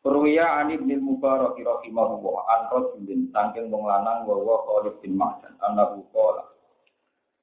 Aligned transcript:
Ruwiya 0.00 0.64
an 0.64 0.72
ibn 0.72 0.88
Mubarak 0.96 1.60
rahimahullah 1.60 2.36
an 2.48 2.60
Rasulin 2.72 3.28
saking 3.28 3.68
wong 3.68 3.84
lanang 3.84 4.24
wa 4.24 4.32
wa 4.40 4.56
Khalid 4.64 4.96
bin 5.04 5.12
Ma'dan 5.12 5.52
annahu 5.60 6.00
qala. 6.08 6.56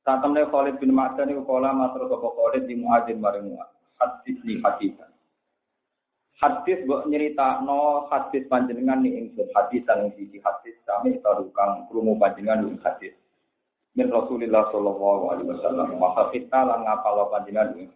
Satemne 0.02 0.42
Khalid 0.50 0.82
bin 0.82 0.90
Ma'dan 0.90 1.30
iku 1.30 1.46
kala 1.46 1.70
matur 1.70 2.10
sapa 2.10 2.26
Khalid 2.34 2.66
di 2.66 2.82
Muadzin 2.82 3.22
maring 3.22 3.54
hadis 4.02 4.38
li 4.42 4.58
hadisan. 4.58 5.06
Hadis 6.42 6.82
mbok 6.90 7.06
nyeritakno 7.06 8.10
hadis 8.10 8.50
panjenengan 8.50 9.06
ni 9.06 9.22
ingsun 9.22 9.54
hadis 9.54 9.86
sang 9.86 10.10
siji 10.18 10.42
hadis 10.42 10.74
sami 10.82 11.22
taru 11.22 11.54
kang 11.54 11.86
krungu 11.94 12.18
panjenengan 12.18 12.74
ing 12.74 12.82
hadis. 12.82 13.14
Min 13.94 14.10
Rasulillah 14.10 14.74
sallallahu 14.74 15.30
alaihi 15.30 15.50
wasallam 15.54 15.94
wa 16.02 16.26
kita 16.34 16.58
lan 16.58 16.90
ngapal 16.90 17.22
panjenengan 17.30 17.78
ing 17.78 17.94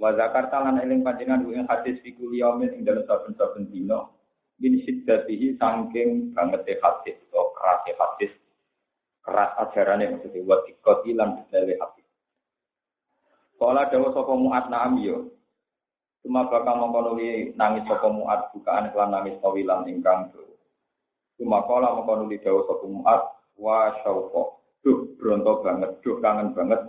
Wa 0.00 0.14
zakarta 0.16 0.62
lan 0.62 0.80
eling 0.80 1.04
panjenengan 1.04 1.46
ing 1.46 1.68
hadis 1.68 2.00
fikul 2.00 2.32
yaumin 2.32 2.72
ing 2.72 2.82
dalem 2.82 3.04
saben-saben 3.04 3.68
dina 3.68 4.08
min 4.58 4.78
siddatihi 4.82 5.58
saking 5.58 6.32
banget 6.32 6.78
hadis 6.80 7.16
atau 7.30 7.50
keras 7.54 7.82
hadis 7.86 8.32
keras 9.22 9.50
ajarane 9.58 10.18
maksudnya 10.18 10.42
wa 10.42 10.58
dikoti 10.66 11.10
lan 11.14 11.38
detaile 11.38 11.78
hadis. 11.78 12.06
Kala 13.56 13.86
dawa 13.94 14.10
sapa 14.10 14.34
muat 14.34 14.66
naam 14.66 14.98
yo. 14.98 15.30
Cuma 16.22 16.46
bakal 16.50 16.78
mengkonuli 16.78 17.54
nangis 17.54 17.86
sapa 17.86 18.10
muat 18.10 18.50
bukaan 18.50 18.90
kelan 18.90 19.14
nangis 19.14 19.38
tawilan 19.38 19.86
ingkang. 19.86 20.34
Cuma 21.38 21.62
kala 21.70 21.94
mengkonuli 21.94 22.42
dawa 22.42 22.66
sapa 22.66 22.86
muat 22.90 23.22
wa 23.54 23.94
syauqa. 24.02 24.58
Duh 24.82 25.14
bronto 25.14 25.62
banget, 25.62 25.94
duh 26.02 26.18
kangen 26.18 26.58
banget 26.58 26.82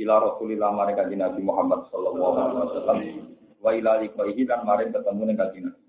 ila 0.00 0.14
Rasulillah 0.18 0.70
maring 0.74 0.96
kanjeng 0.98 1.22
Nabi 1.22 1.40
Muhammad 1.44 1.86
sallallahu 1.90 2.34
alaihi 2.34 2.58
wasallam 2.58 2.98
wa 3.62 3.70
ila 3.70 3.92
liqaihi 4.02 4.42
lan 4.48 4.60
maring 4.66 4.90
ketemu 4.90 5.22
ning 5.26 5.38
kanjeng 5.38 5.64
Nabi. 5.70 5.82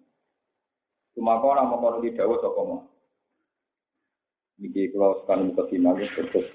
Sumaka 1.16 1.46
ora 1.48 1.64
mongko 1.64 2.04
di 2.04 2.12
dawuh 2.12 2.38
sapa 2.44 2.62
mo. 2.62 2.78
Niki 4.60 4.92
kula 4.92 5.20
sekali 5.24 5.52
muka 5.52 5.64
sinau 5.68 6.00
terus 6.00 6.48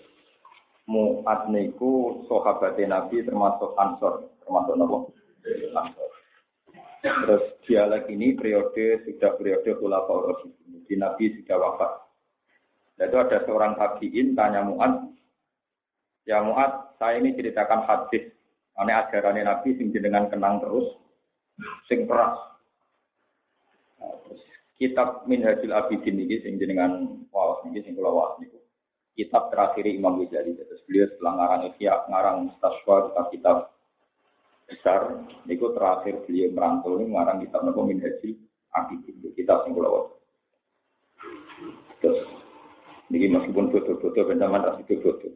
Mu'ad 0.90 1.54
niku 1.54 2.24
sahabate 2.26 2.82
Nabi 2.82 3.22
termasuk 3.22 3.78
Ansor, 3.78 4.26
termasuk 4.42 4.74
napa? 4.74 4.98
Terus 7.00 7.42
dialek 7.62 8.10
ini 8.10 8.34
periode 8.34 9.06
sudah 9.06 9.38
periode 9.38 9.70
Khulafaur 9.78 10.34
Rasyidin. 10.34 10.82
Di 10.90 10.98
Nabi 10.98 11.30
sudah 11.38 11.56
wafat. 11.62 11.92
Lalu 12.98 13.16
ada 13.22 13.38
seorang 13.46 13.78
tabiin 13.78 14.34
tanya 14.34 14.66
Mu'ad, 14.66 15.14
Ya 16.26 16.42
Mu'ad, 16.42 16.89
saya 17.00 17.16
ini 17.16 17.32
ceritakan 17.32 17.88
hadis. 17.88 18.28
Ane 18.76 18.92
ajarannya 18.92 19.48
Nabi 19.48 19.76
sing 19.80 19.88
jenengan 19.88 20.28
kenang 20.28 20.60
terus, 20.60 21.00
sing 21.88 22.04
keras. 22.04 22.36
Nah, 24.00 24.14
terus 24.24 24.40
kitab 24.76 25.24
Minhajul 25.24 25.72
Abidin 25.72 26.20
ini 26.20 26.40
sing 26.44 26.60
jenengan 26.60 27.24
wawas 27.32 27.64
ini 27.68 27.80
sing 27.80 27.96
kula 27.96 28.12
wawas. 28.12 28.40
Kitab 29.16 29.52
terakhir 29.52 29.84
Imam 29.88 30.20
Ghazali 30.22 30.56
terus 30.56 30.80
beliau 30.88 31.08
setelah 31.12 31.32
ngarang 31.40 31.62
Ihya 31.72 31.94
ngarang 32.08 32.36
Mustaswa 32.48 32.96
kitab 33.10 33.26
kitab 33.34 33.56
besar 34.70 35.00
niku 35.44 35.74
terakhir 35.76 36.24
beliau 36.24 36.54
merantau 36.54 36.96
ini 36.96 37.12
ngarang 37.12 37.42
kitab 37.44 37.60
napa 37.64 37.80
Minhajul 37.84 38.32
Abidin 38.76 39.16
kitab 39.36 39.64
sing 39.64 39.76
kula 39.76 39.88
wawas. 39.92 40.12
Terus 42.00 42.20
niki 43.12 43.28
meskipun 43.28 43.68
foto-foto 43.72 44.20
benjaman 44.24 44.64
ras 44.64 44.80
itu 44.80 44.96
foto. 45.04 45.28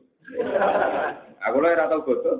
Aku 1.44 1.60
lho 1.60 1.69
ora 1.69 1.93
tau 1.93 2.05
foto. 2.05 2.32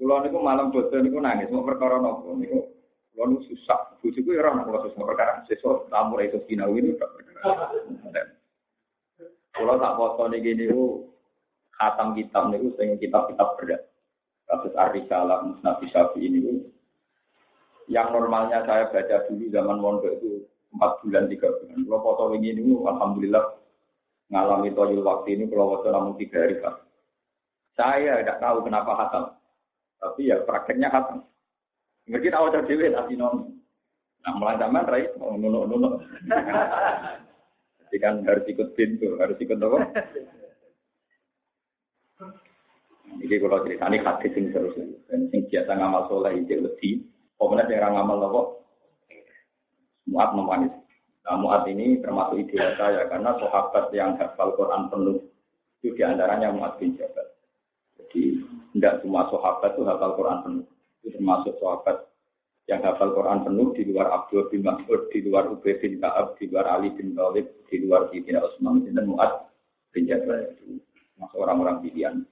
Kulo 0.00 0.24
niku 0.24 0.38
malam 0.40 0.72
foto 0.72 0.96
niku 0.96 1.20
nangis 1.20 1.52
mau 1.52 1.66
perkara 1.66 2.00
nopo 2.00 2.32
niku. 2.32 2.64
Kulo 3.12 3.24
niku 3.28 3.42
susah. 3.52 4.00
Bojoku 4.00 4.32
ya 4.32 4.40
ora 4.40 4.56
ono 4.56 4.62
kulo 4.64 4.78
susah 4.88 5.02
perkara. 5.04 5.32
Sesuk 5.44 5.92
tamu 5.92 6.16
ra 6.16 6.24
iso 6.24 6.40
sinau 6.48 6.72
ini 6.72 6.96
tak 6.96 7.12
perkara. 7.12 7.68
Kulo 9.52 9.74
tak 9.76 9.94
foto 10.00 10.22
niki 10.32 10.56
niku 10.56 11.12
khatam 11.76 12.16
kitab 12.16 12.48
niku 12.48 12.72
sing 12.80 12.96
kitab-kitab 12.96 13.60
berat. 13.60 13.82
Kasus 14.48 14.72
Ar-Risalah 14.72 15.44
Musnad 15.44 15.76
Syafi'i 15.92 16.24
ini 16.24 16.64
yang 17.84 18.16
normalnya 18.16 18.64
saya 18.64 18.88
baca 18.88 19.28
dulu 19.28 19.44
zaman 19.52 19.76
mondok 19.76 20.16
itu 20.16 20.40
empat 20.72 21.04
bulan 21.04 21.28
tiga 21.28 21.52
bulan. 21.52 21.84
Kalau 21.84 22.00
foto 22.00 22.24
ini 22.32 22.56
alhamdulillah 22.64 23.44
ngalami 24.32 24.72
toyul 24.72 25.04
waktu 25.04 25.36
ini 25.36 25.44
kalau 25.52 25.76
waktu 25.76 25.92
namun 25.92 26.16
tiga 26.16 26.48
hari 26.48 26.56
kan. 26.64 26.87
Saya 27.78 28.18
tidak 28.18 28.42
tahu 28.42 28.66
kenapa 28.66 28.90
hatam, 28.98 29.24
tapi 30.02 30.34
ya 30.34 30.42
prakteknya 30.42 30.90
hatam. 30.90 31.22
Ngerti 32.10 32.34
tahu 32.34 32.50
dari 32.50 32.66
dewi 32.66 33.14
non. 33.14 33.54
Nah 34.26 34.32
mulai 34.34 34.58
rai 34.58 35.06
mau 35.14 35.38
nunuk 35.38 35.70
nunuk. 35.70 35.94
Jadi 37.86 37.96
kan 38.02 38.26
harus 38.26 38.44
ikut 38.50 38.74
pintu, 38.74 39.14
harus 39.22 39.38
ikut 39.38 39.62
apa? 39.62 39.78
Jadi 43.22 43.34
kalau 43.40 43.64
cerita 43.64 43.86
ini 43.88 43.98
hadis 44.02 44.36
yang 44.36 44.44
terus, 44.52 44.76
dan 45.08 45.30
sing 45.30 45.46
biasa 45.48 45.70
ngamal 45.72 46.02
soleh 46.10 46.34
itu 46.36 46.58
lebih, 46.58 47.06
pemenang 47.38 47.70
yang 47.70 47.94
ngamal 47.94 48.18
apa? 48.26 48.42
Muat 50.10 50.30
memanis. 50.34 50.74
Nah, 51.28 51.36
Mu'ad 51.36 51.68
ini 51.68 52.00
termasuk 52.00 52.40
ideal 52.40 52.72
saya 52.80 53.04
karena 53.04 53.36
sahabat 53.36 53.92
yang 53.92 54.16
hafal 54.16 54.56
Quran 54.56 54.88
penuh 54.88 55.20
itu 55.84 55.92
di 55.92 56.00
antaranya 56.00 56.48
Mu'ad 56.48 56.80
bin 56.80 56.96
Jabal. 56.96 57.37
Jadi 57.98 58.22
tidak 58.74 59.02
semua 59.02 59.26
sahabat 59.28 59.74
itu 59.74 59.82
hafal 59.82 60.12
Quran 60.14 60.38
penuh. 60.46 60.66
Itu 61.02 61.08
termasuk 61.18 61.54
sahabat 61.58 61.96
yang 62.68 62.80
hafal 62.84 63.10
Quran 63.16 63.42
penuh 63.42 63.72
di 63.74 63.82
luar 63.88 64.08
Abdul 64.12 64.46
bin 64.52 64.62
Mas'ud, 64.62 65.08
di 65.10 65.24
luar 65.24 65.48
Ubay 65.48 65.80
bin 65.80 65.98
Ka'ab, 65.98 66.36
di 66.36 66.46
luar 66.52 66.68
Ali 66.68 66.92
bin 66.94 67.16
Thalib, 67.16 67.48
di 67.66 67.76
luar 67.82 68.12
Sayyidina 68.12 68.44
Utsman 68.44 68.84
dan 68.84 69.08
Mu'ad 69.08 69.32
bin 69.96 70.04
Jabal 70.04 70.52
itu 70.52 70.78
masuk 71.16 71.42
orang-orang 71.42 71.80
pilihan. 71.82 72.22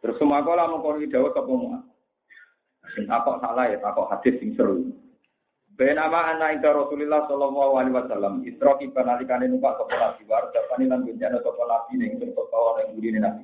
Terus 0.00 0.16
semua 0.20 0.44
mau 0.44 0.80
kau 0.80 0.96
jawab 1.00 1.32
ke 1.36 1.42
Mu'ad. 1.44 1.82
Takut 3.08 3.36
salah 3.40 3.64
ya, 3.68 3.80
takut 3.80 4.06
hadis 4.12 4.36
yang 4.40 4.52
seru. 4.56 4.92
Ben 5.74 5.98
ama 5.98 6.30
anak 6.30 6.62
ida 6.62 6.70
Rasulullah 6.70 7.26
sallallahu 7.26 7.82
alaihi 7.82 7.98
wasallam 7.98 8.46
isra 8.46 8.78
kiba 8.78 9.02
nalikane 9.02 9.50
numpak 9.50 9.74
sapa 9.74 9.94
nabi 9.98 10.22
war 10.30 10.46
japane 10.54 10.86
lan 10.86 11.02
benjana 11.02 11.42
sapa 11.42 11.66
nabi 11.66 11.98
ning 11.98 12.14
sirta 12.22 12.46
kawan 12.46 12.78
ning 12.78 12.94
burine 12.94 13.18
nabi. 13.18 13.42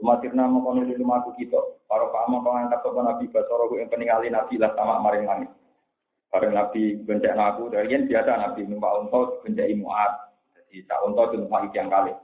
Umatirna 0.00 0.48
mengkono 0.48 0.88
di 0.88 0.96
rumah 0.96 1.20
kita, 1.36 1.60
para 1.84 2.08
paham 2.08 2.40
pangangkat 2.40 2.80
sapa 2.80 3.00
nabi 3.04 3.28
basara 3.28 3.68
ku 3.68 3.76
ing 3.76 3.92
peningali 3.92 4.32
nabi 4.32 4.56
lah 4.56 4.72
sama 4.72 4.96
maring 5.04 5.28
langit. 5.28 5.50
Bareng 6.32 6.56
nabi 6.56 6.96
bencak 7.04 7.36
aku 7.36 7.68
dari 7.68 7.92
yang 7.92 8.08
biasa 8.08 8.32
nabi 8.40 8.64
numpak 8.64 8.96
unta 8.96 9.20
bencak 9.44 9.68
muat. 9.76 10.12
Jadi 10.56 10.88
tak 10.88 11.04
unta 11.04 11.28
itu 11.28 11.44
yang 11.76 11.92
kali. 11.92 12.16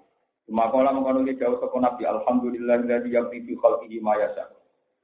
Cuma 0.48 0.72
kalau 0.72 0.94
mengkono 0.94 1.26
di 1.26 1.36
jauh 1.36 1.60
sapa 1.60 1.76
nabi 1.76 2.08
alhamdulillah 2.08 2.80
dari 2.88 3.12
yang 3.12 3.28
fi 3.28 3.44
khalqihi 3.44 4.00
ma 4.00 4.16
yasha. 4.16 4.48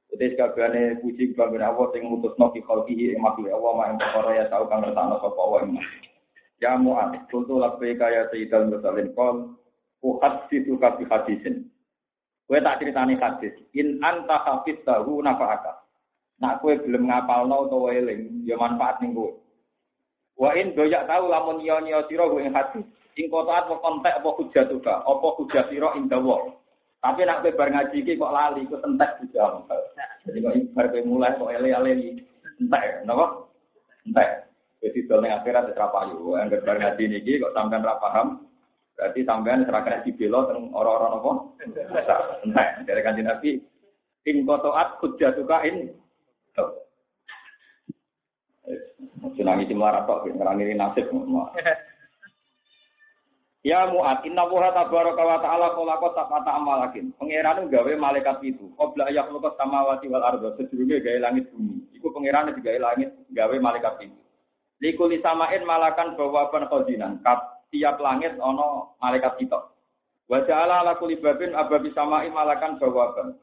Jadi 0.09 0.33
sekalian 0.33 0.97
puji 1.01 1.37
kepada 1.37 1.73
Allah 1.73 1.93
yang 1.93 2.09
mutus 2.09 2.33
nabi 2.41 2.63
khalqihi 2.65 3.13
yang 3.13 3.21
makhluk 3.21 3.53
Allah 3.53 3.93
yang 3.93 3.97
perkara 4.01 4.31
ya 4.33 4.45
tahu 4.49 4.65
kang 4.65 4.81
ngertakno 4.81 5.21
sapa 5.21 5.39
Allah 5.45 5.59
yang 5.69 5.77
Ya 6.63 6.79
Mu'ad, 6.79 7.27
kuntu 7.27 7.59
labbaika 7.59 8.07
ya 8.07 8.31
sayyidal 8.31 8.71
mursalin 8.71 9.11
qol 9.11 9.59
uhaditsu 9.99 10.79
ka 10.79 10.95
bi 10.95 11.03
hadisin. 11.11 11.67
Kowe 12.43 12.59
tak 12.59 12.83
critani 12.83 13.15
hadis, 13.15 13.55
in 13.71 14.03
anta 14.03 14.43
hafiz 14.43 14.75
tahu 14.83 15.23
nafa'aka. 15.23 15.79
Nak 16.43 16.59
kowe 16.59 16.75
gelem 16.75 17.07
ngapalno 17.07 17.71
utawa 17.71 17.95
eling, 17.95 18.43
ya 18.43 18.59
manfaat 18.59 18.99
ning 18.99 19.15
kowe. 19.15 19.31
Wa 20.35 20.51
in 20.59 20.75
doyak 20.75 21.07
tahu 21.07 21.31
lamun 21.31 21.63
nyo-nyo 21.63 22.03
sira 22.11 22.27
ing 22.43 22.51
hadis, 22.51 22.83
ing 23.15 23.31
kotaat 23.31 23.71
apa 23.71 23.79
kontek 23.79 24.17
apa 24.19 24.29
hujah 24.35 24.65
tuka, 24.67 24.95
apa 25.07 25.27
hujah 25.39 25.63
sira 25.71 25.95
ing 25.95 26.11
dawa. 26.11 26.51
Tapi 27.03 27.27
nak 27.27 27.43
bar 27.43 27.67
ngaji 27.67 27.99
iki 27.99 28.15
kok 28.15 28.31
lali, 28.31 28.63
kok 28.63 28.79
entek 28.87 29.19
juga. 29.19 29.59
Jadi 30.23 30.39
kok 30.39 30.55
bar 30.71 30.87
mulai 31.03 31.35
kok 31.35 31.51
ele-ele 31.51 32.23
entek, 32.59 33.03
napa? 33.03 33.43
Entek. 34.07 34.47
Jadi 34.83 34.99
dol 35.07 35.19
ning 35.23 35.35
akhirat 35.35 35.71
ora 35.75 35.87
payu. 35.91 36.35
Angger 36.39 36.63
bar 36.63 36.79
ngaji 36.79 37.03
niki 37.07 37.43
kok 37.43 37.51
sampean 37.51 37.83
ora 37.83 37.99
paham, 37.99 38.47
berarti 38.93 39.21
sampean 39.25 39.65
ora 39.65 39.81
kena 39.81 40.05
dibela 40.05 40.45
teng 40.47 40.69
ora-ora 40.71 41.07
napa? 41.13 41.31
Entek. 41.65 41.85
Dari 42.85 43.01
kanjeng 43.01 43.27
Nabi, 43.27 43.57
in 44.29 44.45
kotoat 44.45 45.01
hujjatuka 45.01 45.57
in 45.67 45.91
Senangi 49.33 49.65
si 49.65 49.73
melarat 49.73 50.05
kok, 50.05 50.29
ngerangin 50.29 50.77
nasib. 50.77 51.09
Ya 53.63 53.87
Mu'ad, 53.87 54.27
inna 54.27 54.43
wuha 54.43 54.75
tabaraka 54.75 55.23
wa 55.23 55.39
ta'ala 55.39 55.71
kolakot 55.71 56.11
tak 56.11 56.27
amalakin. 56.51 57.15
Pengiran 57.15 57.71
gawe 57.71 57.91
malaikat 57.95 58.43
itu. 58.43 58.67
Qobla 58.75 59.07
ayak 59.07 59.31
lukas 59.31 59.55
samawati 59.55 60.11
wal 60.11 60.19
ardo. 60.19 60.51
Sedurunge 60.59 60.99
gawe 60.99 61.23
langit 61.23 61.47
bumi. 61.55 61.79
Iku 61.95 62.11
pengiran 62.11 62.51
gawe 62.51 62.79
langit 62.83 63.15
gawe 63.31 63.55
malaikat 63.63 64.03
itu. 64.03 64.19
Likuli 64.83 65.23
samain 65.23 65.63
malakan 65.63 66.19
bawaban 66.19 66.67
khodinan. 66.67 67.23
Tiap 67.73 67.97
langit 67.97 68.37
ono 68.37 68.93
malaikat 69.01 69.41
itu. 69.41 69.57
Wa 70.29 70.45
ja'ala 70.45 70.85
ala 70.85 70.93
kuli 71.01 71.17
babin 71.17 71.57
ababi 71.57 71.89
samain 71.97 72.29
malakan 72.29 72.77
bawaban. 72.77 73.33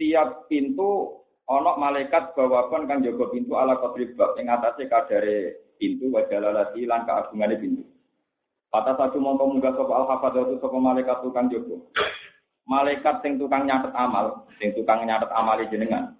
Tiap 0.00 0.48
pintu 0.48 1.20
ono 1.44 1.76
malaikat 1.76 2.32
bawaban 2.32 2.88
kang 2.88 3.04
jaga 3.04 3.28
pintu 3.28 3.52
ala 3.60 3.76
kodrib 3.76 4.16
bab. 4.16 4.32
Yang 4.40 4.48
atasnya 4.56 4.88
kadare 4.88 5.38
pintu. 5.76 6.08
Wa 6.08 6.24
ja'ala 6.24 6.56
lati 6.56 6.88
lan 6.88 7.04
keagungannya 7.04 7.60
pintu. 7.60 7.84
Kata 8.72 8.96
satu 8.98 9.22
mongko 9.22 9.54
munggah 9.54 9.70
sapa 9.76 9.92
al 9.94 10.08
hafadzatu 10.10 10.58
sapa 10.58 10.78
malaikat 10.80 11.22
tukang 11.22 11.46
jogo. 11.46 11.92
Malaikat 12.66 13.22
sing 13.22 13.38
tukang 13.38 13.68
nyatet 13.68 13.94
amal, 13.94 14.48
sing 14.58 14.74
tukang 14.74 15.04
nyatet 15.04 15.30
amal 15.30 15.60
jenengan. 15.68 16.16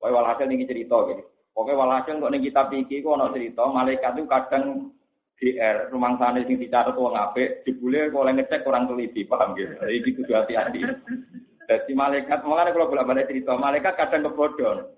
Wae 0.00 0.14
walhasil 0.14 0.46
niki 0.46 0.64
cerita 0.64 0.96
gitu. 1.10 1.28
Oke 1.58 1.74
walhasil 1.74 2.22
kok 2.22 2.30
ning 2.30 2.46
kitab 2.46 2.70
iki 2.70 3.02
kok 3.02 3.18
ana 3.18 3.34
cerita 3.34 3.66
malaikat 3.66 4.14
itu 4.14 4.30
kadang 4.30 4.94
GR 5.38 5.94
rumah 5.94 6.18
sana 6.18 6.42
sing 6.42 6.58
dicatat 6.58 6.98
wong 6.98 7.14
apik, 7.14 7.62
jebule 7.62 8.10
oleh 8.10 8.34
ngecek 8.34 8.66
kurang 8.66 8.90
teliti, 8.90 9.22
paham 9.22 9.54
gitu. 9.54 9.70
Iki 9.70 10.18
kudu 10.18 10.34
hati-hati. 10.34 10.82
Jadi 11.68 11.92
malaikat, 11.94 12.42
makanya 12.42 12.74
kalau 12.74 12.90
bolak-balik 12.90 13.30
cerita, 13.30 13.54
malaikat 13.54 13.94
kadang 13.94 14.26
kebodon. 14.26 14.90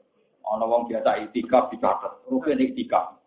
Ana 0.49 0.65
wong 0.65 0.89
biasa 0.89 1.29
itikaf 1.29 1.69
dicatat, 1.69 2.25
rugen 2.33 2.57
itikaf. 2.57 3.21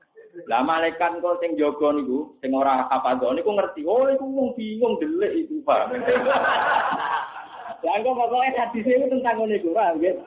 Lah 0.49 0.65
malaikat 0.65 1.21
kok 1.21 1.37
sing 1.37 1.53
jaga 1.53 1.93
niku, 1.93 2.33
sing 2.41 2.49
ora 2.57 2.89
hafadzah 2.89 3.37
niku 3.37 3.53
ngerti. 3.53 3.85
Oh 3.85 4.09
iku 4.09 4.25
wong 4.25 4.57
bingung 4.57 4.97
delik 4.97 5.45
iku, 5.45 5.61
Pak. 5.61 5.93
Lah 7.83 7.95
kok 8.01 8.15
pokoke 8.17 8.57
hadis 8.57 8.89
itu 8.89 9.05
tentang 9.05 9.37
ngene 9.37 9.61
iku, 9.61 9.69
paham 9.77 10.01
nggih? 10.01 10.17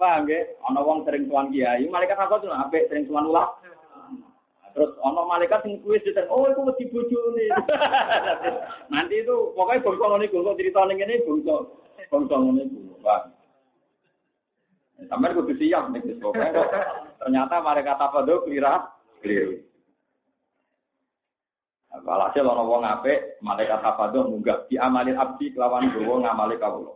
Paham 0.00 0.24
nggih? 0.24 0.42
Ana 0.64 0.80
wong 0.80 1.04
sering 1.04 1.28
tuan 1.28 1.52
kiai, 1.52 1.84
malaikat 1.92 2.16
apa 2.16 2.40
tuh 2.40 2.48
apik 2.48 2.88
sering 2.88 3.04
tuan 3.04 3.28
ulah. 3.28 3.52
Terus 4.74 4.90
ana 5.00 5.22
malaikat 5.24 5.64
sing 5.64 5.80
kuwi 5.82 6.00
cerita, 6.04 6.28
oh 6.28 6.48
iku 6.48 6.66
mesti 6.66 6.90
bojone. 6.92 7.46
Nanti 8.92 9.24
itu 9.24 9.52
pokoknya 9.56 9.84
bangsa 9.84 10.06
ngene 10.08 10.30
kok 10.30 10.58
cerita 10.58 10.80
ning 10.84 10.96
ngene 11.00 11.24
bangsa 11.24 11.54
bangsa 12.08 12.34
ngene 12.36 12.62
Pak. 12.98 13.22
Sampai 15.08 15.34
kudu 15.34 15.54
siap 15.56 15.94
nih, 15.94 16.18
pokoknya 16.18 16.62
ternyata 17.22 17.62
malaikat 17.62 17.98
apa 17.98 18.18
tuh 18.26 18.42
kira 18.46 18.90
keliru. 19.22 19.62
Walhasil 21.88 22.44
ana 22.44 22.62
wong 22.62 22.84
apik, 22.84 23.40
malaikat 23.40 23.80
tafaduh 23.80 24.28
munggah 24.28 24.68
di 24.68 24.76
amalin 24.76 25.16
abdi 25.16 25.50
kelawan 25.56 25.88
gowo 25.92 26.20
ngamali 26.20 26.60
kawula. 26.60 26.94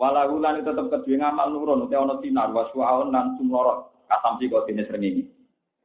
Walau 0.00 0.40
lan 0.40 0.64
tetep 0.64 0.88
kedue 0.88 1.20
ngamal 1.20 1.52
nurun 1.52 1.84
uta 1.84 2.00
ana 2.00 2.16
sinar 2.24 2.48
wasuaun 2.56 3.12
lan 3.12 3.36
sumlorot 3.36 3.92
katam 4.08 4.40
kok 4.40 4.64
dene 4.64 4.88
srengenge. 4.88 5.39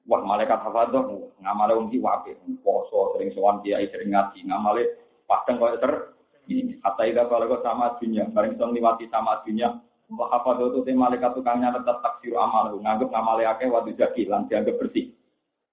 Wah 0.05 0.21
malaikat 0.21 0.61
tafaduh 0.61 1.33
ngamale 1.41 1.73
wong 1.73 1.89
iki 1.89 1.97
apik, 1.97 2.37
poso 2.61 3.17
sering 3.17 3.33
sowan 3.33 3.65
kiai 3.65 3.89
sering 3.89 4.13
ngaji, 4.13 4.45
ngamale 4.45 5.01
padang 5.25 5.57
koyo 5.57 5.81
ter 5.81 6.13
ini 6.45 6.77
kata 6.77 7.09
ida 7.09 7.25
kalau 7.25 7.57
sama 7.65 7.97
dunia, 7.97 8.29
bareng 8.29 8.53
song 8.61 8.77
liwati 8.77 9.09
sama 9.09 9.41
dunia, 9.41 9.81
Wah 10.13 10.29
apa 10.37 10.61
tuh 10.61 10.85
malaikat 10.85 11.33
tukangnya 11.33 11.73
tetap 11.73 12.05
taksir 12.05 12.37
amal, 12.37 12.69
nganggep 12.77 13.09
ngamale 13.09 13.49
akeh 13.49 13.65
wadu 13.65 13.97
jaki 13.97 14.29
lan 14.29 14.45
dianggap 14.45 14.77
bersih. 14.77 15.09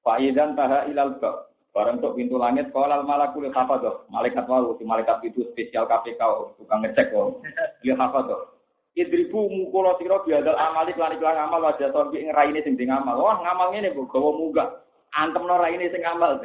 Fa'idan 0.00 0.56
taha 0.56 0.88
ilal 0.88 1.20
bab. 1.20 1.52
Barang 1.72 2.04
untuk 2.04 2.20
pintu 2.20 2.36
langit, 2.36 2.68
kalau 2.68 3.00
malakul 3.00 3.48
hafadh. 3.48 4.04
Malaikat 4.12 4.44
waru, 4.44 4.76
si 4.76 4.84
malaikat 4.84 5.24
itu 5.24 5.40
spesial 5.52 5.88
KPK, 5.88 6.20
tukang 6.60 6.84
ngecek 6.84 7.08
kok. 7.08 7.40
Dia 7.80 7.96
hafadh. 7.96 8.60
Idribu 8.92 9.48
mukulo 9.48 9.96
siro 9.96 10.20
biadal 10.20 10.52
amalik 10.52 11.00
lan 11.00 11.16
iklan 11.16 11.48
amal 11.48 11.64
wajah 11.64 11.88
torbi 11.96 12.28
ngeraine 12.28 12.60
sing 12.60 12.76
sing 12.76 12.92
amal. 12.92 13.16
Wah 13.16 13.40
ngamal 13.40 13.72
ngene 13.72 13.96
bu, 13.96 14.04
gawa 14.04 14.36
munggah. 14.36 14.68
Antem 15.16 15.48
no 15.48 15.56
raine 15.56 15.88
sing 15.88 16.04
amal. 16.04 16.44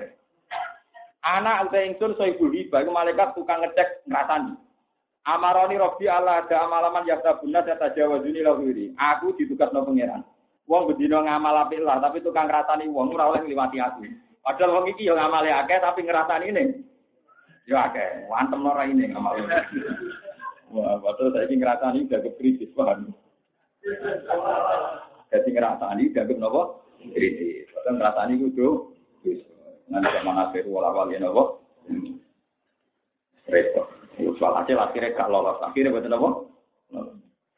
Anak 1.28 1.68
uta 1.68 1.84
ingsun 1.84 2.16
so 2.16 2.24
ibu 2.24 2.48
hiba, 2.48 2.88
malaikat 2.88 3.36
tukang 3.36 3.60
ngecek 3.60 4.08
ngrasani. 4.08 4.56
Amaroni 5.28 5.76
Robi 5.76 6.08
Allah 6.08 6.48
ada 6.48 6.64
amalaman 6.64 7.04
yakta 7.04 7.36
bunda 7.44 7.60
saya 7.68 7.76
tajawazuni 7.76 8.40
lahiri. 8.40 8.96
Aku 8.96 9.36
ditugas 9.36 9.68
no 9.76 9.84
pangeran. 9.84 10.24
Wong 10.72 10.88
bedino 10.88 11.20
ngamal 11.20 11.68
apik 11.68 11.84
lah, 11.84 12.00
tapi 12.00 12.24
tukang 12.24 12.48
ngrasani 12.48 12.88
wong 12.88 13.12
ora 13.12 13.36
oleh 13.36 13.44
ngliwati 13.44 13.76
aku. 13.76 14.08
Padahal 14.40 14.80
wong 14.80 14.96
iki 14.96 15.04
yo 15.04 15.20
ngamale 15.20 15.52
akeh 15.52 15.84
tapi 15.84 16.08
ngrasani 16.08 16.48
ini. 16.48 16.64
Yo 17.68 17.76
akeh, 17.76 18.24
wantem 18.32 18.64
ora 18.64 18.88
ini 18.88 19.12
ngamal. 19.12 19.36
Wah, 20.68 21.00
padahal 21.00 21.32
saiki 21.32 21.56
ngrasani 21.56 22.12
udah 22.12 22.20
kritis 22.36 22.72
paham. 22.76 23.16
Jadi 25.32 25.50
ngrasani 25.56 26.12
dianggap 26.12 26.38
napa? 26.40 26.62
Kritis. 27.00 27.72
Padahal 27.72 27.96
ngrasani 27.96 28.34
kudu 28.44 28.92
nanti 29.88 30.10
zaman 30.20 30.44
akhir 30.44 30.68
wala 30.68 30.92
wali 30.92 31.16
napa? 31.16 31.64
Repot. 33.48 33.88
Soal 34.36 34.60
hasil 34.60 34.76
akhirnya 34.76 35.16
gak 35.16 35.32
lolos. 35.32 35.64
Akhirnya 35.64 35.96
betul 35.96 36.12
napa? 36.12 36.30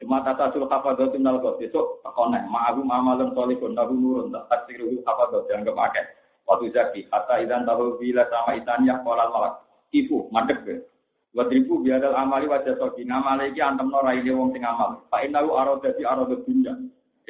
Cuma 0.00 0.24
tata 0.24 0.48
sul 0.56 0.64
hafadzat 0.64 1.12
minal 1.12 1.44
ghot 1.44 1.60
besok 1.60 2.00
takonek 2.00 2.48
ma'ahu 2.48 2.80
ma'amalun 2.88 3.36
solihun 3.36 3.76
nahu 3.76 3.92
nurun 3.92 4.32
tak 4.32 4.48
taksiruhu 4.48 5.04
hafadzat 5.04 5.44
jangan 5.44 5.68
kepake. 5.68 6.02
Waktu 6.48 6.72
zaki 6.72 7.00
kata 7.12 7.44
idan 7.44 7.68
tahu 7.68 8.00
bila 8.00 8.24
sama 8.32 8.56
itaniyah 8.56 9.04
kolal 9.04 9.28
malak. 9.28 9.60
Ibu 9.92 10.32
madep. 10.32 10.88
Wa 11.30 11.46
biadal 11.46 12.18
amali 12.18 12.50
wajah 12.50 12.74
soki 12.74 13.06
ngamale 13.06 13.54
iki 13.54 13.62
antem 13.62 13.86
no 13.86 14.02
raine 14.02 14.34
wong 14.34 14.50
sing 14.50 14.66
amal. 14.66 15.06
Fa 15.06 15.22
innahu 15.22 15.54
aradati 15.54 16.02
arada 16.02 16.34
dunya. 16.42 16.74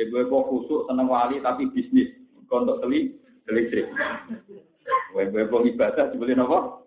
Ebe 0.00 0.24
kok 0.24 0.46
khusuk 0.48 0.88
seneng 0.88 1.04
wali 1.04 1.36
tapi 1.44 1.68
bisnis. 1.68 2.08
Kontok 2.48 2.80
teli 2.80 3.12
listrik. 3.44 3.92
Webe 5.12 5.44
kok 5.52 5.68
ibadah 5.68 6.08
dibeli 6.16 6.32
napa? 6.32 6.80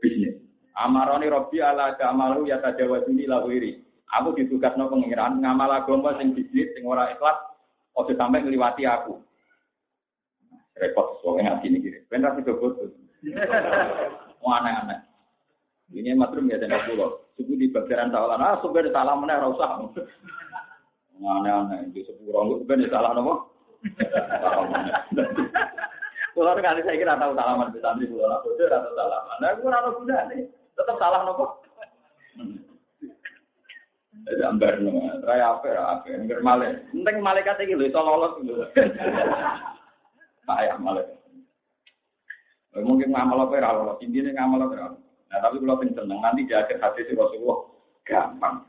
Bisnis. 0.00 0.40
Amaroni 0.80 1.28
Robbi 1.28 1.60
ala 1.60 1.92
amalu 2.00 2.48
ya 2.48 2.56
tajawazuni 2.64 3.28
lawiri. 3.28 3.84
Aku 4.16 4.32
ditugas 4.32 4.72
no 4.80 4.88
pengiran 4.88 5.44
ngamal 5.44 5.68
agama 5.76 6.16
sing 6.16 6.32
bisnis 6.32 6.72
sing 6.72 6.88
ora 6.88 7.12
ikhlas 7.12 7.36
ojo 8.00 8.16
sampai 8.16 8.40
ngliwati 8.40 8.88
aku. 8.88 9.20
Repot 10.80 11.20
soalnya 11.20 11.60
ngaji 11.60 11.66
ini 11.68 11.78
kiri. 11.84 11.98
Sih 12.08 12.42
kebut. 12.48 12.80
Mau 14.40 14.56
aneh-aneh. 14.56 15.09
Ini 15.90 16.14
matrum 16.14 16.46
ya 16.46 16.62
tenda 16.62 16.86
pulau. 16.86 17.26
Suku 17.34 17.58
di 17.58 17.66
bagian 17.66 18.14
tawalan. 18.14 18.38
Ah, 18.38 18.54
sebenarnya 18.62 18.94
salah 18.94 19.14
mana 19.18 19.42
rasa. 19.42 19.90
Aneh-aneh. 21.18 21.90
Di 21.90 22.06
sepuluh 22.06 22.56
itu 22.56 22.62
sebenarnya 22.62 22.94
salah 22.94 23.10
nopo. 23.18 23.34
Kalau 26.30 26.56
kali 26.56 26.80
saya 26.86 26.96
kira 26.96 27.18
tahu 27.18 27.34
salaman 27.34 27.74
di 27.74 27.82
santri 27.82 28.06
pulau 28.06 28.30
lah, 28.30 28.38
atau 28.38 28.92
salaman. 28.94 29.36
Nah, 29.42 29.48
aku 29.50 29.66
rasa 29.66 29.90
guna 29.98 30.18
nih. 30.30 30.46
Tetap 30.78 30.96
salah 30.96 31.20
nopo. 31.26 31.44
Jadi 34.20 34.42
ambar 34.44 34.76
nama, 34.84 35.16
raya 35.24 35.56
apa 35.56 35.68
apa, 35.74 36.12
enggak 36.12 36.44
malaikat. 36.44 36.92
Penting 36.92 37.16
malaikat 37.24 37.56
ini 37.64 37.72
loh, 37.72 37.86
itu 37.88 38.00
lolos 38.04 38.36
dulu. 38.44 38.64
Payah 40.44 40.76
malaikat. 40.76 41.18
Mungkin 42.84 43.10
ngamal 43.10 43.48
apa 43.48 43.54
ya 43.58 43.70
intinya 44.04 44.30
ngamal 44.44 44.70
apa 44.70 44.74
ya. 44.76 44.88
Nah 45.30 45.38
tapi 45.38 45.62
kalau 45.62 45.78
pengen 45.78 45.94
seneng 45.94 46.18
nanti 46.18 46.42
di 46.42 46.54
akhir 46.54 46.82
hati 46.82 47.06
si 47.06 47.14
Rasulullah 47.14 47.58
gampang. 48.02 48.66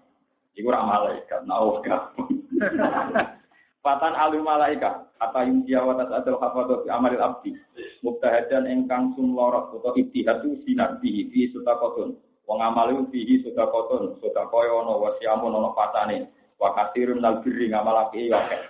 Iku 0.54 0.68
ora 0.70 0.86
malaikat, 0.86 1.42
nah 1.50 1.58
oh 1.58 1.82
gampang. 1.82 2.30
Fatan 3.82 4.14
alu 4.14 4.46
malaikat, 4.46 5.10
kata 5.18 5.42
yuntia 5.50 5.82
wa 5.82 5.98
tas'adul 5.98 6.38
hafadhu 6.38 6.86
fi 6.86 6.94
amalil 6.94 7.18
abdi. 7.18 7.58
Mubtahadan 8.06 8.70
engkang 8.70 9.18
sumlorot 9.18 9.74
atau 9.74 9.98
ibtihadu 9.98 10.62
sinar 10.62 11.02
bihi 11.02 11.34
fi 11.34 11.50
sutakotun. 11.50 12.14
Wong 12.46 12.60
amal 12.62 12.94
iku 12.94 13.10
fihi 13.10 13.42
sedekahun, 13.42 14.22
sedekah 14.22 14.54
ana 14.54 14.94
wa 14.94 15.10
siamun 15.18 15.56
ana 15.56 15.74
patane. 15.74 16.30
Wa 16.62 16.78
katsirun 16.78 17.26
nal 17.26 17.42
birri 17.42 17.74
ngamal 17.74 18.06
apik 18.06 18.30
ya 18.30 18.38
akeh. 18.38 18.62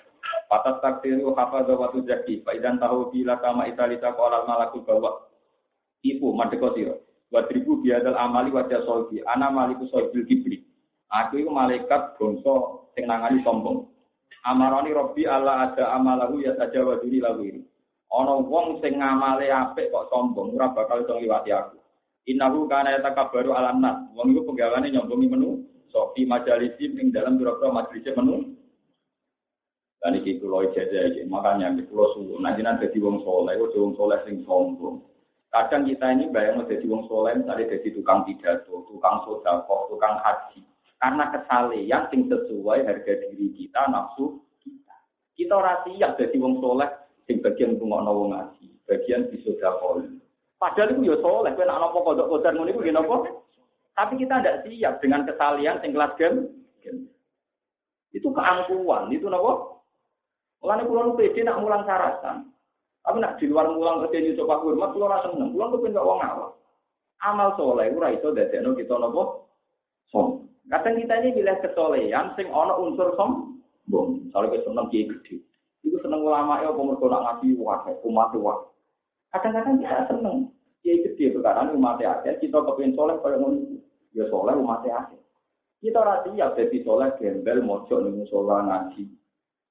Patas 0.48 0.80
takdiru 0.80 1.36
hafadha 1.36 1.76
wa 1.76 1.92
tuzaki, 1.92 2.40
fa 2.48 2.56
idan 2.56 2.80
tahu 2.80 3.12
bila 3.12 3.36
kama 3.44 3.68
italita 3.68 4.16
qala 4.16 4.48
malakul 4.48 4.84
bawa. 4.88 5.28
Ibu 6.08 6.32
madheko 6.32 6.72
sira. 7.32 7.40
Wa 7.40 7.48
tribu 7.48 7.80
biadal 7.80 8.20
amali 8.20 8.52
wa 8.52 8.68
jasolbi, 8.68 9.24
ana 9.24 9.48
maliku 9.52 9.88
soibil 9.88 10.28
kibri. 10.28 10.68
Aku 11.12 11.40
iku 11.40 11.52
malaikat 11.52 12.20
bangsa 12.20 12.54
sing 12.96 13.08
nangani 13.08 13.44
sombong. 13.44 13.88
Amaroni 14.48 14.96
Robbi 14.96 15.28
Allah 15.28 15.70
ada 15.70 15.92
amalahu 15.96 16.42
ya 16.42 16.56
saja 16.56 16.82
wa 16.84 16.98
duni 17.00 17.20
lahu 17.20 17.44
ini. 17.44 17.62
Ana 18.12 18.40
wong 18.40 18.80
sing 18.82 19.00
ngamale 19.00 19.48
apik 19.52 19.92
kok 19.92 20.08
sombong, 20.12 20.56
ora 20.56 20.72
bakal 20.72 21.04
iso 21.04 21.16
ngliwati 21.20 21.52
aku. 21.52 21.78
Innahu 22.32 22.68
kana 22.68 22.96
yatakabbaru 22.96 23.52
alam 23.54 23.84
nas. 23.84 24.08
Wong 24.16 24.32
iku 24.32 24.52
penggawane 24.52 24.92
nyombongi 24.92 25.28
menu 25.30 25.50
sofi 25.92 26.24
majalisi 26.24 26.90
ing 26.96 27.12
dalam 27.12 27.36
pira-pira 27.36 27.70
majelis 27.76 28.08
menu. 28.16 28.56
Dan 30.02 30.18
iki 30.18 30.42
kula 30.42 30.66
ijazah 30.66 31.14
iki, 31.14 31.30
makanya 31.30 31.78
di 31.78 31.86
kula 31.86 32.10
suwun, 32.18 32.42
jenengan 32.42 32.82
dadi 32.82 32.98
wong 32.98 33.22
saleh, 33.22 33.54
ojo 33.62 33.78
wong 33.86 33.94
saleh 33.94 34.20
sing 34.26 34.42
sombong. 34.50 35.11
Kadang 35.52 35.84
kita 35.84 36.16
ini 36.16 36.32
bayang 36.32 36.64
jadi 36.64 36.88
wong 36.88 37.12
soleh, 37.12 37.36
misalnya 37.36 37.76
jadi 37.76 37.92
tukang 37.92 38.24
pidato, 38.24 38.88
tukang 38.88 39.20
sodako, 39.28 39.92
tukang 39.92 40.16
haji. 40.24 40.64
Karena 40.96 41.28
kesalehan 41.28 42.08
sing 42.08 42.32
sesuai 42.32 42.88
harga 42.88 43.14
diri 43.28 43.52
kita, 43.60 43.92
nafsu 43.92 44.40
kita. 44.64 44.96
Kita 45.36 45.60
ora 45.60 45.84
siap 45.84 46.16
jadi 46.16 46.40
wong 46.40 46.64
soleh, 46.64 46.88
sing 47.28 47.44
bagian 47.44 47.76
rungokno 47.76 48.12
wong 48.16 48.30
ngaji, 48.32 48.68
bagian 48.88 49.28
di 49.28 49.44
sodako. 49.44 50.08
Padahal 50.56 50.96
itu 50.96 51.12
ya 51.12 51.20
soleh, 51.20 51.52
kowe 51.52 51.68
nek 51.68 51.80
apa 51.84 52.00
kodok-kodok 52.00 52.52
ngono 52.56 52.70
iku 52.72 52.82
napa? 52.88 53.16
Tapi 53.92 54.14
kita 54.24 54.40
tidak 54.40 54.60
siap 54.64 54.94
dengan 55.04 55.28
kesalehan 55.28 55.84
sing 55.84 55.92
kelas 55.92 56.16
game. 56.16 56.48
Itu 58.16 58.32
keangkuhan, 58.32 59.12
itu 59.12 59.28
napa? 59.28 59.84
Mulane 60.64 60.86
kula 60.86 61.02
nu 61.10 61.18
pede 61.18 61.42
nak 61.42 61.60
mulang 61.60 61.84
syaratan. 61.84 62.51
Tapi 63.02 63.18
nak 63.18 63.42
di 63.42 63.50
luar 63.50 63.66
mulang 63.74 64.06
kerja 64.06 64.18
ini 64.22 64.38
coba 64.38 64.62
hormat, 64.62 64.94
kalau 64.94 65.10
rasa 65.10 65.34
seneng, 65.34 65.58
pulang 65.58 65.74
tuh 65.74 65.82
pindah 65.82 66.06
uang 66.06 66.22
awal. 66.22 66.50
Amal 67.26 67.50
soleh, 67.58 67.90
ora 67.94 68.14
iso 68.14 68.30
dadekno 68.34 68.78
kita 68.78 68.98
nopo 68.98 69.50
som. 70.14 70.46
Kadang 70.70 71.02
kita 71.02 71.18
ini 71.22 71.42
pilih 71.42 71.58
kesolehan, 71.66 72.34
sing 72.38 72.48
ono 72.54 72.78
unsur 72.78 73.18
som, 73.18 73.62
bom. 73.90 74.22
Soalnya 74.30 74.62
kita 74.62 74.70
seneng 74.70 74.88
kiai 74.94 75.10
gede, 75.10 75.42
itu 75.82 75.98
seneng 76.06 76.22
ulama 76.22 76.62
ya, 76.62 76.70
pemerintah 76.70 77.10
nak 77.10 77.22
ngaji 77.42 77.48
wah, 77.58 77.82
umat 78.06 78.34
wah. 78.38 78.58
Kadang-kadang 79.34 79.82
kita 79.82 80.06
seneng 80.06 80.54
kiai 80.86 81.02
gede, 81.02 81.42
karena 81.42 81.74
umatnya 81.74 82.22
ada, 82.22 82.38
kita 82.38 82.58
kepingin 82.62 82.94
soleh 82.94 83.18
pada 83.18 83.42
ngono, 83.42 83.82
ya 84.14 84.30
soleh 84.30 84.54
umatnya 84.54 84.94
ada. 84.94 85.18
Kita 85.82 86.00
rasa 86.06 86.30
ya 86.38 86.54
jadi 86.54 86.78
soleh 86.86 87.10
gembel, 87.18 87.66
mojok 87.66 88.06
nih 88.06 88.14
musola 88.14 88.62
ngaji, 88.62 89.10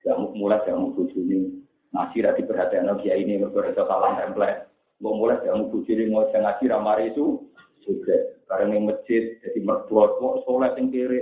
gak 0.03 0.19
mulai 0.35 0.59
gak 0.67 0.75
mau 0.75 0.91
bujuni, 0.91 1.63
Ngaji 1.91 2.19
ra 2.23 2.39
diperhatikan 2.39 2.95
kiai 3.03 3.27
ini 3.27 3.43
mergo 3.43 3.67
salah 3.75 4.15
template. 4.15 4.71
Mau 5.01 5.17
mulai 5.17 5.41
kamu 5.43 5.73
bujiri 5.73 6.07
mau 6.13 6.29
ngaji 6.29 6.65
ramari 6.71 7.11
itu 7.11 7.43
juga. 7.83 8.17
Karena 8.47 8.77
yang 8.77 8.91
masjid 8.91 9.39
jadi 9.41 9.59
mertua 9.63 10.19
kok 10.19 10.43
soleh 10.45 10.71
yang 10.77 10.91
kiri. 10.91 11.21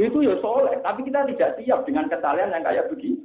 Itu 0.00 0.24
ya 0.24 0.34
soleh, 0.40 0.80
tapi 0.80 1.04
kita 1.04 1.28
tidak 1.28 1.60
siap 1.60 1.84
dengan 1.84 2.08
kesalahan 2.08 2.56
yang 2.56 2.64
kayak 2.64 2.88
begini. 2.88 3.20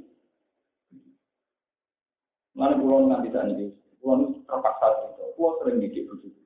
Mana 2.52 2.76
pulau 2.76 3.08
nanti 3.08 3.32
saat 3.32 3.52
ini, 3.52 3.72
pulau 4.00 4.32
terpaksa 4.44 5.12
itu, 5.12 5.24
pulau 5.36 5.56
sering 5.60 5.80
didik 5.80 6.04
begitu. 6.08 6.36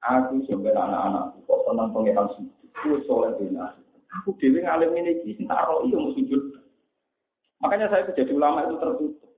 Aku 0.00 0.40
sebenarnya 0.48 0.80
anak-anak, 0.80 1.24
kok 1.44 1.60
senang 1.68 1.92
pengiran 1.92 2.28
aku 2.72 3.04
soleh 3.04 3.36
dunia. 3.36 3.76
Aku 4.20 4.32
dewi 4.40 4.64
ngalim 4.64 4.96
ini, 4.96 5.20
taruh 5.44 5.84
iya 5.84 5.96
mau 5.96 6.12
sujud. 6.16 6.60
Makanya 7.60 7.86
saya 7.92 8.08
jadi 8.16 8.32
ulama 8.32 8.64
itu 8.64 8.76
tertutup. 8.80 9.30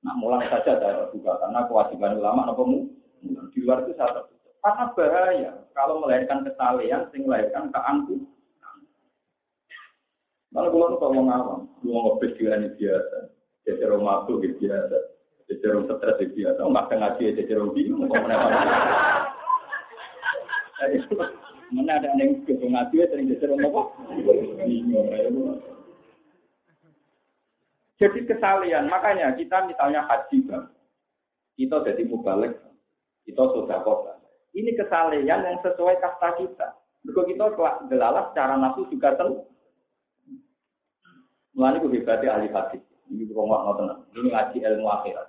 Nah, 0.00 0.14
mulai 0.18 0.48
saja 0.50 0.80
saya 0.80 0.94
terbuka 1.06 1.38
karena 1.38 1.60
kewajiban 1.70 2.18
ulama 2.18 2.50
apa 2.50 2.62
mu? 2.66 2.90
Di 3.54 3.58
luar 3.62 3.86
itu 3.86 3.94
saya 3.94 4.10
tertutup. 4.10 4.52
Karena 4.60 4.84
bahaya 4.92 5.50
kalau 5.72 6.02
melahirkan 6.02 6.42
kesalahan, 6.44 7.06
sing 7.14 7.24
melahirkan 7.24 7.70
keangku. 7.70 8.26
Malah 10.50 10.70
kalau 10.74 10.98
kalau 10.98 11.14
mau 11.14 11.24
ngawang, 11.30 11.62
lu 11.86 11.94
mau 11.94 12.18
ini 12.18 12.74
biasa, 12.74 13.18
jadi 13.62 13.86
rumah 13.86 14.26
tuh 14.26 14.42
biasa, 14.42 14.98
jadi 15.46 15.66
rumah 15.70 15.94
stres 15.94 16.26
biasa, 16.26 16.58
nggak 16.58 16.90
ngaji 16.90 17.38
jadi 17.38 17.52
rumah 17.54 17.70
bingung, 17.70 18.10
mau 18.10 18.18
Mana 21.70 22.02
ada 22.02 22.10
yang 22.18 22.42
ngaji 22.42 22.98
sering 23.14 23.30
jadi 23.30 23.46
rumah 23.46 23.70
kok? 23.70 23.86
Bingung, 24.58 25.06
jadi 28.00 28.24
kesalian, 28.24 28.88
makanya 28.88 29.36
kita 29.36 29.68
misalnya 29.68 30.08
haji 30.08 30.48
bang, 30.48 30.64
kita 31.60 31.84
jadi 31.84 32.02
mubalik, 32.08 32.56
kita 33.28 33.44
sudah 33.52 33.84
kota. 33.84 34.16
Ini 34.56 34.72
kesalian 34.72 35.28
yang 35.28 35.60
sesuai 35.60 36.00
kasta 36.00 36.32
kita. 36.40 36.80
Begitu 37.04 37.36
kita 37.36 37.52
gelalah 37.92 38.32
secara 38.32 38.56
nafsu 38.56 38.88
juga 38.88 39.20
ten. 39.20 39.44
Mulai 41.52 41.76
gue 41.76 42.00
berarti 42.00 42.26
ahli 42.26 42.48
hadis. 42.48 42.80
Ini 43.12 43.28
rumah 43.36 43.68
tenang. 43.76 44.00
Ini 44.16 44.28
ngaji 44.32 44.58
ilmu 44.64 44.86
akhirat. 44.88 45.28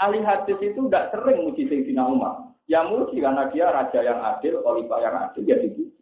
Ahli 0.00 0.24
hadis 0.24 0.58
itu 0.64 0.80
tidak 0.88 1.12
sering 1.12 1.44
muji 1.44 1.68
Sayyidina 1.68 2.08
Umar. 2.08 2.56
Ya 2.70 2.88
muji 2.88 3.20
karena 3.20 3.52
dia 3.52 3.68
raja 3.68 4.00
yang 4.00 4.22
adil, 4.22 4.64
khalifah 4.64 4.98
yang 5.02 5.14
adil, 5.28 5.42
ya 5.44 5.60
dipuji. 5.60 5.92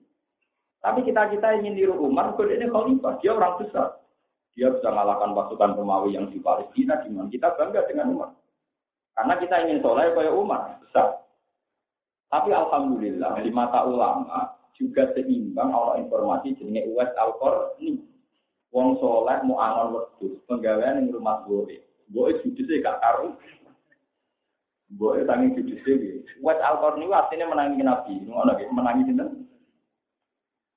Tapi 0.81 1.03
kita 1.03 1.35
kita 1.35 1.61
ingin 1.61 1.75
niru 1.77 1.99
Umar, 1.99 2.37
ini 2.39 2.69
khalifah, 2.71 3.19
dia 3.19 3.35
orang 3.35 3.59
besar. 3.59 4.01
Dia 4.59 4.69
bisa 4.75 4.91
mengalahkan 4.91 5.31
pasukan 5.33 5.79
Romawi 5.79 6.19
yang 6.19 6.27
di 6.29 6.43
Palestina, 6.43 6.99
mana 7.07 7.31
kita 7.31 7.55
bangga 7.55 7.87
dengan 7.87 8.13
Umar. 8.13 8.31
Karena 9.15 9.35
kita 9.39 9.57
ingin 9.67 9.83
soleh 9.85 10.11
kayak 10.17 10.35
Umar, 10.35 10.81
besar. 10.83 11.23
Tapi 12.31 12.55
alhamdulillah 12.55 13.43
di 13.43 13.51
mata 13.51 13.83
ulama 13.83 14.55
juga 14.79 15.11
seimbang 15.13 15.75
Allah 15.75 15.99
informasi 15.99 16.55
jenenge 16.57 16.87
Uwais 16.95 17.11
al 17.19 17.35
ini. 17.83 18.07
Wong 18.71 19.03
soleh 19.03 19.43
mau 19.43 19.59
angon 19.59 19.99
wedhus, 19.99 20.39
penggawaian 20.47 21.03
yang 21.03 21.11
rumah 21.11 21.43
gue. 21.43 21.83
Gue 22.11 22.29
judise 22.43 22.79
gak 22.83 23.03
karu. 23.03 23.35
Gue 24.95 25.27
tangi 25.27 25.59
judise 25.59 26.23
Uwais 26.39 26.63
al 26.63 26.79
ini 27.03 27.11
artinya 27.11 27.51
menangi 27.51 27.83
Nabi. 27.83 28.15
Menangi 28.71 29.11
sinten? 29.11 29.51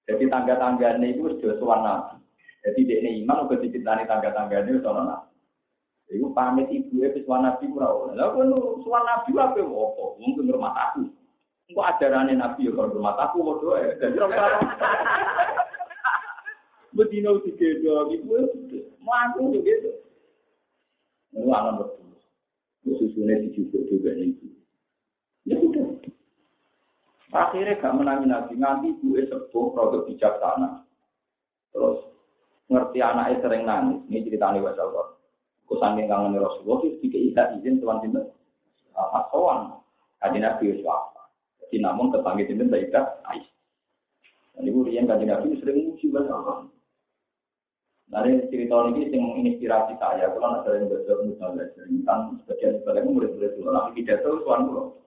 Jadi 0.03 0.25
tangga-tangganya 0.27 1.05
itu 1.05 1.37
sudah 1.37 1.55
sowan 1.61 1.81
Nabi. 1.85 2.22
Jadi 2.63 2.79
dia 2.87 2.97
ini 3.03 3.27
iman 3.27 3.43
udah 3.43 3.59
dicintani 3.59 4.07
tangga-tangga 4.07 4.63
ini 4.63 4.79
soalnya 4.79 5.03
nabi. 5.03 5.35
Iku 6.13 6.31
pamit 6.31 6.71
ibu 6.71 7.03
ya 7.03 7.11
suan 7.27 7.43
nabi 7.43 7.67
kurang. 7.67 8.15
Lalu 8.15 8.31
kan 8.39 8.49
suan 8.87 9.03
nabi 9.03 9.31
apa 9.35 9.57
yang 9.59 9.73
opo? 9.73 10.15
Mungkin 10.21 10.47
rumah 10.47 10.71
aku. 10.71 11.11
Engkau 11.67 11.83
ajarannya 11.83 12.39
nabi 12.39 12.69
ya 12.69 12.71
kalau 12.71 12.95
rumah 12.95 13.19
aku 13.19 13.43
bodoh 13.43 13.75
ya. 13.75 13.99
Jadi 13.99 14.15
orang 14.21 14.63
Bedino 16.93 17.41
tiga 17.41 17.67
dua 17.81 18.05
ibu 18.13 18.37
melaku 19.01 19.59
gitu. 19.65 19.91
Ini 21.33 21.49
alam 21.49 21.81
betul. 21.81 22.13
Susunya 22.85 23.41
dijujuk 23.41 23.89
juga 23.89 24.13
itu. 24.13 24.53
Ya 25.49 25.57
sudah. 25.57 25.97
Akhirnya 27.33 27.81
gak 27.81 27.97
menangi 27.97 28.29
nabi 28.29 28.53
nganti 28.61 28.93
ibu 28.93 29.17
sepuh 29.17 29.73
produk 29.73 30.05
bijaksana. 30.05 30.85
Terus 31.73 32.12
ngerti 32.71 32.99
anaknya 33.03 33.41
sering 33.43 33.63
nangis. 33.67 33.99
Ini 34.07 34.23
ceritanya 34.27 34.63
Wasal 34.63 34.87
kok. 34.91 35.07
Aku 35.67 35.79
saking 35.79 36.11
kangen 36.11 36.37
Rasulullah, 36.37 36.83
itu 36.85 37.07
tidak 37.07 37.55
izin 37.59 37.79
tuan 37.79 38.03
Sinten. 38.03 38.29
Mas 38.93 39.25
Soan, 39.33 39.79
kaji 40.21 40.37
Nabi 40.37 40.69
Yusuf 40.69 40.85
Jadi 41.65 41.81
namun 41.81 42.13
tetangga 42.13 42.43
Sinten 42.45 42.69
tidak 42.69 43.23
Ais. 43.25 43.47
Dan 44.53 44.69
Rian 44.69 45.09
kaji 45.09 45.25
Nabi 45.25 45.57
sering 45.59 45.91
muji 45.91 46.07
Wasal 46.13 46.69
Nah, 48.13 48.21
ini 48.29 48.45
cerita 48.53 48.77
ini 48.93 49.09
yang 49.09 49.25
menginspirasi 49.25 49.97
saya. 49.97 50.29
Kalau 50.29 50.61
ada 50.61 50.69
yang 50.77 50.85
belajar 50.85 51.17
misalnya, 51.25 51.65
tentang 51.73 52.37
sebagian 52.45 52.77
sebagian 52.85 53.09
murid-murid 53.09 53.57
dulu, 53.57 53.73
nabi 53.73 54.05
tidak 54.05 54.21
tahu 54.21 54.45
tuan 54.45 54.69
dulu. 54.69 55.01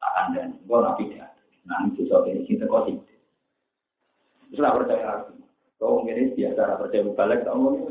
Tak 0.00 0.12
ada, 0.32 0.48
gue 0.48 0.78
nabi 0.80 1.02
tidak. 1.12 1.36
Itu 1.92 2.08
soal 2.08 2.24
ini 2.32 2.48
kita 2.48 2.64
kau 2.64 2.88
Terus 2.88 4.64
lah 4.64 4.72
percaya 4.80 5.04
lagi. 5.04 5.37
Kau 5.78 6.02
ini 6.02 6.34
biasa 6.34 6.82
percaya 6.82 7.06
balik 7.14 7.46
tak 7.46 7.54
mau 7.54 7.70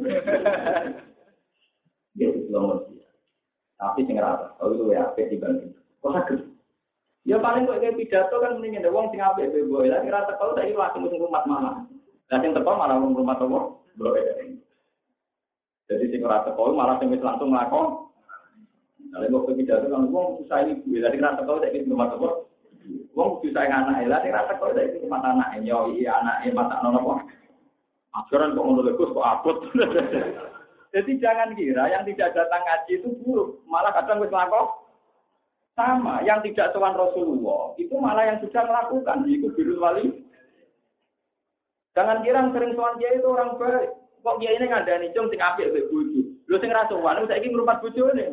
Dia 2.18 2.34
itu 2.34 2.50
nomor 2.52 2.84
dia. 2.92 3.06
Tapi 3.78 4.10
sing 4.10 4.18
rata, 4.18 4.58
kalau 4.58 4.74
itu 4.74 4.90
ya 4.90 5.06
apa 5.06 5.22
dibanding. 5.30 5.70
Kok 6.02 6.12
sakit? 6.18 6.40
Ya 7.30 7.38
paling 7.38 7.70
kok 7.70 7.78
kayak 7.78 7.94
pidato 7.94 8.36
kan 8.42 8.58
mendingin 8.58 8.82
ada 8.82 8.90
uang 8.90 9.14
sing 9.14 9.22
apa 9.22 9.46
bebo. 9.46 9.86
Lagi 9.86 10.10
rata 10.10 10.34
kalau 10.42 10.58
tadi 10.58 10.74
langsung 10.74 11.06
musim 11.06 11.22
rumah 11.22 11.46
mana? 11.46 11.86
Dan 12.28 12.44
yang 12.44 12.58
tepat 12.58 12.74
malah 12.74 12.98
rumah 12.98 13.38
toko, 13.38 13.86
bro. 13.96 14.18
Jadi 15.88 16.06
sing 16.10 16.22
rata 16.26 16.58
kau 16.58 16.74
malah 16.74 16.98
sing 16.98 17.14
langsung 17.22 17.54
ngelakon. 17.54 18.10
Kalau 19.14 19.28
mau 19.32 19.46
pidato 19.46 19.86
kan 19.88 20.10
uang 20.10 20.42
susah 20.42 20.58
ini 20.66 20.82
gue. 20.82 21.00
Lagi 21.00 21.22
rata 21.22 21.46
kalau 21.46 21.62
tadi 21.62 21.86
rumah 21.86 22.10
toko. 22.10 22.50
Uang 23.14 23.46
susah 23.46 23.62
anak 23.70 24.10
elah, 24.10 24.26
rata 24.26 24.58
kalau 24.58 24.74
tadi 24.74 24.98
rumah 25.06 25.22
anak 25.22 25.54
nyoi 25.62 26.02
anak 26.02 26.50
mata 26.58 26.82
nono 26.82 27.30
Ajaran 28.18 28.58
kok 28.58 28.66
ngono 28.66 28.92
kok 28.98 29.22
abot. 29.22 29.58
Jadi 30.96 31.12
jangan 31.22 31.54
kira 31.54 31.94
yang 31.94 32.08
tidak 32.08 32.34
datang 32.34 32.64
ngaji 32.64 32.94
itu 32.98 33.10
buruk, 33.22 33.62
malah 33.68 33.94
kadang 33.94 34.24
wis 34.24 34.34
lakok 34.34 34.88
sama. 35.78 36.24
Yang 36.26 36.50
tidak 36.50 36.74
tuan 36.74 36.98
Rasulullah 36.98 37.78
itu 37.78 37.94
malah 38.02 38.26
yang 38.26 38.42
sudah 38.42 38.64
melakukan 38.66 39.28
itu 39.30 39.52
biru 39.54 39.78
wali. 39.78 40.26
Jangan 41.94 42.26
kira 42.26 42.42
yang 42.42 42.50
sering 42.56 42.74
tuan 42.74 42.98
dia 42.98 43.14
itu 43.14 43.28
orang 43.30 43.60
baik. 43.62 43.94
Kok 44.26 44.38
dia 44.42 44.52
ini 44.58 44.66
ngandani 44.66 45.14
cung 45.14 45.30
sing 45.30 45.38
apik 45.38 45.70
mbek 45.70 45.88
bojo. 45.94 46.22
Lho 46.50 46.58
sing 46.58 46.72
ra 46.74 46.90
sowan 46.90 47.30
saiki 47.30 47.54
ngrumat 47.54 47.84
bojone. 47.84 48.26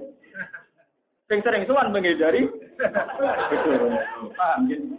Sing 1.29 1.41
sering 1.41 1.65
tuan 1.65 1.89
menghindari. 1.89 2.45
Paham 4.37 4.69
gitu. 4.69 4.93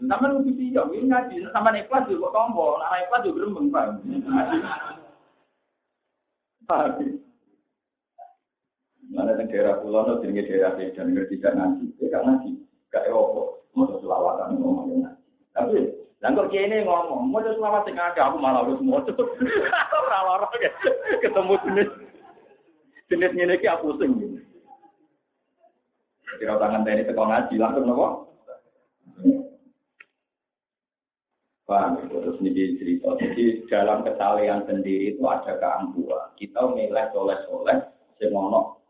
Sama 0.00 0.32
lu 0.32 0.40
sih 0.48 0.72
ya, 0.72 0.84
ini 0.88 1.12
ngaji. 1.12 1.36
Sama 1.52 1.76
ikhlas 1.76 2.08
juga 2.08 2.32
tombo, 2.32 2.80
nah 2.80 2.96
ikhlas 3.04 3.20
juga 3.24 3.44
grembeng 3.44 3.68
pak. 3.68 4.00
Mana 9.10 9.34
yang 9.34 9.50
daerah 9.50 9.82
pulau 9.82 10.06
itu 10.06 10.30
jadi 10.30 10.40
daerah 10.46 10.72
dan 10.78 11.10
ngerti 11.10 11.42
gak 11.42 11.58
ngaji, 11.58 11.84
ya 11.98 12.06
gak 12.14 12.24
ngaji, 12.30 12.50
gak 12.94 13.04
ewo, 13.10 13.58
mau 13.74 13.90
selawatan 13.98 14.54
ngomong 14.54 15.02
ngaji. 15.02 15.18
Tapi 15.50 15.78
dan 16.22 16.38
kok 16.38 16.54
ini 16.54 16.86
ngomong, 16.86 17.26
mau 17.26 17.42
selawat 17.42 17.90
sing 17.90 17.98
aku 17.98 18.38
malah 18.38 18.62
harus 18.62 18.78
mau 18.86 19.02
ora 20.30 20.46
ketemu 21.18 21.54
jenis 21.66 21.88
jenis 23.10 23.32
ini 23.34 23.58
aku 23.66 23.98
pusing. 23.98 24.38
Kira 26.38 26.54
tangan 26.62 26.86
tadi 26.86 27.02
teko 27.02 27.26
ngaji 27.26 27.54
langsung 27.58 27.84
nopo? 27.90 28.30
Paham, 31.70 32.02
terus 32.10 32.34
ini 32.42 32.74
cerita. 32.82 33.14
Jadi 33.14 33.62
dalam 33.70 34.02
kesalehan 34.02 34.66
sendiri 34.66 35.14
itu 35.14 35.22
ada 35.22 35.54
keangkuhan. 35.54 36.34
Kita 36.34 36.66
milih 36.74 37.06
soleh-soleh, 37.14 37.78
sing 38.18 38.34
ono 38.34 38.82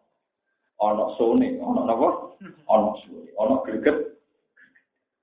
ono 0.81 1.13
sone, 1.21 1.61
ono 1.61 1.85
napa? 1.85 2.09
Ono 2.41 2.97
sone, 3.05 3.29
ono 3.37 3.61
greget. 3.69 4.17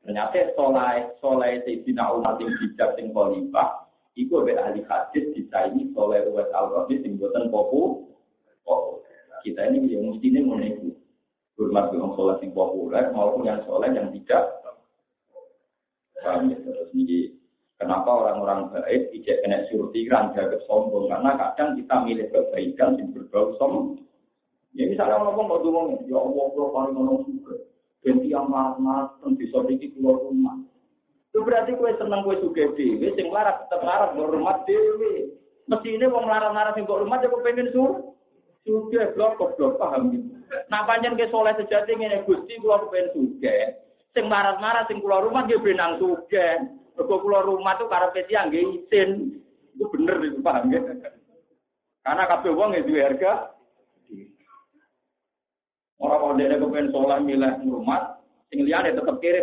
Ternyata 0.06 0.54
soleh 0.54 1.18
soleh 1.18 1.66
Sayyidina 1.66 2.14
Umar 2.14 2.38
sing 2.38 2.54
bijak 2.62 2.94
sing 2.94 3.10
khalifah 3.10 3.90
iku 4.14 4.46
be 4.46 4.54
ahli 4.54 4.86
hadis 4.86 5.26
disaingi 5.34 5.90
soleh 5.98 6.30
Uwais 6.30 6.54
Al-Qabi 6.54 7.02
sing 7.02 7.18
boten 7.18 7.50
popu. 7.50 8.06
Kita 9.42 9.66
ini 9.66 9.98
yang 9.98 10.14
mestinya 10.14 10.46
menunggu 10.46 10.94
hormat 11.58 11.90
dengan 11.90 12.14
soleh 12.14 12.38
sing 12.38 12.54
populer 12.54 13.10
maupun 13.18 13.50
yang 13.50 13.66
soleh 13.66 13.90
yang 13.90 14.14
tidak. 14.14 14.62
Paham 16.22 16.54
ya? 16.54 16.58
Terus 16.62 16.92
ini 16.94 17.37
Kenapa 17.78 18.10
orang-orang 18.10 18.74
baik 18.74 19.14
tidak 19.14 19.38
kena 19.46 19.60
surti 19.70 20.10
jaga 20.10 20.58
sombong? 20.66 21.14
Karena 21.14 21.38
kadang 21.38 21.78
kita 21.78 21.96
milih 22.02 22.28
kebaikan 22.34 22.98
yang 22.98 23.14
berbau 23.14 23.54
sombong. 23.62 24.02
Ya 24.74 24.90
misalnya 24.90 25.22
ngomong 25.22 25.46
mau 25.46 25.62
ngomong, 25.62 26.06
ya 26.10 26.18
Allah, 26.18 26.46
kalau 26.54 26.74
paling 26.74 26.94
ngomong 26.98 27.22
juga. 27.30 27.56
Ganti 28.02 28.30
yang 28.30 28.50
marah-marah, 28.50 29.14
bisa 29.38 29.62
bikin 29.66 29.94
keluar 29.98 30.22
rumah. 30.22 30.58
Itu 31.34 31.42
berarti 31.46 31.78
kue 31.78 31.94
seneng 31.98 32.26
kue 32.26 32.38
suka 32.42 32.74
dewi, 32.74 33.14
sing 33.14 33.30
larat 33.30 33.66
tetap 33.66 33.86
larat 33.86 34.14
rumah 34.18 34.62
dewi. 34.66 35.34
Mesti 35.70 35.98
ini 35.98 36.06
wong 36.10 36.26
larat-larat 36.26 36.78
sing 36.78 36.86
rumah, 36.86 37.22
jadi 37.22 37.38
pengen 37.42 37.70
sur. 37.74 38.18
Sudah 38.68 39.16
blok 39.16 39.40
blok 39.40 39.80
paham 39.80 40.12
gitu. 40.12 40.28
Nah 40.68 40.84
panjang 40.84 41.16
ke 41.16 41.32
soleh 41.32 41.56
sejati 41.56 41.96
ini 41.96 42.20
gusti 42.28 42.60
keluar 42.60 42.84
pengen 42.92 43.16
suka. 43.16 43.80
Sing 44.12 44.28
marah-marah 44.28 44.84
sing 44.92 45.00
keluar 45.00 45.24
rumah 45.24 45.48
dia 45.48 45.56
benang 45.56 45.96
suka. 46.02 46.77
Mergo 46.98 47.22
keluar 47.22 47.46
rumah 47.46 47.78
tuh 47.78 47.86
karena 47.86 48.10
pesi 48.10 48.34
yang 48.34 48.50
izin. 48.50 49.38
Itu 49.78 49.86
bener 49.94 50.18
itu 50.26 50.42
paham 50.42 50.74
ya. 50.74 50.82
Karena 52.02 52.24
kabeh 52.26 52.52
wong 52.58 52.74
itu 52.74 52.98
harga 52.98 53.54
Orang 55.98 56.22
kalau 56.22 56.38
dia 56.38 56.62
kepengen 56.62 56.94
sholat 56.94 57.26
milih 57.26 57.58
rumah, 57.74 58.22
sing 58.54 58.62
liane 58.62 58.94
tetap 58.94 59.18
kiri 59.18 59.42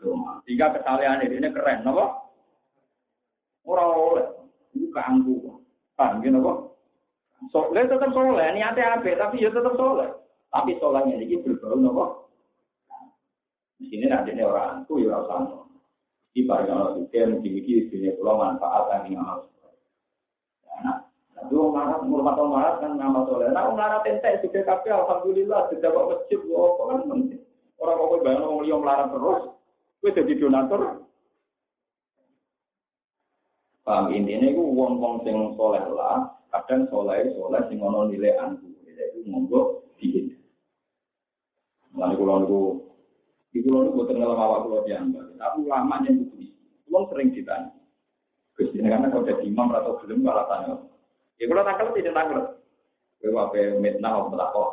rumah. 0.00 0.40
Jika 0.48 0.72
kesalahan 0.72 1.20
ini 1.20 1.52
keren, 1.52 1.84
apa? 1.84 2.32
Orang 3.68 3.92
oleh, 3.92 4.26
itu 4.72 4.88
keanggu. 4.88 5.60
Paham 6.00 6.24
gini 6.24 6.40
apa? 6.40 6.64
Soleh 7.52 7.84
tetap 7.84 8.08
soleh, 8.16 8.48
niatnya 8.56 8.96
apa? 8.96 9.04
Tapi 9.04 9.44
ya 9.44 9.52
tetap 9.52 9.76
soleh. 9.76 10.08
Tapi 10.48 10.80
solehnya 10.80 11.20
ini 11.20 11.36
berbau, 11.44 11.76
apa? 11.76 12.04
Di 13.76 13.84
sini 13.92 14.08
nanti 14.08 14.32
orang 14.40 14.88
itu 14.88 15.04
ya 15.04 15.20
sama. 15.28 15.69
Di 16.30 16.46
barang 16.46 16.70
orang 16.70 16.94
suka, 17.02 17.20
mungkin-mungkin 17.26 17.90
dunia 17.90 18.12
pulau 18.14 18.38
manfaat 18.38 19.02
yang 19.10 19.18
harus. 19.26 19.50
Nah, 20.80 21.10
Dua 21.48 21.72
marat, 21.72 22.04
murmat 22.04 22.36
marat 22.36 22.74
kan 22.84 23.00
nama 23.00 23.24
soleh. 23.24 23.48
Nah, 23.48 23.72
marat 23.72 24.04
ente 24.04 24.44
sudah 24.44 24.60
kafe, 24.60 24.92
alhamdulillah 24.92 25.72
sudah 25.72 25.88
bawa 25.88 26.14
masjid, 26.14 26.38
wah, 26.46 26.76
kok 26.76 26.86
kan 26.86 26.98
penting. 27.08 27.42
Orang 27.80 27.96
kok 27.96 28.20
bayang 28.20 28.44
orang 28.44 28.60
liya 28.60 28.76
melarat 28.76 29.08
terus, 29.08 29.40
gue 30.04 30.10
jadi 30.20 30.32
donatur. 30.36 30.82
Paham 33.88 34.12
ini 34.12 34.52
gue 34.52 34.60
uang 34.60 35.00
uang 35.00 35.14
sing 35.24 35.56
soleh 35.56 35.80
lah, 35.96 36.28
kadang 36.52 36.84
soleh 36.92 37.24
soleh 37.32 37.60
sing 37.72 37.80
ono 37.80 38.04
nilai 38.12 38.36
antu, 38.36 38.68
jadi 38.84 39.24
monggo 39.24 39.88
bikin. 39.96 40.36
Lalu 41.96 42.14
kalau 42.20 42.84
di 43.50 43.58
pulau 43.66 43.86
niku 43.86 44.06
terkenal 44.06 44.38
awak 44.38 44.62
pulau 44.66 44.86
diambil, 44.86 45.26
tapi 45.34 45.66
lama 45.66 45.96
yang 46.06 46.22
itu, 46.22 46.48
uang 46.86 47.10
sering 47.10 47.34
ditanya. 47.34 47.74
Gusti, 48.54 48.78
karena 48.78 49.08
kalau 49.08 49.24
jadi 49.24 49.42
imam 49.48 49.72
atau 49.72 49.96
belum, 50.04 50.20
kalau 50.20 50.44
tanya, 50.46 50.74
Ya 51.40 51.48
kalau 51.48 51.64
tangkel 51.64 51.88
tidak 51.96 52.12
tangkel. 52.12 52.40
Kowe 53.20 53.32
wae 53.32 53.80
mitnah 53.80 54.12
apa 54.12 54.36
takok. 54.36 54.70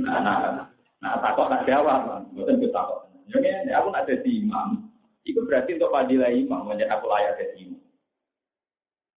Nah, 0.00 0.64
nah 1.04 1.12
takok 1.20 1.52
tak 1.52 1.68
jawab, 1.68 2.24
mboten 2.32 2.56
kita 2.56 2.72
takok. 2.72 3.00
Jadi 3.28 3.70
aku 3.70 3.88
nak 3.92 4.08
jadi 4.08 4.30
imam, 4.40 4.88
itu 5.28 5.44
berarti 5.44 5.76
untuk 5.76 5.92
fadilah 5.92 6.32
imam, 6.32 6.64
menjadi 6.66 6.96
aku 6.96 7.04
layak 7.04 7.36
jadi 7.36 7.68
imam. 7.68 7.84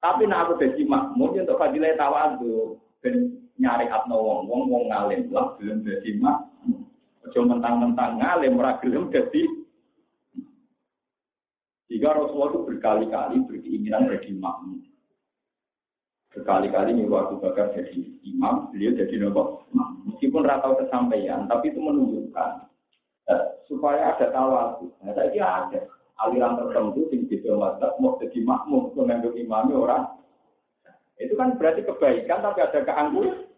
Tapi 0.02 0.26
nak 0.26 0.50
aku 0.50 0.54
jadi 0.58 0.82
mungkin 1.14 1.46
untuk 1.46 1.62
fadilah 1.62 1.94
tawadu, 1.94 2.82
dan 3.06 3.40
nyari 3.62 3.86
atno 3.86 4.18
wong 4.18 4.50
wong 4.50 4.64
wong 4.70 4.84
ngalim 4.90 5.30
lah 5.30 5.54
belum 5.62 5.86
jadi 5.86 6.18
imam. 6.18 6.51
Ojo 7.22 7.40
mentang-mentang 7.46 8.18
ngalim 8.18 8.58
ora 8.58 8.82
gelem 8.82 9.14
jadi 9.14 9.46
jika 11.92 12.16
Rasulullah 12.16 12.56
itu 12.56 12.60
berkali-kali 12.66 13.38
berkeinginan 13.46 14.08
jadi 14.08 14.32
makmum. 14.40 14.80
Berkali-kali 16.32 16.96
nyuruh 16.96 17.28
Abu 17.28 17.44
Bakar 17.44 17.76
jadi 17.76 18.00
imam, 18.24 18.72
beliau 18.72 18.96
jadi 18.96 19.16
nopo. 19.20 19.68
Meskipun 20.08 20.48
ratau 20.48 20.80
kesampaian, 20.80 21.44
tapi 21.52 21.76
itu 21.76 21.84
menunjukkan 21.84 22.50
eh, 23.28 23.44
supaya 23.68 24.16
ada 24.16 24.32
tawadu. 24.32 24.88
Nah, 25.04 25.12
saya 25.12 25.36
kira 25.36 25.68
ada 25.68 25.80
aliran 26.24 26.56
tertentu 26.64 27.12
di 27.12 27.28
bidang 27.28 27.60
mazhab 27.60 28.00
mau 28.00 28.16
jadi 28.24 28.40
makmum 28.40 28.96
mengambil 28.96 29.36
imami 29.36 29.74
orang. 29.76 30.08
Itu 31.20 31.36
kan 31.36 31.60
berarti 31.60 31.84
kebaikan, 31.84 32.40
tapi 32.40 32.60
ada 32.64 32.80
keangkuhan. 32.88 33.52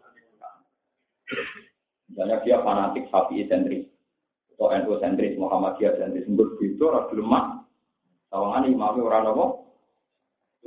Misalnya 2.10 2.44
dia 2.44 2.60
fanatik 2.60 3.08
sapi 3.08 3.48
sentris 3.48 3.88
atau 4.54 4.70
NU 4.70 4.94
sentris, 5.02 5.34
Muhammadiyah 5.34 5.98
sentris, 5.98 6.24
sebut 6.30 6.62
itu 6.62 6.82
orang 6.86 7.10
lemah. 7.10 7.44
Tawangan 8.30 8.66
imami 8.70 9.00
orang 9.02 9.22
nopo 9.30 9.46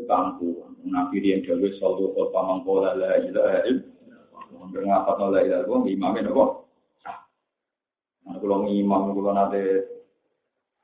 kampu. 0.06 0.62
Nabi 0.88 1.20
yang 1.20 1.42
dawe 1.44 1.68
sallu 1.82 2.14
kota 2.14 2.32
pamangkola 2.32 2.94
la 2.96 3.18
ilaha 3.18 3.60
illallah. 3.66 4.44
Ngapa 4.72 5.12
la 5.34 5.40
ilaha 5.42 5.64
illallah, 5.66 5.82
imamnya 5.90 6.22
nopo. 6.30 6.46
Nah, 8.28 8.36
kalau 8.44 8.68
imam, 8.68 9.16
kalau 9.16 9.32
nanti 9.32 9.64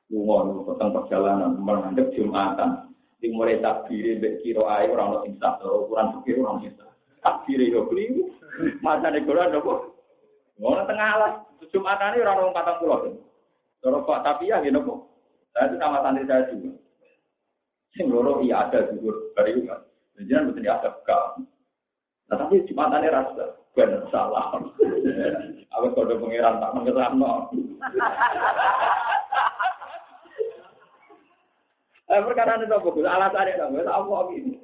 lungon 0.08 0.64
tentang 0.64 0.90
perjalanan, 0.96 1.60
menghadap 1.60 2.08
Jumatan. 2.16 2.88
Di 3.20 3.32
mulai 3.32 3.60
takbiri, 3.60 4.20
kiro 4.44 4.68
air, 4.68 4.92
orang 4.92 5.16
lo 5.16 5.18
singsa, 5.24 5.56
ukuran 5.60 6.20
pikir 6.20 6.44
orang 6.44 6.60
singsa. 6.64 6.88
Takbiri, 7.24 7.72
yo 7.72 7.88
keliru. 7.88 8.32
Masa 8.84 9.12
Quran 9.12 9.52
nopo. 9.54 9.93
Ngono 10.58 10.82
tengah 10.86 11.08
alas, 11.18 11.34
Jumatan 11.74 12.14
ini 12.14 12.22
orang 12.22 12.38
orang 12.38 12.54
patang 12.54 12.78
pulau. 12.78 13.10
Kalau 13.82 14.06
Pak 14.06 14.22
Tapi 14.22 14.48
ya, 14.48 14.62
gitu 14.62 14.78
kok. 14.80 15.00
Saya 15.54 15.70
itu 15.70 15.76
sama 15.78 16.02
santri 16.02 16.26
saya 16.26 16.50
juga. 16.50 16.70
Sing 17.94 18.10
loro 18.10 18.42
iya 18.42 18.66
ada 18.66 18.90
juga 18.90 19.14
dari 19.38 19.62
kan. 19.66 19.82
Jadi 20.18 20.30
kan 20.34 20.46
mesti 20.50 20.66
ada 20.66 20.90
kau. 21.06 21.42
Nah 22.26 22.36
tapi 22.38 22.66
cuma 22.66 22.90
tadi 22.90 23.06
rasa 23.06 23.54
benar 23.74 24.02
salah. 24.10 24.58
Aku 25.78 25.86
kode 25.94 26.18
pangeran 26.18 26.62
tak 26.62 26.74
mengerano. 26.74 27.32
Eh 32.04 32.20
perkara 32.20 32.60
itu 32.60 32.68
bagus. 32.68 33.00
Alasannya 33.00 33.64
bagus. 33.64 33.88
Apa 33.88 34.28
ini? 34.36 34.60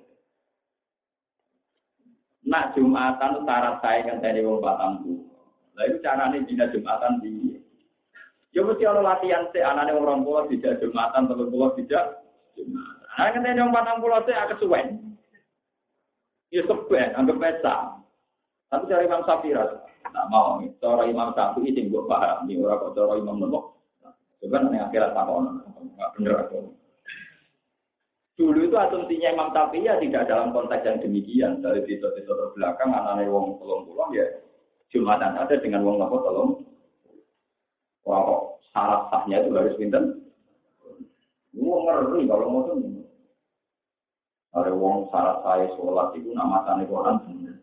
Nak 2.44 2.76
Jumatan 2.76 3.32
itu 3.32 3.40
syarat 3.48 3.80
saya 3.80 4.04
yang 4.04 4.20
tadi 4.20 4.44
wong 4.44 4.60
batang 4.60 5.00
bu. 5.00 5.29
Lah 5.78 5.84
itu 5.86 5.98
caranya 6.02 6.38
dina 6.42 6.66
Jumatan 6.72 7.22
di. 7.22 7.60
Ya 8.50 8.66
mesti 8.66 8.82
ada 8.82 9.02
latihan 9.02 9.46
sih. 9.54 9.62
Anaknya 9.62 9.94
orang 9.94 10.26
tua 10.26 10.46
tidak 10.50 10.82
Jumatan, 10.82 11.30
terus 11.30 11.50
tua 11.50 11.68
tidak 11.78 12.04
Jumatan. 12.58 13.00
Nah, 13.20 13.28
kan 13.36 13.44
yang 13.44 13.68
patang 13.68 14.00
pulau 14.00 14.24
saya 14.24 14.48
kesuwen. 14.48 14.96
Ya 16.50 16.64
seben, 16.66 17.14
anggap 17.14 17.36
pesa. 17.36 18.00
Tapi 18.70 18.86
cari 18.86 19.06
Imam 19.06 19.26
Syafi'i 19.26 19.54
tak 20.10 20.26
mau. 20.30 20.62
Cara 20.78 21.02
Imam 21.06 21.34
Syafi'i 21.34 21.74
itu 21.74 21.90
gue 21.90 22.02
paham. 22.06 22.46
Ini 22.46 22.62
orang 22.62 22.80
kok 22.80 22.94
cara 22.94 23.18
Imam 23.18 23.38
Nembok. 23.38 23.76
Sebenarnya 24.40 24.88
akhirat 24.88 25.14
tak 25.14 25.26
mau. 25.26 25.42
Nggak 25.44 26.10
bener 26.16 26.34
aku. 26.46 26.58
Dulu 28.40 28.60
itu 28.66 28.76
asumsinya 28.78 29.36
Imam 29.36 29.52
Syafi'i 29.52 29.86
ya 29.86 30.00
tidak 30.00 30.26
dalam 30.30 30.54
konteks 30.54 30.86
yang 30.86 30.98
demikian. 31.02 31.52
Dari 31.60 31.84
titik-titik 31.84 32.30
belakang, 32.56 32.94
anak-anak 32.94 33.28
wong 33.28 33.58
tolong 33.58 33.84
pulang 33.84 34.10
ya. 34.14 34.26
Jumatan 34.90 35.38
ada 35.38 35.54
dengan 35.62 35.86
wong 35.86 36.02
nopo 36.02 36.16
tolong. 36.22 36.50
Kok 38.02 38.58
syarat 38.74 39.06
sahnya 39.14 39.46
itu 39.46 39.54
harus 39.54 39.78
pinter. 39.78 40.02
Wong 41.54 41.86
ngeri 41.86 42.26
kalau 42.26 42.50
mau 42.50 42.66
tuh 42.66 42.78
ada 44.50 44.74
wong 44.74 45.06
syarat 45.14 45.46
saya 45.46 45.66
sholat 45.78 46.10
itu 46.18 46.34
nama 46.34 46.66
tani 46.66 46.90
Quran 46.90 47.22
bener. 47.22 47.56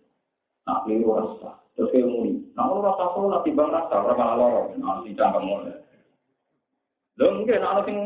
Nak 0.64 0.88
keliru 0.88 1.20
rasa. 1.20 1.60
Terus 1.76 1.92
kayak 1.92 2.08
muni. 2.08 2.48
Lu 2.56 2.80
rasa 2.80 3.06
sholat 3.12 3.44
timbang 3.44 3.76
rasa. 3.76 3.96
Orang 4.00 4.16
malah 4.16 4.36
lorong. 4.40 4.68
Nah, 4.80 5.04
si 5.04 5.12
cangkem 5.12 5.44
mulai. 5.44 5.76
Lho 7.18 7.28
mungkin 7.34 7.66
anak 7.66 7.84
sing 7.84 7.98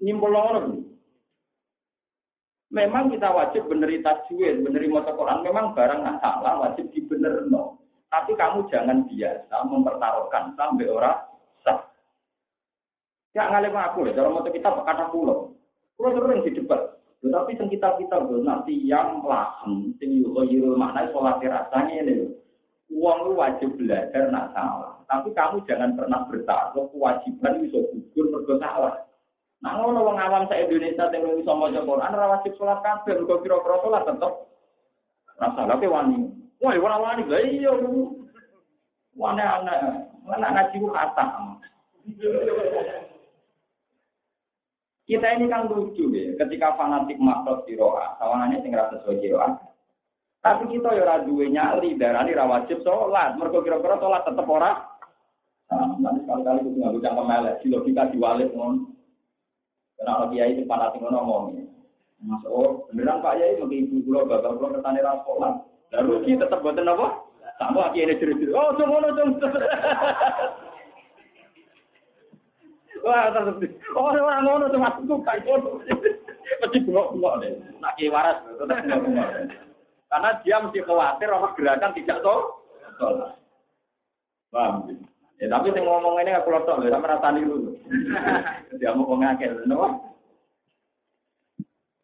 nyimpul 0.00 0.32
lorong. 0.32 0.80
Memang 2.70 3.10
kita 3.10 3.34
wajib 3.34 3.66
beneri 3.66 3.98
tajwid, 3.98 4.62
beneri 4.62 4.86
maca 4.86 5.12
Quran. 5.12 5.42
Memang 5.42 5.74
barang 5.74 6.00
nggak 6.06 6.20
salah 6.22 6.54
wajib 6.62 6.86
dibenerno. 6.94 7.79
Tapi 8.10 8.34
kamu 8.34 8.66
jangan 8.66 9.06
biasa 9.06 9.56
mempertaruhkan 9.70 10.50
sampai 10.58 10.90
orang 10.90 11.22
sah. 11.62 11.78
Ya 13.30 13.46
ngalim 13.46 13.78
aku 13.78 14.10
ya, 14.10 14.18
cara 14.18 14.34
maca 14.34 14.50
kita 14.50 14.66
kata 14.66 15.14
pulau. 15.14 15.54
Pulau 15.94 16.18
sering 16.18 16.42
di 16.42 16.58
debat. 16.58 16.98
Tetapi 17.22 17.54
sing 17.54 17.68
kita 17.70 17.94
kita 18.02 18.16
nanti 18.42 18.74
yang 18.82 19.22
langsung, 19.22 19.94
sing 20.02 20.10
yuko 20.18 20.42
yurul 20.42 20.74
makna 20.74 21.06
sholat 21.14 21.38
rasanya 21.38 22.02
ini. 22.02 22.34
Uang 22.90 23.30
lu 23.30 23.38
wajib 23.38 23.78
belajar 23.78 24.26
nak 24.34 24.50
salah. 24.50 24.98
Tapi 25.06 25.30
kamu 25.30 25.62
jangan 25.62 25.94
pernah 25.94 26.26
bertaruh 26.26 26.90
kewajiban 26.90 27.62
bisa 27.62 27.78
gugur 27.94 28.26
mergo 28.34 28.58
salah. 28.58 29.06
Nah 29.62 29.78
ngono 29.78 30.02
wong 30.02 30.18
awam 30.18 30.48
sa 30.50 30.58
Indonesia 30.58 31.06
sing 31.12 31.22
iso 31.38 31.52
maca 31.54 31.78
Quran 31.84 32.14
ora 32.16 32.26
wajib 32.34 32.58
salat 32.58 32.82
kabeh, 32.82 33.22
mergo 33.22 33.38
kira-kira 33.44 33.76
salat 33.84 34.02
tetep 34.08 34.32
ora 35.38 35.48
salah 35.54 35.78
wani. 35.78 36.18
Wah, 36.60 36.76
ora 36.76 36.96
wani 37.00 37.24
lha 37.24 37.38
iya. 37.40 37.72
Wani 39.16 39.42
ana, 39.42 39.72
ana 40.28 40.48
ngaji 40.52 40.76
ku 40.76 40.88
kata. 40.92 41.24
Kita 45.10 45.26
ini 45.34 45.50
kan 45.50 45.66
lucu 45.66 46.06
ya, 46.14 46.38
ketika 46.38 46.78
fanatik 46.78 47.18
makhluk 47.18 47.66
siroa, 47.66 48.14
sawangannya 48.22 48.62
sing 48.62 48.70
rasa 48.70 49.02
sesuai 49.02 49.18
siroa. 49.18 49.58
Tapi 50.38 50.70
kita 50.70 50.94
ya 50.94 51.02
ora 51.02 51.26
duwe 51.26 51.50
nyali, 51.50 51.98
darani 51.98 52.30
ra 52.30 52.46
wajib 52.46 52.78
salat, 52.86 53.34
mergo 53.34 53.58
kira-kira 53.66 53.98
salat 53.98 54.22
tetep 54.22 54.46
ora. 54.46 54.86
Nah, 55.70 55.98
nanti 55.98 56.22
sekali-kali 56.22 56.62
kudu 56.62 56.78
nganggo 56.78 56.98
cangkem 57.02 57.30
elek, 57.30 57.58
si 57.58 57.66
logika 57.74 58.06
diwalik 58.14 58.54
ngono. 58.54 58.90
Karena 59.98 60.10
kalau 60.14 60.30
kiai 60.30 60.54
itu 60.54 60.62
fanatik 60.70 61.02
ngomong. 61.02 61.58
Mas 62.20 62.44
oh, 62.46 62.84
beneran 62.92 63.24
Pak 63.24 63.36
Yai 63.40 63.56
mungkin 63.56 63.88
ibu 63.88 63.96
kula 64.04 64.28
bapak 64.28 64.60
kula 64.60 64.76
ketane 64.76 65.00
ra 65.00 65.24
sekolah. 65.24 65.52
Lah 65.90 66.02
rugi 66.06 66.38
tetep 66.38 66.62
boten 66.62 66.86
apa? 66.86 67.26
Sama 67.58 67.92
kiai 67.92 68.08
ini 68.08 68.16
cerita. 68.16 68.56
Oh, 68.56 68.72
cuma 68.78 68.88
ngono 68.88 69.08
dong. 69.12 69.30
Wah, 73.04 73.28
tetep. 73.34 73.74
Oh, 73.92 74.08
ora 74.08 74.40
ngono 74.40 74.70
cuma 74.72 74.94
aku 74.96 75.20
kayak 75.26 75.44
ngono. 75.44 75.82
Mesti 76.60 76.78
bengok-bengok 76.86 77.34
deh. 77.42 77.52
Nak 77.82 77.98
waras 78.08 78.38
tetep 78.46 78.78
bengok-bengok. 78.86 79.28
Karena 80.10 80.30
dia 80.42 80.56
mesti 80.58 80.80
khawatir 80.82 81.28
orang 81.30 81.54
gerakan 81.54 81.94
tidak 81.94 82.22
tahu. 82.22 82.40
Paham? 84.50 84.90
Ya 85.40 85.48
tapi 85.48 85.72
saya 85.72 85.88
ngomong 85.88 86.20
ini 86.20 86.36
aku 86.36 86.52
lotok 86.52 86.84
lho, 86.84 86.92
sama 86.92 87.16
rasani 87.16 87.48
dulu. 87.48 87.72
Dia 88.76 88.92
mau 88.92 89.16
ngakil, 89.16 89.64
no? 89.64 90.12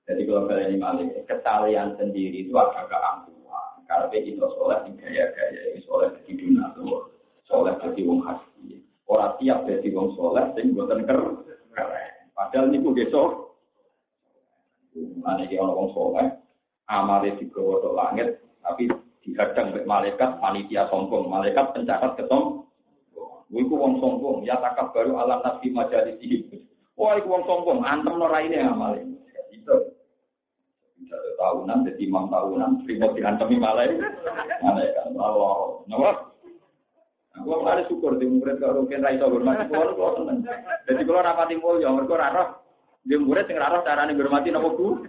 Jadi 0.09 0.22
kalau 0.25 0.49
kalian 0.49 0.72
ini 0.72 0.81
malik, 0.81 1.09
kesalahan 1.29 1.92
sendiri 2.01 2.49
itu 2.49 2.55
agak 2.57 2.96
ampuhan. 2.96 3.36
Karena 3.87 4.11
kita 4.11 4.46
soleh 4.59 4.79
di 4.87 4.90
gaya-gaya, 4.99 5.79
soleh 5.87 6.11
di 6.27 6.35
dunia 6.35 6.75
tuh, 6.75 7.11
soleh 7.46 7.75
jadi 7.79 8.03
wong 8.03 8.20
hati. 8.27 8.83
Orang 9.07 9.38
tiap 9.38 9.62
jadi 9.66 9.88
wong 9.94 10.18
soleh, 10.18 10.44
sing 10.59 10.75
buatan 10.75 11.07
ker, 11.07 11.20
Padahal 12.37 12.68
ini 12.68 12.85
besok, 12.92 13.57
mana 15.22 15.46
dia 15.49 15.62
orang 15.62 15.88
soleh, 15.94 16.27
amalnya 16.90 17.38
digawa 17.40 17.81
ke 17.81 17.90
langit, 17.94 18.29
tapi 18.61 18.83
dihadang 19.25 19.72
oleh 19.72 19.87
malaikat, 19.88 20.31
panitia 20.42 20.90
sombong, 20.92 21.31
malaikat 21.33 21.72
pencatat 21.72 22.18
ketong, 22.20 22.66
Iku 23.46 23.79
wong 23.79 24.03
sombong, 24.03 24.42
ya 24.42 24.59
takab 24.59 24.90
baru 24.90 25.22
alam 25.22 25.38
nabi 25.38 25.70
majalis 25.70 26.18
ini. 26.18 26.61
Wah, 26.99 27.14
iku 27.14 27.31
wong 27.31 27.46
sombong, 27.46 27.87
antem 27.87 28.18
no 28.18 28.27
raine 28.27 28.59
amale. 28.59 29.07
Itu. 29.55 29.96
Satu 31.07 31.31
tahunan, 31.38 31.87
jadi 31.87 32.03
imam 32.03 32.27
tahunan, 32.27 32.83
terima 32.83 33.07
diantemi 33.14 33.57
malai. 33.62 33.95
Malai 34.59 34.90
kan, 34.90 35.14
Allah. 35.14 35.87
Nama? 35.87 36.11
Aku 37.37 37.53
kemarin 37.61 37.85
syukur 37.87 38.16
di 38.16 38.25
murid 38.25 38.57
kalau 38.57 38.83
mungkin 38.85 39.05
rai 39.05 39.21
iso 39.21 39.29
hormati 39.29 39.69
kulo 39.69 39.92
kulo 39.92 40.11
seneng. 40.25 40.40
Jadi 40.88 41.05
kulo 41.05 41.21
rapati 41.21 41.61
mulya 41.61 41.92
mergo 41.92 42.16
ora 42.16 42.33
roh 42.33 42.49
di 43.05 43.12
murid 43.21 43.45
sing 43.45 43.61
ora 43.61 43.77
roh 43.77 43.85
carane 43.85 44.16
hormati 44.16 44.49
napa 44.49 44.73
Bu. 44.73 45.05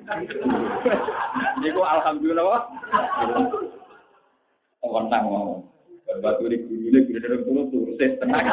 Niku 1.64 1.82
alhamdulillah. 1.88 2.62
Kontang 4.84 5.24
mau. 5.32 5.64
Batu 6.20 6.52
di 6.52 6.58
guru 6.68 6.84
ini 6.92 7.00
guru 7.08 7.20
dari 7.20 7.38
guru 7.48 7.62
turun 7.72 7.96
tenang. 7.96 8.46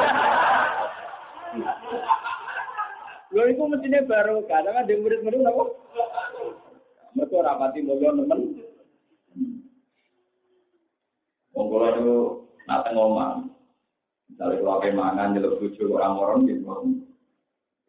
Lo 3.35 3.43
itu 3.51 3.63
mestinya 3.67 4.07
baru 4.07 4.47
karena 4.47 4.87
di 4.87 4.95
murid-murid 5.03 5.43
apa? 5.43 5.65
Mereka 7.15 7.47
rapati 7.47 7.81
mulia 7.87 8.11
temen. 8.11 8.41
Monggo 11.55 11.79
itu 11.87 12.17
nate 12.67 12.91
ngomong. 12.91 13.55
Misalnya 14.27 14.59
kalau 14.59 14.75
apa 14.83 14.91
mangan 14.91 15.35
jelek 15.39 15.63
bucu 15.63 15.83
orang-orang 15.95 16.51
gitu. 16.51 16.67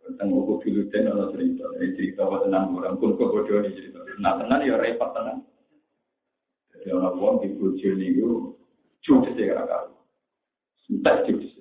Tentang 0.06 0.30
buku 0.30 0.62
filuten 0.62 1.10
atau 1.10 1.34
cerita, 1.34 1.66
ini 1.82 1.98
cerita 1.98 2.30
apa 2.30 2.46
tenang 2.46 2.78
orang 2.78 3.02
pun 3.02 3.18
kebodohan 3.18 3.66
ini 3.66 3.74
cerita. 3.74 4.06
Nah 4.22 4.38
tenang 4.38 4.62
ya 4.62 4.78
repot 4.78 5.10
tenang. 5.18 5.42
Jadi 6.70 6.94
orang-orang 6.94 7.42
di 7.42 7.48
bucu 7.58 7.88
ini 7.98 8.22
judes 9.02 9.34
ya 9.34 9.58
kakak. 9.58 9.98
Entek 10.94 11.26
judes. 11.26 11.58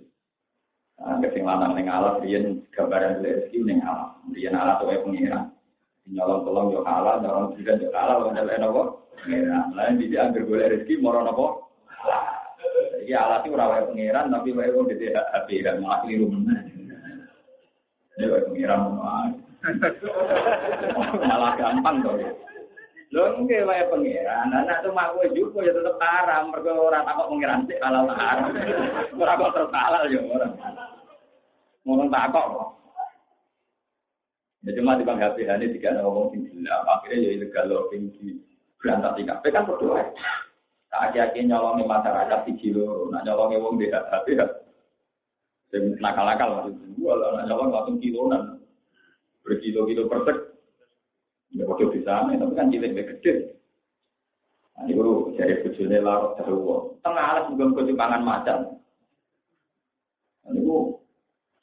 Nah, 1.00 1.16
kesing 1.24 1.48
lanang 1.48 1.72
ning 1.72 1.88
alas 1.88 2.20
riyen 2.20 2.68
gambaran 2.76 3.24
rezeki 3.24 3.64
ning 3.64 3.80
alas. 3.80 4.20
Riyen 4.28 4.52
alas 4.52 4.84
wae 4.84 5.00
pengira. 5.00 5.53
Nyolong 6.04 6.44
tolong 6.44 6.68
yo 6.68 6.80
halal, 6.84 7.24
nyolong 7.24 7.56
jiran 7.56 7.80
yo 7.80 7.88
halal, 7.96 8.28
nyolong 8.28 8.60
napa? 8.60 8.82
Pengira. 9.24 9.60
Lain 9.72 9.96
bisa 9.96 10.28
anggar 10.28 10.44
golek 10.44 10.70
rezeki 10.76 11.00
moro 11.00 11.24
napa? 11.24 11.46
Iki 13.00 13.12
alas 13.16 13.40
iki 13.44 13.52
ora 13.56 13.72
wae 13.72 13.88
pengiran 13.88 14.28
tapi 14.28 14.52
wae 14.52 14.72
wong 14.72 14.88
dite 14.88 15.16
HP 15.16 15.64
dan 15.64 15.80
malah 15.80 16.04
keliru 16.04 16.28
meneh. 16.28 16.60
Ini 18.20 18.28
wae 18.28 18.44
pengiran 18.52 19.00
malah 21.24 21.52
gampang 21.56 22.04
to. 22.04 22.12
Lho 23.14 23.24
nggih 23.40 23.64
wae 23.64 23.88
pangeran. 23.88 24.52
Anak 24.52 24.84
tuh 24.84 24.92
mak 24.92 25.16
kowe 25.16 25.24
jupo 25.32 25.64
ya 25.64 25.72
tetep 25.72 25.96
haram 26.02 26.52
mergo 26.52 26.74
ora 26.74 27.00
takok 27.00 27.32
pangeran 27.32 27.64
sik 27.64 27.80
halal 27.80 28.10
haram. 28.12 28.52
Ora 29.16 29.40
kok 29.40 29.52
terus 29.56 29.72
halal 29.72 30.04
ya 30.12 30.20
ora. 30.20 30.48
Ngomong 31.88 32.08
takok 32.12 32.46
kok. 32.52 32.68
Ya 34.64 34.72
cuma 34.80 34.96
di 34.96 35.04
bang 35.04 35.20
HP 35.20 35.44
ini 35.44 35.76
tiga 35.76 36.00
ngomong 36.00 36.32
sing 36.32 36.48
gila, 36.48 36.88
akhirnya 36.88 37.20
ya 37.20 37.30
ilegal 37.36 37.64
loh 37.68 37.84
tinggi 37.92 38.40
berantak 38.80 39.20
tiga. 39.20 39.36
Tapi 39.36 39.52
kan 39.52 39.68
berdoa. 39.68 40.00
Tak 40.88 41.12
aki 41.12 41.44
nyolongi 41.44 41.84
masyarakat 41.84 42.40
di 42.48 42.52
kilo, 42.56 43.10
nak 43.12 43.28
nyolongi 43.28 43.60
wong 43.60 43.76
di 43.76 43.92
HP 43.92 44.40
ya. 44.40 44.46
Sing 45.68 45.98
nakal-nakal 46.00 46.70
maksudnya, 46.70 47.12
lah 47.12 47.44
nyolong 47.44 47.74
langsung 47.74 47.98
kilonan 47.98 48.62
berkilo-kilo 49.44 50.08
persek. 50.08 50.38
Ya 51.52 51.66
waktu 51.66 51.98
di 51.98 52.00
sana, 52.06 52.34
tapi 52.34 52.54
kan 52.54 52.70
cilik 52.70 52.94
gede. 52.94 53.58
Nah, 54.74 54.90
itu 54.90 55.34
dari 55.38 55.62
bujurnya 55.62 56.02
larut 56.02 56.34
terlalu. 56.34 56.98
Tengah 56.98 57.24
alas 57.30 57.46
juga 57.50 57.74
kau 57.78 57.86
pangan 57.94 58.22
macan. 58.26 58.58
Nah, 60.42 60.50
itu 60.50 60.98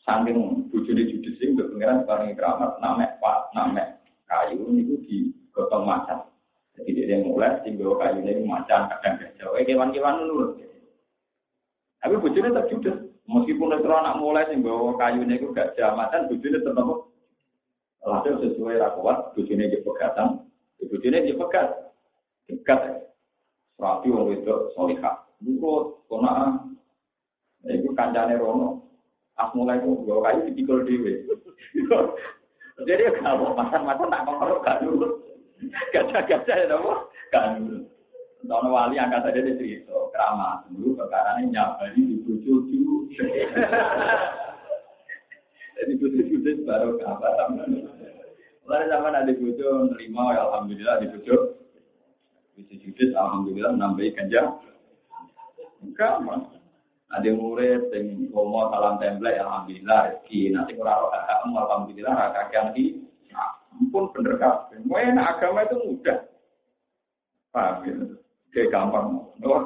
saking 0.08 0.68
bujurnya 0.72 1.12
judis 1.12 1.36
sih, 1.40 1.52
udah 1.52 1.71
pengiran 1.82 2.06
sekarang 2.06 2.38
keramat, 2.38 2.72
namek 2.78 3.17
pak, 3.17 3.50
namek 3.58 3.98
kayu 4.30 4.70
itu 4.78 5.02
di 5.02 5.17
gotong 5.50 5.82
macan. 5.82 6.30
Jadi 6.78 6.94
dia 6.94 7.26
mulai 7.26 7.58
tinggal 7.65 7.98
kayu 7.98 8.22
ini 8.22 8.46
macan, 8.46 8.86
kadang 8.86 9.17
gajah. 9.17 9.50
Eh, 9.58 9.65
kewan-kewan 9.65 10.30
nurut. 10.30 10.62
Tapi 11.98 12.22
bujurnya 12.22 12.54
tetap 12.54 12.70
judes. 12.70 12.98
Meskipun 13.26 13.74
itu 13.82 13.89
anak 13.89 14.22
mulai 14.22 14.46
sing 14.46 14.62
bawa 14.62 14.94
kayu 14.94 15.26
ini 15.26 15.41
gajah 15.41 15.98
macan, 15.98 16.30
bujurnya 16.30 16.62
tetap 16.62 17.10
Hasil 18.02 18.34
sesuai 18.46 18.82
rakwat, 18.82 19.34
bujune 19.38 19.70
di 19.70 19.78
pegatan, 19.82 20.46
bujune 20.86 21.17
di 21.22 21.34
pegat, 21.38 21.70
dekat. 22.50 23.10
Rapi 23.82 24.10
wong 24.13 24.38
itu 24.38 24.74
solihah. 24.78 25.22
Buku 25.41 26.06
kona, 26.06 26.65
itu 27.65 27.89
kancane 27.98 28.38
rono. 28.38 28.91
As 29.39 29.50
mulai 29.56 29.80
itu 29.80 30.04
bawa 30.04 30.32
kayu 30.32 30.39
dipikul 30.52 30.84
dewe. 30.84 31.13
Jadi 32.88 33.04
kalau 33.22 33.54
masan-masan 33.54 34.10
tak 34.10 34.26
pengaruh 34.26 34.60
kan 34.65 34.82
dulu. 34.82 35.08
Gajah-gajah 35.94 36.56
ya 36.58 36.65
dong, 36.65 37.06
kan 37.30 37.62
dulu. 37.62 37.86
Tahun 38.41 38.74
wali 38.74 38.98
angkat 38.98 39.22
saja 39.22 39.38
di 39.46 39.54
cerita, 39.54 39.94
keramat 40.10 40.65
dulu 40.74 40.98
perkara 40.98 41.38
ini 41.38 41.54
nyabari 41.54 42.02
di 42.02 42.17
bujuk 42.26 42.65
Jadi 45.78 45.91
bujuk-bujuk 46.02 46.65
baru 46.65 46.98
kabar. 46.98 47.54
Lalu 48.65 48.86
zaman 48.89 49.13
ada 49.13 49.32
bujuk 49.38 49.94
nerima, 49.94 50.34
ya 50.34 50.41
alhamdulillah 50.50 51.06
di. 51.06 51.08
Bisa 52.58 52.74
judis, 52.82 53.13
alhamdulillah 53.13 53.78
nambahi 53.78 54.10
ganja. 54.17 54.58
Gampang. 55.94 56.61
Ada 57.12 57.30
murid 57.36 57.91
sing 57.91 58.32
ngomong 58.32 58.71
salam 58.71 58.95
template 58.95 59.43
alhamdulillah 59.43 60.00
rezeki 60.08 60.56
nanti 60.56 60.80
ora 60.80 60.95
ora 60.95 61.19
alhamdulillah 61.43 62.13
ra 62.15 62.28
kakek 62.32 62.71
di 62.71 63.04
ampun 63.76 64.08
bener 64.15 64.39
kabeh. 64.39 64.80
Enak 64.80 65.28
agama 65.36 65.67
itu 65.67 65.76
mudah. 65.82 66.19
Paham 67.52 67.84
ya? 67.84 67.95
Kayak 68.56 68.71
gampang. 68.71 69.28
Wah, 69.43 69.63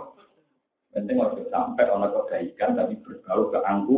penting 0.93 1.21
waktu 1.21 1.45
sampai 1.53 1.85
orang 1.85 2.13
kebaikan 2.13 2.77
tapi 2.77 2.97
berbau 3.01 3.53
ke 3.53 3.59
angku. 3.61 3.97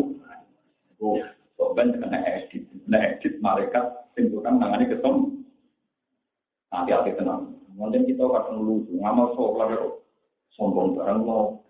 Oh, 0.97 1.21
sobat 1.53 1.93
kena 1.93 2.19
edit, 2.25 2.65
kena 2.83 2.99
edit 3.15 3.37
mereka 3.37 4.09
tentukan 4.17 4.57
tangannya 4.57 4.89
ketemu. 4.89 5.45
Nanti 6.73 6.91
hati 6.91 7.11
tenang. 7.13 7.53
Mungkin 7.77 8.09
kita 8.09 8.25
akan 8.25 8.65
lucu, 8.65 8.97
ngamal 8.97 9.37
sholat 9.37 9.77
sombong 10.57 10.97
barang 10.97 11.21
mau 11.21 11.61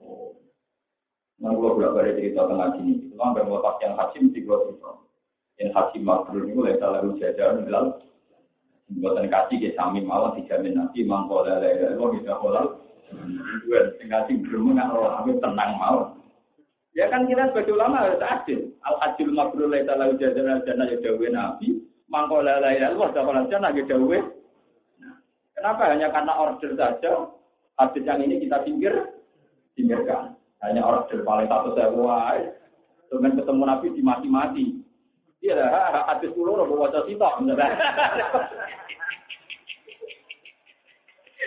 Nah, 1.37 1.53
kalau 1.53 1.77
bolak 1.77 1.93
balik 1.93 2.17
cerita 2.17 2.49
tengah 2.49 2.73
sini, 2.73 2.97
itu 2.97 3.13
kan 3.13 3.37
bermotak 3.37 3.77
yang 3.85 3.93
haji 3.93 4.17
mesti 4.25 4.39
gue. 4.41 4.57
Yang 5.61 5.69
haji 5.73 5.97
makhluk 6.01 6.45
ini 6.45 6.53
mulai 6.53 6.77
salah 6.81 7.01
jajar 7.17 7.61
bilal. 7.61 8.01
Buatan 8.87 9.27
kasih 9.27 9.57
ke 9.59 9.75
sami 9.75 9.99
malah 9.99 10.31
dijamin 10.39 10.79
nanti 10.79 11.03
mangkola 11.03 11.59
lele 11.59 11.99
lo 11.99 12.07
bisa 12.07 12.39
kolal. 12.39 12.79
Dua 13.67 13.91
tinggal 13.99 14.23
sih 14.31 14.39
belum 14.39 14.79
nggak 14.79 14.95
aku 14.95 15.43
tenang 15.43 15.75
mau. 15.75 15.99
Ya 16.95 17.11
kan 17.11 17.27
kita 17.27 17.51
sebagai 17.51 17.75
ulama 17.75 18.07
harus 18.07 18.23
adil. 18.23 18.71
Al 18.87 18.95
lele 19.19 19.83
salah 19.83 20.07
jajar 20.15 20.63
dan 20.63 20.79
aja 20.87 20.95
dawe 21.03 21.27
nabi. 21.27 21.83
Mangkola 22.07 22.63
lele 22.63 22.95
lo 22.95 23.11
bisa 23.11 23.27
kolal 23.27 23.51
jangan 23.51 23.75
aja 23.75 23.83
dawe. 23.91 24.17
Kenapa 25.57 25.83
hanya 25.91 26.07
karena 26.07 26.33
order 26.37 26.71
saja? 26.79 27.11
Hadis 27.75 28.07
yang 28.07 28.23
ini 28.23 28.39
kita 28.39 28.61
pinggir, 28.63 28.93
pinggirkan. 29.75 30.36
Hanya 30.65 30.81
orang 30.81 31.05
paling 31.09 31.47
satu 31.49 31.69
saya 31.77 31.93
buat. 31.93 32.41
Dengan 33.07 33.39
ketemu 33.39 33.63
Nabi 33.63 33.87
di 33.95 34.01
mati-mati. 34.03 34.65
Iya 35.37 35.53
lah, 35.53 36.03
hadis 36.09 36.33
dulu 36.33 36.57
robo 36.57 36.81
wajah 36.81 37.05
sitok. 37.05 37.45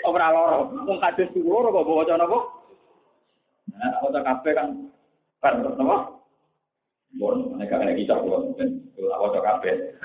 Ora 0.01 0.33
loro, 0.33 0.73
wong 0.73 0.99
hadis 1.03 1.29
dulu 1.35 1.69
robo 1.69 1.85
wajah 2.01 2.17
napa? 2.17 2.39
Nah, 3.75 4.01
wajah 4.07 4.23
kafe 4.23 4.51
kan 4.57 4.89
kan 5.43 5.61
napa? 5.61 6.17
Bon, 7.19 7.59
mereka 7.59 7.83
kena 7.83 7.99
kisah 7.99 8.23
bon, 8.23 8.55
ben 8.55 8.79
wajah 8.95 9.43
kafe. 9.43 9.99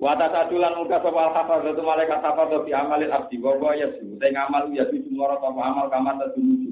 Wata 0.00 0.26
sadulan 0.32 0.80
muka 0.80 0.98
sapa 1.04 1.30
al 1.30 1.70
itu 1.70 1.82
malaikat 1.84 2.24
hafal 2.24 2.66
di 2.66 2.72
amalil 2.74 3.12
abdi 3.12 3.36
wa 3.38 3.76
ya 3.76 3.92
su. 4.00 4.16
Te 4.16 4.32
ngamal 4.32 4.72
ya 4.72 4.88
su 4.88 4.96
moro 5.12 5.36
apa 5.38 5.52
amal 5.54 5.86
kama 5.92 6.16
tadumuju. 6.18 6.63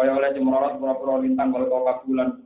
Kaya 0.00 0.16
oleh 0.16 0.32
cemorot 0.32 0.80
pura-pura 0.80 1.20
lintang 1.20 1.52
kalau 1.52 1.68
kau 1.68 1.84
kabulan. 1.84 2.40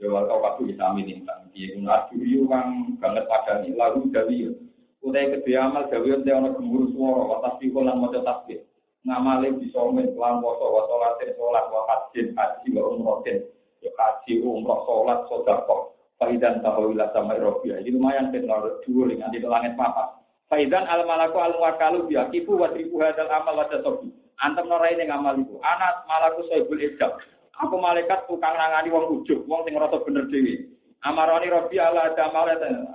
Ya 0.00 0.08
wal 0.08 0.24
kau 0.24 0.40
kabu 0.40 0.72
bisa 0.72 0.88
lintang. 0.96 1.52
Di 1.52 1.76
gunung 1.76 2.24
yu 2.24 2.48
kang 2.48 2.96
banget 2.96 3.28
padani. 3.28 3.76
Lalu 3.76 4.08
dawi. 4.08 4.56
Utai 5.04 5.28
kedua 5.36 5.68
amal 5.68 5.84
dawi 5.92 6.16
utai 6.16 6.32
ono 6.32 6.56
gemuruh 6.56 6.88
suara. 6.96 7.22
Watas 7.28 7.60
pikul 7.60 7.84
lan 7.84 8.00
moco 8.00 8.24
tasbih. 8.24 8.64
Ngamale 9.04 9.60
bisa 9.60 9.84
min 9.92 10.16
kelam 10.16 10.40
poso. 10.40 10.64
Wasolatin 10.64 11.36
sholat. 11.36 11.68
Wahajin 11.68 12.26
haji 12.32 12.68
wa 12.72 12.82
umrotin. 12.88 13.36
Ya 13.84 13.92
haji 13.92 14.40
umroh 14.40 14.80
sholat 14.88 15.28
sodako. 15.28 15.92
Faidan 16.16 16.64
tahawila 16.64 17.12
sama 17.12 17.36
Eropia. 17.36 17.84
Ini 17.84 18.00
lumayan 18.00 18.32
kan 18.32 18.48
dua 18.88 19.04
dengan 19.12 19.28
di 19.28 19.44
langit 19.44 19.76
papa. 19.76 20.24
Faidan 20.48 20.88
al 20.88 21.04
malaku 21.04 21.36
al 21.36 21.52
wakalu 21.60 22.08
biakifu 22.08 22.56
wa 22.56 22.72
tribu 22.72 23.04
hadal 23.04 23.28
amal 23.28 23.60
wa 23.60 23.68
sobi. 23.68 24.08
Antem 24.38 24.70
norai 24.70 24.94
ning 24.94 25.10
amal 25.10 25.34
iku. 25.34 25.58
Anak 25.58 26.06
malaku 26.06 26.46
soibul 26.46 26.78
ijab. 26.78 27.18
Aku 27.58 27.74
malaikat 27.74 28.30
tukang 28.30 28.54
nangani 28.54 28.94
wong 28.94 29.18
ujug, 29.18 29.42
wong 29.50 29.66
sing 29.66 29.74
ngerasa 29.74 29.98
bener 30.06 30.30
dhewe. 30.30 30.70
Amaroni 31.02 31.50
Robi 31.50 31.78
ala 31.78 32.10
ada 32.10 32.30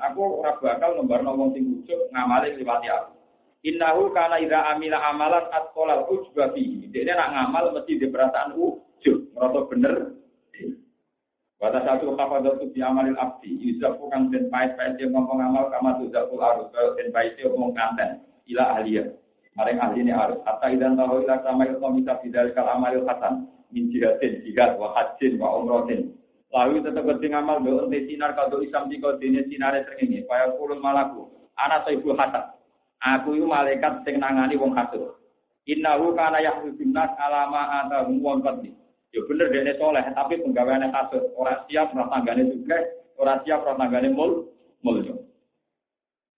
Aku 0.08 0.39
ora 0.39 0.56
bakal 0.56 0.95
nembarno 0.95 1.36
wong 1.36 1.51
sing 1.51 1.84
ujug 1.84 1.99
ngamali 2.15 2.56
liwati 2.56 2.88
aku. 2.88 3.12
Innahu 3.63 4.12
kana 4.15 4.39
ida 4.39 4.71
amila 4.71 5.03
amalan 5.08 5.51
atqalal 5.51 6.08
ujba 6.08 6.56
fi. 6.56 6.88
Dene 6.91 7.12
nak 7.12 7.32
ngamal 7.32 7.75
mesti 7.75 7.99
di 7.99 8.08
perasaan 8.08 8.56
ujug, 8.56 9.32
ngerasa 9.36 9.60
bener. 9.67 9.95
Pada 11.63 11.79
satu 11.79 12.12
kafadatu 12.19 12.75
bi 12.75 12.84
amalil 12.84 13.15
abdi, 13.15 13.56
yuzafu 13.56 14.12
kang 14.12 14.27
den 14.27 14.51
pait-pait 14.51 14.99
ngomong 14.99 15.39
amal 15.39 15.71
kama 15.71 15.95
tuzakul 15.95 16.43
arus, 16.43 16.67
den 16.99 17.08
ngomong 17.15 17.71
kanten 17.71 18.19
ila 18.51 18.75
ahliya. 18.75 19.22
Maring 19.53 19.77
ahli 19.77 20.01
ini 20.01 20.11
harus. 20.13 20.41
Hatta 20.45 20.73
idan 20.73 20.97
tahu 20.97 21.21
ila 21.25 21.37
sama 21.45 21.69
ilmu 21.69 22.01
bisa 22.01 22.17
bidal 22.25 22.49
kal 22.57 22.65
amalil 22.73 23.05
hasan. 23.05 23.45
Min 23.69 23.89
jihadin, 23.93 24.41
jihad, 24.45 24.77
wa 24.77 24.93
hajin, 24.97 25.37
wa 25.37 25.61
umrotin. 25.61 26.13
Lalu 26.53 26.85
tetap 26.85 27.05
keting 27.05 27.33
amal 27.33 27.61
do 27.65 27.89
ente 27.89 28.05
sinar 28.05 28.37
kado 28.37 28.61
isam 28.61 28.85
di 28.85 29.01
kau 29.01 29.17
dini 29.17 29.41
sinare 29.49 29.85
ini. 30.01 30.21
Paya 30.25 30.53
kulun 30.57 30.77
malaku. 30.77 31.25
Anak 31.57 31.89
ibu 31.89 32.13
hasan. 32.13 32.53
Aku 33.03 33.35
itu 33.35 33.43
malaikat 33.43 34.05
sing 34.07 34.21
nangani 34.21 34.55
wong 34.55 34.73
hasud. 34.77 35.19
Innahu 35.67 36.15
kana 36.15 36.39
yahdudun 36.39 36.95
nas 36.95 37.11
alama 37.19 37.83
atahum 37.83 38.23
wong 38.23 38.39
qadli. 38.39 38.71
Ya 39.13 39.21
bener 39.29 39.51
dene 39.53 39.77
soleh, 39.77 40.01
tapi 40.15 40.41
penggaweane 40.41 40.89
hasud. 40.89 41.21
Orang 41.37 41.61
siap 41.69 41.93
tanggane 41.93 42.49
juga, 42.49 42.79
orang 43.19 43.43
siap 43.45 43.61
tanggane 43.65 44.09
mul 44.09 44.49
mulya. 44.81 45.12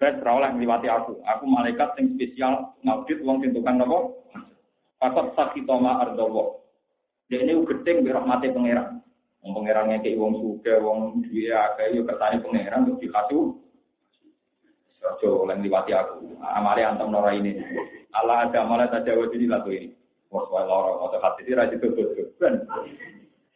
Ben 0.06 0.22
ora 0.22 0.54
ngliwati 0.54 0.86
aku. 0.86 1.18
Aku 1.26 1.50
malaikat 1.50 1.98
sing 1.98 2.14
spesial 2.14 2.78
ngaudit 2.86 3.26
wong 3.26 3.42
sing 3.42 3.58
tukang 3.58 3.82
napa? 3.82 4.14
Fakot 5.02 5.34
sakitoma 5.34 5.98
ardawa. 5.98 6.62
Dene 7.26 7.58
gedeng 7.66 8.06
bi 8.06 8.14
rahmate 8.14 8.54
pangeran. 8.54 9.02
Wong 9.42 9.58
pangeran 9.58 9.90
ngekeki 9.90 10.22
wong 10.22 10.38
suge, 10.38 10.78
wong 10.78 11.26
duwe 11.26 11.50
akeh 11.50 11.98
yo 11.98 12.06
ketane 12.06 12.38
pangeran 12.38 12.86
untuk 12.86 13.02
dikatu. 13.02 13.58
Ojo 15.02 15.30
oleh 15.42 15.58
ngliwati 15.58 15.90
aku. 15.98 16.38
Amale 16.38 16.86
antem 16.86 17.10
nora 17.10 17.34
ini. 17.34 17.58
Allah 18.14 18.46
ada 18.46 18.62
malah 18.62 18.86
tak 18.94 19.10
jawab 19.10 19.34
ini 19.34 19.50
lagu 19.50 19.74
ini. 19.74 19.90
Wong 20.30 20.46
wae 20.54 20.70
lara, 20.70 21.02
atau 21.02 21.18
hati 21.18 21.50
ra 21.50 21.66
ditutup. 21.66 22.14
Ben. 22.38 22.62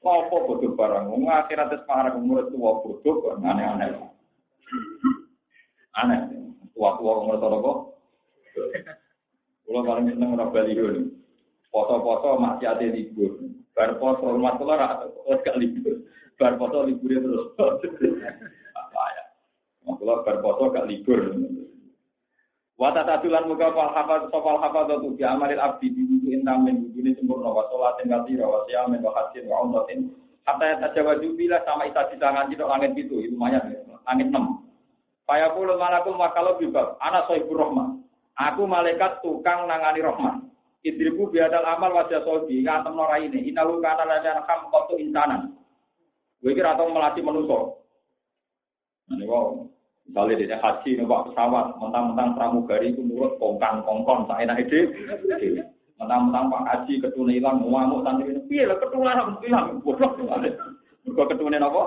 Apa 0.02 0.34
bodoh 0.50 0.74
barang? 0.74 1.14
Wong 1.14 1.30
akhirat 1.30 1.78
wis 1.78 1.86
umur 2.18 2.50
tuwa 2.50 2.82
bodoh 2.82 3.38
aneh-aneh. 3.38 4.02
Aneh. 5.94 6.39
Tua-tua 6.80 7.28
umur 7.28 7.36
kok. 7.44 7.78
Kalau 9.68 9.84
paling 9.84 10.16
seneng 10.16 10.32
orang 10.40 10.56
Bali 10.56 10.80
ini. 10.80 11.12
Foto-foto 11.68 12.40
masih 12.40 12.72
ada 12.72 12.88
libur. 12.88 13.36
Bar 13.76 14.00
foto 14.00 14.32
rumah 14.32 14.56
tua 14.56 14.80
oh, 15.28 15.38
gak 15.44 15.60
libur. 15.60 16.08
Bar 16.40 16.56
foto 16.56 16.88
libur 16.88 17.12
terus. 17.20 17.52
Apa 18.80 19.04
ya? 19.12 19.24
Kalau 19.84 20.24
bar 20.24 20.38
foto 20.40 20.64
gak 20.72 20.88
libur. 20.88 21.20
Wata 22.80 23.04
tatulan 23.04 23.44
muka 23.44 23.76
fal 23.76 23.92
hafal 23.92 24.32
sofal 24.32 24.58
hafal 24.64 24.88
tu 25.04 25.12
di 25.20 25.28
amalil 25.28 25.60
abdi 25.60 25.92
di 25.92 26.00
buku 26.00 26.32
ini 26.32 27.12
sempurna 27.20 27.52
wa 27.52 27.68
sholat 27.68 28.00
tinggal 28.00 28.24
tira 28.24 28.48
wa 28.48 28.64
siamin 28.72 29.04
wa 29.04 29.12
hasin 29.20 29.52
wa 29.52 29.68
umratin 29.68 30.16
hatta 30.48 30.64
ya 30.64 30.76
tajawaju 30.88 31.28
bila 31.36 31.60
sama 31.68 31.92
isa 31.92 32.08
di 32.08 32.16
tangan 32.24 32.48
itu 32.48 32.64
langit 32.64 32.96
itu 32.96 33.20
itu 33.20 33.36
lumayan 33.36 33.68
langit 34.08 34.32
enam 34.32 34.64
Faya 35.30 35.54
puluh 35.54 35.78
malakul 35.78 36.18
makalau 36.18 36.58
bibab. 36.58 36.98
Anak 36.98 37.30
sohibur 37.30 37.62
rohman. 37.62 38.02
Aku 38.34 38.66
malaikat 38.66 39.22
tukang 39.22 39.70
nangani 39.70 40.02
rohman. 40.02 40.50
Idribu 40.82 41.30
biadal 41.30 41.70
amal 41.70 41.94
wajah 41.94 42.26
sobi. 42.26 42.66
Ngantem 42.66 42.98
nora 42.98 43.22
ini. 43.22 43.54
Inahu 43.54 43.78
kana 43.78 44.10
lajan 44.10 44.42
ham 44.42 44.74
kotu 44.74 44.98
insanan. 44.98 45.54
Gue 46.42 46.58
kira 46.58 46.74
atau 46.74 46.90
melatih 46.90 47.22
manusia. 47.22 47.62
Ini 49.14 49.30
wow. 49.30 49.70
Misalnya 50.10 50.42
dia 50.42 50.58
haji, 50.58 50.98
numpak 50.98 51.30
pesawat, 51.30 51.78
mentang-mentang 51.78 52.34
pramugari 52.34 52.90
itu 52.90 53.06
nurut 53.06 53.38
kongkang 53.38 53.86
kongkong, 53.86 54.26
tak 54.26 54.42
enak 54.42 54.66
ide. 54.66 54.90
Mentang-mentang 56.02 56.50
pak 56.50 56.66
haji 56.66 56.98
ketune 56.98 57.38
hilang, 57.38 57.62
ngamuk 57.62 58.02
santri 58.02 58.34
ini, 58.34 58.42
iya 58.50 58.74
lah 58.74 58.82
ketularan 58.82 59.38
hilang, 59.46 59.78
bodoh. 59.86 60.10
Mereka 60.18 61.24
ketune 61.30 61.62
apa? 61.62 61.84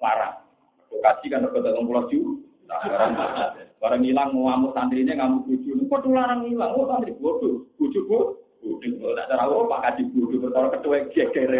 Larang. 0.00 0.34
Kaji 0.96 1.26
kan 1.28 1.44
berkata 1.44 1.76
pulau 1.76 2.08
juga. 2.08 2.51
Barang 3.82 4.06
hilang 4.06 4.30
ngamuk 4.30 4.72
santri 4.78 5.02
ini 5.02 5.18
ngamuk 5.18 5.44
buju. 5.50 5.74
Kok 5.90 6.02
tularang 6.06 6.46
hilang? 6.46 6.70
Oh 6.78 6.86
santri 6.86 7.12
bodoh. 7.18 7.66
Buju 7.76 8.00
bu. 8.06 8.38
Buju. 8.62 9.02
Tak 9.18 9.26
cara 9.26 9.44
apa 9.50 9.76
Kaji 9.90 10.02
buju. 10.14 10.38
Bertara 10.38 10.70
ketua 10.70 11.02
geger. 11.10 11.50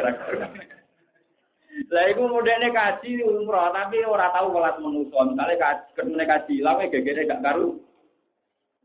Lah 1.92 2.04
iku 2.12 2.28
modene 2.28 2.68
kaji 2.68 3.24
umroh 3.24 3.72
tapi 3.72 4.04
ora 4.04 4.28
tahu 4.30 4.52
kelas 4.52 4.76
manusa. 4.78 5.18
Misale 5.24 5.54
kaji 5.56 5.84
ketune 5.96 6.24
kaji 6.24 6.52
hilang 6.60 6.84
gegere 6.92 7.24
gak 7.24 7.42
karu. 7.42 7.80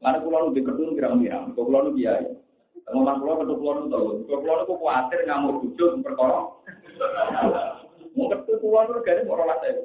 Lalu 0.01 0.17
pulau 0.23 0.47
nu 0.47 0.55
diketun 0.55 0.95
kira-kira. 0.95 1.51
Kok 1.51 1.65
pulau 1.67 1.83
nu 1.87 1.91
kiai. 1.99 2.25
Ngomong 2.87 3.17
pulau 3.19 3.39
ketemu 3.43 3.59
pulau 3.59 3.73
nu 3.75 3.91
tahu. 3.91 4.07
Kok 4.23 4.39
pulau 4.39 4.55
nu 4.63 4.73
kuatir 4.79 5.19
ngamuk 5.27 5.59
buju 5.61 5.85
perkara. 5.99 6.39
Mau 8.15 8.31
ketemu 8.31 8.55
pulau 8.63 8.87
nu 8.87 9.03
gare 9.03 9.21
ora 9.27 9.43
latih. 9.45 9.77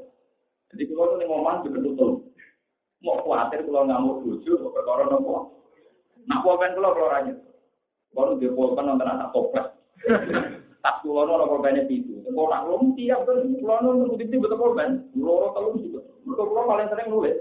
Jadi 0.72 0.83
kalau 0.88 1.20
itu 1.20 1.24
ngomong 1.28 1.68
tutup. 1.68 2.32
Mau 3.02 3.18
khawatir 3.18 3.66
kalau 3.66 3.82
nggak 3.82 4.02
mau 4.02 4.22
bujuk, 4.22 4.62
mau 4.62 4.70
perkara 4.70 5.10
nopo. 5.10 5.50
Nak 6.30 6.40
pulpen 6.46 6.74
kalau 6.78 6.94
kalau 6.94 7.10
rajin. 7.10 7.36
Kalau 8.14 8.38
dia 8.38 8.54
pulpen 8.54 8.86
nonton 8.86 9.10
anak 9.10 9.30
toples. 9.34 9.66
tas 10.82 10.98
kula 11.02 11.26
ora 11.26 11.46
korban 11.46 11.78
itu. 11.86 12.22
Kok 12.26 12.48
nak 12.50 12.66
lu 12.66 12.94
tiap 12.98 13.22
kan 13.22 13.38
kula 13.58 13.74
nu 13.82 13.90
nuruti 14.02 14.34
betul 14.38 14.58
korban. 14.58 15.02
Loro 15.14 15.54
telu 15.54 15.78
juga. 15.78 16.00
Mergo 16.26 16.42
kula 16.50 16.62
paling 16.66 16.88
sering 16.90 17.08
nulis. 17.10 17.38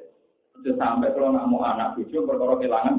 Sudah 0.58 0.74
sampai 0.78 1.14
kalau 1.14 1.34
nak 1.34 1.50
mau 1.50 1.66
anak 1.66 1.98
cucu 1.98 2.22
perkara 2.22 2.58
kehilangan 2.62 2.96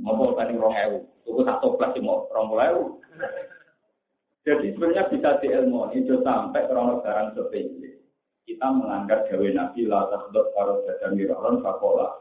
mau 0.00 0.16
korban 0.16 0.56
rong 0.56 0.76
ewu. 0.88 0.98
Tuku 1.24 1.40
satu 1.44 1.76
kelas 1.76 1.96
mau 2.00 2.24
rong 2.32 2.52
ewu. 2.56 2.84
Jadi 4.44 4.76
sebenarnya 4.76 5.08
bisa 5.08 5.40
diilmu 5.40 5.88
itu 5.96 6.20
sampai 6.20 6.68
kalau 6.68 7.00
barang 7.00 7.32
sepele. 7.32 7.93
Kita 8.44 8.68
melanggar 8.76 9.24
gawe 9.24 9.48
Nabi 9.56 9.88
la 9.88 10.04
tasdot 10.12 10.52
karo 10.52 10.84
dadan 10.84 11.16
miron 11.16 11.64
fakola. 11.64 12.20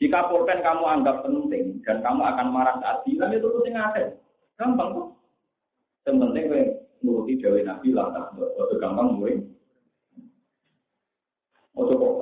Jika 0.00 0.28
pulpen 0.32 0.64
kamu 0.64 0.84
anggap 0.84 1.24
penting 1.24 1.80
dan 1.84 2.00
kamu 2.00 2.20
akan 2.24 2.48
marah 2.52 2.76
saat 2.80 3.04
bilang 3.04 3.36
itu 3.36 3.48
penting 3.48 3.76
ada. 3.76 4.16
Gampang 4.56 4.96
kok. 4.96 5.08
Yang 6.08 6.16
penting 6.24 6.44
gue 6.48 6.64
nuruti 7.04 7.32
gawe 7.36 7.60
Nabi 7.68 7.88
la 7.92 8.12
tasdot. 8.16 8.48
Itu 8.56 8.76
gampang 8.80 9.20
mulai. 9.20 9.44
Ojo 11.76 11.94
kok. 12.00 12.16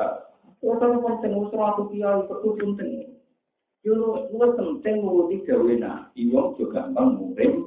Ojo 0.59 0.87
penting 1.07 1.33
usah 1.39 1.63
aku 1.71 1.83
kiai 1.95 2.19
itu 2.19 2.49
penting. 2.59 2.91
Yo 3.87 4.27
lu 4.27 4.47
penting 4.59 5.07
nuruti 5.07 5.39
gawe 5.47 5.73
Nabi. 5.79 6.21
Juga 6.31 6.83
gampang 6.83 7.15
mulai. 7.15 7.63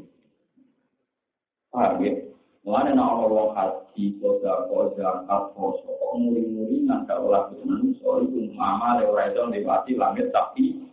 Paham 1.72 2.27
ya? 2.68 2.84
Mulanya 2.84 3.00
nak 3.00 3.16
orang 3.24 3.56
haji, 3.56 4.20
koda, 4.20 4.68
koda, 4.68 5.24
kapos, 5.24 5.80
kok 5.88 6.12
muri-muri 6.20 6.84
nggak 6.84 7.16
olah 7.16 7.48
manusia 7.64 8.12
itu 8.28 8.52
mama 8.52 9.00
lewat 9.00 9.32
itu 9.32 9.40
lewati 9.40 9.96
langit 9.96 10.28
tapi 10.36 10.84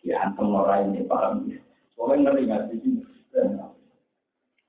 diantem 0.00 0.48
orang 0.48 0.88
ini 0.96 1.04
paham 1.04 1.44
ya? 1.44 1.60
Soalnya 1.92 2.32
ngeri 2.32 2.72
sih 2.72 2.78
sini? 2.80 3.02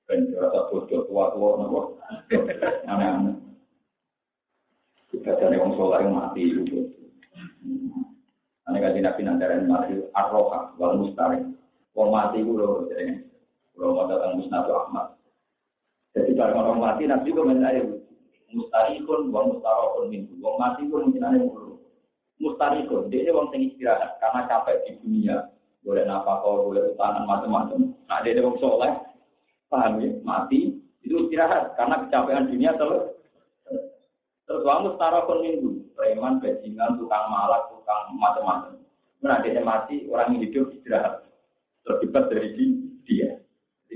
Dan 0.09 0.33
rasa 0.35 0.67
bodoh 0.73 1.05
tua-tua 1.07 1.49
nopo, 1.61 2.01
aneh-aneh. 2.89 3.37
Kita 5.13 5.37
orang 5.37 5.77
soleh 5.77 6.01
yang 6.01 6.17
mati 6.17 6.41
itu. 6.49 6.89
Aneh 8.65 8.79
kaji 8.81 9.05
nabi 9.05 9.21
nanti 9.21 9.45
mati 9.69 9.93
arroha 10.17 10.73
wal 10.81 10.97
mustari. 10.97 11.45
Wong 11.93 12.09
mati 12.09 12.41
itu 12.41 12.57
loh, 12.57 12.89
jadi 12.89 13.21
kalau 13.77 14.01
mau 14.01 14.09
datang 14.09 14.41
musnadu 14.41 14.73
Ahmad. 14.73 15.18
Jadi 16.17 16.31
kalau 16.33 16.65
orang 16.65 16.81
mati 16.81 17.05
nanti 17.05 17.29
juga 17.29 17.53
mencari 17.53 17.85
mustarikun, 18.53 19.29
wong 19.29 19.45
mustarokun 19.57 20.09
minggu. 20.09 20.33
Wong 20.41 20.55
mati 20.57 20.81
pun 20.89 21.09
mungkin 21.09 21.25
ada 21.25 21.37
mulu. 21.37 21.77
Mustarikun, 22.41 23.11
dia 23.13 23.27
ini 23.27 23.35
wong 23.35 23.53
istirahat 23.53 24.17
karena 24.17 24.49
capek 24.49 24.77
di 24.87 24.91
dunia. 25.03 25.37
Boleh 25.85 26.03
nafkah, 26.03 26.43
boleh 26.43 26.91
utangan 26.91 27.23
macam-macam. 27.23 27.93
Nah, 28.09 28.19
dia 28.25 28.41
wong 28.43 28.57
soleh, 28.59 28.91
paham 29.71 30.01
ya? 30.01 30.09
Mati 30.25 30.75
itu 31.05 31.15
istirahat 31.29 31.77
karena 31.79 32.03
kecapean 32.05 32.49
dunia 32.51 32.75
terus. 32.75 33.15
Terus 34.49 34.65
wong 34.65 34.89
mustarokun 34.89 35.45
minggu, 35.45 35.71
preman, 35.93 36.41
bajingan, 36.41 36.97
tukang 36.97 37.25
malak, 37.29 37.69
tukang 37.69 38.17
macam-macam. 38.17 38.81
Nah, 39.19 39.43
dia 39.43 39.61
mati, 39.61 40.07
orang 40.09 40.35
yang 40.35 40.47
hidup 40.47 40.73
istirahat. 40.73 41.27
Terlibat 41.83 42.27
dari 42.31 42.55
dia. 43.07 43.38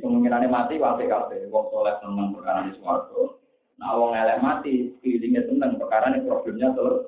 Kemungkinannya 0.03 0.51
mati 0.51 0.75
wae 0.83 1.07
kabeh. 1.07 1.47
Wong 1.47 1.71
soleh 1.71 1.95
seneng 2.03 2.35
perkara 2.35 2.67
di 2.67 2.75
swarga. 2.75 3.39
Nah, 3.79 3.95
wong 3.95 4.11
elek 4.11 4.43
mati, 4.43 4.91
feelingnya 4.99 5.47
seneng 5.47 5.79
perkara 5.79 6.11
ini 6.11 6.27
problemnya 6.27 6.75
terus. 6.75 7.07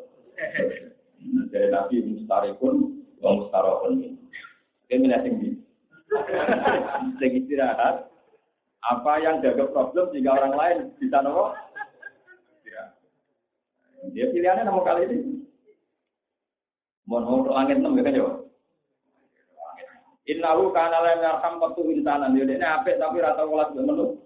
Nah, 1.28 1.44
dari 1.52 1.68
Nabi 1.68 1.96
mustarikun, 2.08 2.76
wong 3.20 3.34
mustarokun. 3.44 4.16
Oke, 4.88 4.96
milih 4.96 5.20
tinggi. 5.28 5.52
Sing 7.20 7.32
istirahat. 7.36 8.08
Apa 8.86 9.18
yang 9.20 9.44
jaga 9.44 9.68
problem 9.76 10.14
jika 10.16 10.32
orang 10.32 10.54
lain 10.56 10.78
bisa 11.02 11.20
nopo? 11.20 11.52
Dia 14.14 14.30
pilihannya 14.30 14.70
nomor 14.70 14.86
kali 14.86 15.10
ini. 15.10 15.18
Mau 17.10 17.42
langit 17.50 17.82
enam 17.82 17.98
ya 17.98 18.06
kan 18.06 18.14
ya? 18.14 18.45
Innahu 20.26 20.74
kana 20.74 21.06
la 21.06 21.14
yarham 21.22 21.62
qatu 21.62 21.86
insanan. 21.94 22.34
Yo 22.34 22.50
dene 22.50 22.66
apik 22.66 22.98
tapi 22.98 23.22
rata 23.22 23.46
welas 23.46 23.70
mbek 23.78 23.86
menu. 23.86 24.18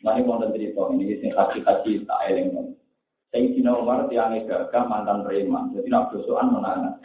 Mari 0.00 0.22
wonten 0.24 0.54
cerita 0.54 0.88
ini 0.94 1.18
sing 1.20 1.34
haji-haji 1.34 2.06
tak 2.06 2.20
eling. 2.30 2.78
Sayyidina 3.28 3.76
Umar 3.76 4.08
tiang 4.08 4.32
gagah 4.48 4.84
mantan 4.88 5.20
preman. 5.26 5.74
Jadi 5.76 5.90
nak 5.92 6.14
dosoan 6.14 6.54
menangan. 6.54 6.96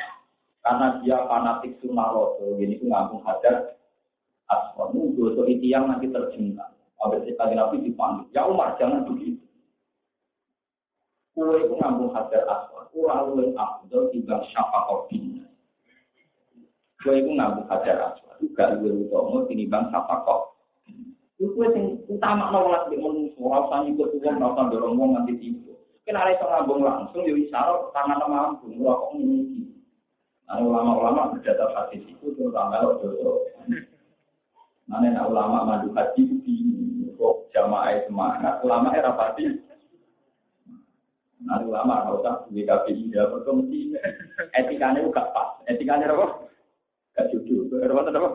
Karena 0.63 1.03
dia 1.03 1.19
fanatik 1.27 1.75
sunnah 1.83 2.07
rasul, 2.15 2.55
ini 2.55 2.79
ku 2.79 2.87
ngambung 2.87 3.19
hajar 3.27 3.75
aswad. 4.47 4.95
Ini 4.95 5.11
dosa 5.19 5.43
yang 5.59 5.91
nanti 5.91 6.07
tercinta. 6.07 6.71
Abis 7.03 7.27
itu 7.27 7.35
Nabi 7.35 7.83
dipanggil. 7.83 8.31
Ya 8.31 8.47
Umar 8.47 8.79
jangan 8.79 9.03
begitu. 9.03 9.43
Kue 11.35 11.67
itu 11.67 11.75
ngambung 11.75 12.15
hajar 12.15 12.47
aswad. 12.47 12.87
Kue 12.95 13.11
luwih 13.11 13.51
afdol 13.59 14.07
timbang 14.15 14.39
syafaat 14.55 15.11
bina. 15.11 15.43
Kue 17.03 17.19
itu 17.19 17.29
ngambung 17.35 17.67
hajar 17.67 18.15
aswad. 18.15 18.39
Gak 18.55 18.79
luwih 18.79 19.03
utama 19.11 19.43
tinimbang 19.51 19.91
syafaat 19.91 20.55
Itu 21.35 21.51
kue 21.51 21.67
yang 21.75 21.99
utama 22.07 22.47
nolak 22.55 22.87
di 22.87 22.95
manusia. 22.95 23.43
Rasa 23.43 23.83
ikut 23.91 24.09
uang, 24.23 24.35
rasa 24.39 24.61
dorong 24.71 24.95
uang 24.95 25.09
nanti 25.19 25.35
tiba. 25.35 25.75
Kena 26.07 26.23
ada 26.23 26.39
ngambung 26.39 26.83
langsung, 26.83 27.27
jadi 27.27 27.43
isyarat 27.43 27.91
tangan 27.91 28.23
mampu. 28.27 28.71
Wah 28.79 28.95
kok 28.95 29.19
ini 29.19 29.67
Nah, 30.43 30.59
ulama-ulama 30.59 31.33
berdasar 31.33 31.71
hadis 31.71 32.03
itu 32.03 32.35
terutama 32.35 32.77
kalau 32.77 32.99
dosa. 32.99 33.63
Mana 34.83 35.23
ulama 35.23 35.63
madu 35.63 35.95
haji 35.95 36.43
di 36.43 36.55
kok 37.15 37.47
jamaah 37.55 38.03
semangat, 38.03 38.59
ulama 38.61 38.91
era 38.91 39.15
pasti. 39.15 39.47
Nah, 41.43 41.59
ulama 41.63 42.03
kalau 42.05 42.19
tak 42.23 42.37
di 42.51 42.67
KPI 42.67 43.15
ya 43.15 43.27
berkomisi. 43.31 43.95
Etikanya 44.55 45.03
juga 45.03 45.31
pas, 45.31 45.59
etikanya 45.67 46.11
apa? 46.11 46.42
Gak 47.13 47.29
jujur, 47.29 47.69
apa 47.69 48.09
apa? 48.09 48.29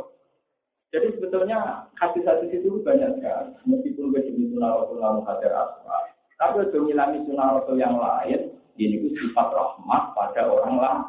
Jadi 0.89 1.21
sebetulnya 1.21 1.85
hadis-hadis 2.01 2.49
itu 2.49 2.81
banyak 2.81 3.21
sekali. 3.21 3.53
Meskipun 3.69 4.09
begini 4.09 4.49
sunnah 4.57 4.73
Rasulullah 4.73 5.21
hadir 5.29 5.53
asma. 5.53 5.97
Tapi 6.41 6.65
untuk 6.65 6.89
ngilangi 6.89 7.29
sunnah 7.29 7.61
Rasul 7.61 7.77
yang 7.77 7.99
lain, 7.99 8.57
ini 8.81 8.97
itu 8.97 9.09
sifat 9.21 9.53
rahmat 9.53 10.03
pada 10.17 10.49
orang 10.49 10.75
lain. 10.81 11.03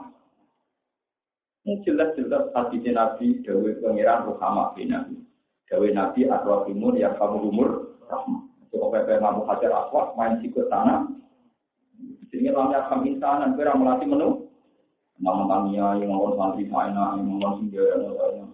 Ini 1.64 1.86
jelas-jelas 1.86 2.52
hadis 2.52 2.84
Nabi 2.92 3.40
Dawe 3.46 3.72
Pengiran 3.80 4.26
Ruhama 4.28 4.74
bin 4.76 4.92
Nabi. 4.92 5.16
Dawe 5.70 5.88
Nabi 5.94 6.26
Adwa 6.28 6.66
Timur 6.66 6.98
yang 6.98 7.16
kamu 7.16 7.38
umur 7.54 7.70
rahmat. 8.10 8.44
Coba 8.74 9.00
pepe 9.00 9.22
ngamu 9.22 9.48
hajar 9.48 9.72
aswad 9.86 10.18
main 10.18 10.42
sikut 10.42 10.68
tanah. 10.68 11.08
Jadi 12.30 12.52
lamnya 12.52 12.90
kami 12.90 13.18
insan 13.18 13.54
kira 13.54 13.74
melatih 13.78 14.10
menu. 14.10 14.49
Nama 15.20 15.44
tania 15.52 16.00
yang 16.00 16.16
ngomong 16.16 16.40
santri 16.40 16.64
faina 16.72 17.20
yang 17.20 17.28
ngomong 17.28 17.60
singgah 17.60 17.84
yang 18.00 18.48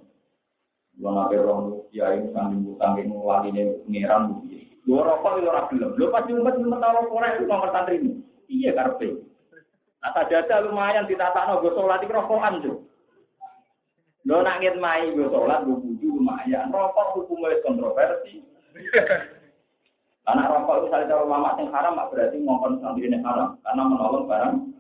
Lo 0.96 1.12
nabe 1.12 1.36
rong 1.38 1.92
ya 1.92 2.16
ini 2.16 2.32
kan 2.32 2.56
dimbukan 2.56 2.96
yang 2.96 3.12
ngelani 3.12 3.48
ini 3.52 3.62
pengiran 3.84 4.32
bukti. 4.32 4.72
Lo 4.88 5.04
rokok 5.04 5.44
itu 5.44 5.52
orang 5.52 5.68
belum. 5.68 5.92
Lo 6.00 6.06
pasti 6.08 6.32
umat 6.32 6.56
umat 6.56 6.80
tahu 6.80 7.12
korek 7.12 7.36
itu 7.36 7.46
nomor 7.52 7.70
santri 7.76 8.00
ini. 8.00 8.12
Iya 8.48 8.72
karpe. 8.80 9.20
Nah 10.00 10.12
saja 10.16 10.64
lumayan 10.64 11.10
ditata 11.10 11.52
no 11.52 11.60
gue 11.60 11.76
sholat 11.76 12.00
itu 12.00 12.16
rokokan 12.16 12.64
tuh. 12.64 12.78
Lo 14.24 14.40
nangit 14.42 14.80
mai 14.80 15.12
gue 15.12 15.28
sholat, 15.28 15.68
gue 15.68 15.84
buju 15.84 16.08
lumayan. 16.16 16.72
Rokok 16.72 17.20
hukumnya 17.20 17.60
kontroversi. 17.62 18.40
Karena 20.26 20.50
rokok 20.50 20.76
itu 20.80 20.86
misalnya 20.90 21.12
kalau 21.12 21.30
mama 21.30 21.60
yang 21.60 21.70
haram, 21.76 22.00
berarti 22.08 22.38
ngomong 22.40 22.80
santri 22.80 23.12
ini 23.12 23.20
haram. 23.20 23.60
Karena 23.62 23.84
menolong 23.84 24.26
barang. 24.32 24.75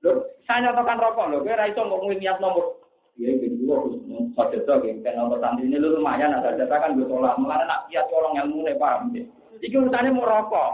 Lo, 0.00 0.10
saya 0.48 0.70
nyatakan 0.70 0.96
rokok, 0.96 1.28
lo, 1.28 1.36
gue 1.44 1.52
raiso 1.52 1.84
ngomongin 1.84 2.18
niat 2.24 2.38
nomor. 2.40 2.80
Iya, 3.20 3.36
gitu, 3.36 3.68
gue 3.68 3.74
harus 3.76 3.94
sadar 4.32 4.80
yang 4.80 5.04
kan 5.04 5.14
nomor 5.20 5.36
santri 5.44 5.68
ini 5.68 5.76
lo 5.76 6.00
lumayan. 6.00 6.32
Ada 6.32 6.56
data 6.56 6.76
kan 6.80 6.96
gue 6.96 7.04
sholat. 7.04 7.36
Mulanya 7.36 7.64
nak 7.68 7.80
kiat 7.92 8.08
orang 8.08 8.40
ilmu 8.48 8.64
nih, 8.64 8.78
paham 8.80 9.12
deh. 9.12 9.26
Iki 9.60 9.76
urusannya 9.76 10.16
mau 10.16 10.24
rokok. 10.24 10.72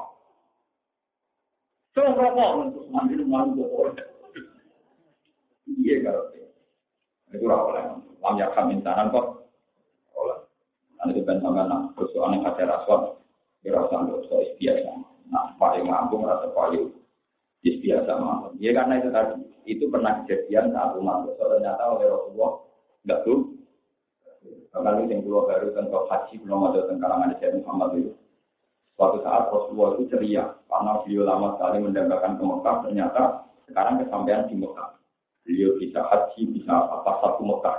Rokok. 1.96 2.50
Terus 2.70 2.86
mandi 2.94 3.18
lu 3.18 3.24
malu 3.26 3.58
gue 3.58 4.04
Iya, 5.66 6.06
kalau 6.06 6.36
itu 7.36 7.44
rawol 7.44 7.76
lam 8.22 8.34
yakam 8.40 8.72
insanan 8.72 9.12
kok 9.12 9.50
oleh 10.16 11.12
itu 11.12 11.22
kan 11.22 11.38
sama 11.44 11.68
nak 11.68 11.92
persoalan 11.94 12.40
yang 12.40 12.48
kaca 12.50 12.64
raswat 12.64 13.02
dirasa 13.60 13.96
dosa 14.08 14.36
biasa 14.56 14.92
nah 15.28 15.52
paling 15.60 15.84
mampu 15.84 16.16
merasa 16.18 16.48
payu 16.54 16.90
biasa 17.82 18.10
mah 18.18 18.54
ya 18.62 18.70
karena 18.76 18.94
itu 19.02 19.08
tadi. 19.10 19.34
Itu 19.66 19.90
pernah 19.90 20.22
kejadian 20.22 20.70
saat 20.70 20.94
umat 20.94 21.26
dosa 21.26 21.58
ternyata 21.58 21.82
oleh 21.90 22.06
Rasulullah 22.06 22.52
nggak 23.02 23.20
tuh. 23.26 23.40
Kalau 24.70 25.02
yang 25.08 25.24
keluar 25.24 25.48
baru 25.48 25.72
tentang 25.72 26.04
haji 26.06 26.34
belum 26.44 26.68
ada 26.70 26.84
tentang 26.86 27.00
kalangan 27.00 27.34
Syekh 27.40 27.64
Muhammad 27.64 27.90
itu. 27.96 28.12
Suatu 28.94 29.18
saat 29.24 29.48
Rasulullah 29.50 29.96
itu 29.96 30.04
ceria 30.12 30.44
karena 30.68 30.92
beliau 31.02 31.24
lama 31.24 31.48
sekali 31.56 31.76
mendapatkan 31.82 32.32
ke 32.36 32.44
Mekah. 32.44 32.76
Ternyata 32.86 33.22
sekarang 33.66 33.94
kesampaian 34.04 34.46
di 34.46 34.54
Mekah. 34.54 34.88
Beliau 35.42 35.80
bisa 35.80 36.00
haji, 36.06 36.40
bisa 36.54 36.72
apa 36.76 37.10
satu 37.24 37.42
Mekah. 37.42 37.76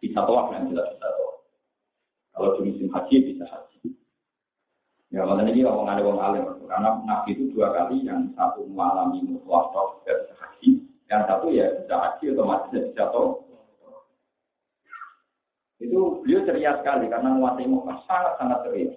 Bisa 0.00 0.18
tawaf 0.24 0.50
yang 0.56 0.72
jelas 0.72 0.88
bisa 0.96 1.06
tawaf. 1.06 1.36
Kalau 2.32 2.50
musim 2.64 2.88
haji 2.88 3.16
bisa 3.30 3.44
haji. 3.44 3.69
Ya, 5.10 5.26
makanya 5.26 5.50
ini 5.50 5.66
ngomong 5.66 5.90
ada 5.90 6.06
wong 6.06 6.22
alim. 6.22 6.46
Karena 6.70 7.02
Nabi 7.02 7.34
itu 7.34 7.50
dua 7.50 7.74
kali, 7.74 8.06
yang 8.06 8.30
satu 8.38 8.62
mengalami 8.70 9.26
mutlak 9.26 9.74
dan 10.06 10.22
haji, 10.38 10.86
yang 11.10 11.26
satu 11.26 11.50
ya 11.50 11.66
bisa 11.82 11.94
haji 11.98 12.24
otomatis 12.30 12.70
bisa 12.94 13.10
toh. 13.10 13.42
Itu 15.82 16.22
beliau 16.22 16.46
ceria 16.46 16.78
sekali 16.78 17.10
karena 17.10 17.34
menguasai 17.34 17.66
Mekah 17.66 17.98
sangat-sangat 18.06 18.58
ceria. 18.70 18.92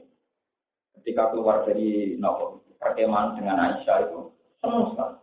Ketika 1.02 1.34
keluar 1.34 1.66
dari 1.66 2.14
nopo 2.22 2.62
perkemahan 2.78 3.34
dengan 3.34 3.58
Aisyah 3.58 3.98
itu 4.06 4.30
senang 4.62 4.94
sekali. 4.94 5.18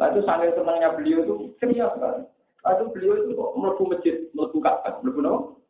Lah 0.00 0.06
itu 0.14 0.20
sambil 0.24 0.54
senangnya 0.56 0.96
beliau 0.96 1.28
itu 1.28 1.34
ceria 1.60 1.92
sekali. 1.92 2.24
Lalu 2.64 2.84
beliau 2.96 3.14
itu 3.20 3.36
kok 3.36 3.52
melebu 3.52 3.82
masjid, 3.92 4.16
melebu 4.32 4.58
Ka'bah, 4.64 4.96
melebu 5.04 5.20
nopo? 5.20 5.60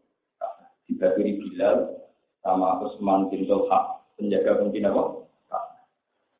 Dibagi 0.86 1.36
Bilal, 1.36 1.97
sama 2.49 2.80
Usman 2.80 3.28
bin 3.28 3.44
Tolha, 3.44 4.01
penjaga 4.16 4.57
pemimpin 4.57 4.88
apa? 4.88 5.28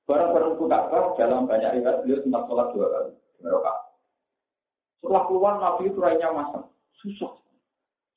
Barang-barang 0.09 0.56
Ka'bah 0.56 1.12
dalam 1.20 1.44
banyak 1.44 1.68
riwayat 1.76 2.00
beliau 2.00 2.24
sempat 2.24 2.48
sholat 2.48 2.72
dua 2.72 2.86
kali. 2.88 3.12
Mereka. 3.44 3.72
Setelah 5.04 5.22
keluar 5.28 5.54
Nabi 5.61 5.92
itu 5.92 6.00
rainya 6.00 6.32
masak, 6.32 6.64
susah, 7.04 7.36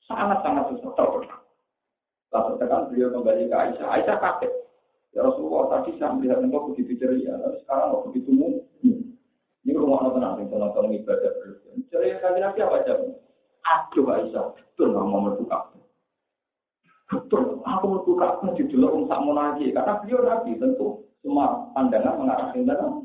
sangat-sangat 0.08 0.72
susah. 0.72 0.92
Tahu 0.96 1.20
Lalu 2.32 2.64
tekan 2.64 2.88
beliau 2.88 3.12
kembali 3.12 3.52
ke 3.52 3.56
Aisyah. 3.60 3.88
Aisyah 3.92 4.18
kaget. 4.24 4.54
Ya 5.12 5.28
Rasulullah 5.28 5.68
tadi 5.68 6.00
saya 6.00 6.16
melihat 6.16 6.40
engkau 6.40 6.72
begitu 6.72 6.96
ceria, 6.96 7.36
tapi 7.44 7.60
sekarang 7.68 7.92
kok 7.92 8.04
begitu 8.08 8.30
mu. 8.32 8.64
Ini 9.62 9.76
rumah 9.76 10.08
orang 10.08 10.16
tenang, 10.16 10.34
yang 10.48 10.72
tolong 10.72 10.96
ibadah 10.96 11.32
berlebihan. 11.44 11.84
Ceria 11.92 12.16
kali 12.24 12.40
nabi 12.40 12.60
apa 12.64 12.76
aja? 12.88 12.94
Aduh 13.68 14.08
Aisyah, 14.08 14.56
betul 14.56 14.96
nggak 14.96 15.06
mau 15.12 15.28
membuka. 15.28 15.71
Betul, 17.12 17.60
aku 17.68 17.86
membuka 17.92 18.40
di 18.56 18.64
dulu 18.72 19.04
untuk 19.04 19.20
mau 19.20 19.36
naji. 19.36 19.76
Karena 19.76 20.00
beliau 20.00 20.24
nabi 20.24 20.56
tentu 20.56 21.04
semua 21.20 21.68
pandangan 21.76 22.16
mengarah 22.16 22.48
ke 22.56 22.64
dalam. 22.64 23.04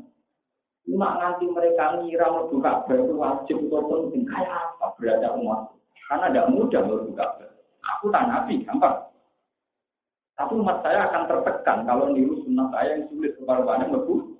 Cuma 0.87 1.19
nanti 1.19 1.43
mereka 1.51 1.99
ngira 1.99 2.31
membuka 2.31 2.87
itu 2.87 3.13
wajib 3.19 3.57
atau 3.67 4.07
penting. 4.07 4.23
Kayak 4.23 4.55
apa 4.79 4.95
berada 4.95 5.35
umat? 5.35 5.75
Karena 6.07 6.31
tidak 6.31 6.49
mudah 6.55 6.81
membuka 6.87 7.25
Aku 7.97 8.11
tak 8.11 8.27
nabi, 8.31 8.63
gampang. 8.63 8.95
Tapi 10.37 10.53
umat 10.55 10.85
saya 10.85 11.09
akan 11.11 11.23
tertekan 11.27 11.83
kalau 11.83 12.13
niru 12.13 12.39
sunnah 12.45 12.69
saya 12.71 12.95
yang 12.95 13.09
sulit 13.09 13.33
kepada 13.35 13.83
lebu. 13.89 14.37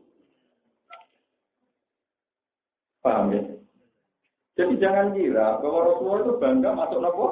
Paham 3.01 3.33
ya? 3.33 3.41
Jadi 4.57 4.73
jangan 4.81 5.13
kira 5.13 5.61
bahwa 5.61 5.79
Rasulullah 5.89 6.21
itu 6.21 6.33
bangga 6.41 6.69
masuk 6.73 6.99
nopo. 7.01 7.27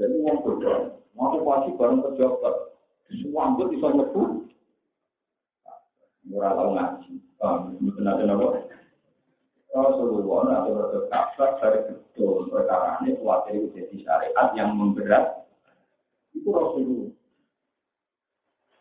Jadi 0.00 0.16
uang 0.24 0.40
bodoh, 0.40 0.96
mau 1.12 1.36
pasti 1.44 1.76
bareng 1.76 2.00
pejabat, 2.00 2.72
semua 3.20 3.52
ambil 3.52 3.68
bisa 3.68 3.92
lebu. 3.92 4.48
Murah 6.24 6.56
tahu 6.56 6.70
ngaji, 6.72 7.12
paham? 7.36 7.76
Benar 8.00 8.16
benar 8.16 8.36
nopo. 8.40 8.48
Rasulullah 9.70 10.64
atau 10.64 10.72
Rasul 10.72 11.48
dari 11.60 11.80
betul 11.92 12.48
perkara 12.48 12.98
ini 13.04 13.14
khawatir 13.20 13.70
jadi 13.70 13.96
syariat 14.02 14.48
yang 14.56 14.72
memberat 14.74 15.46
itu 16.32 16.48
Rasulullah. 16.48 17.12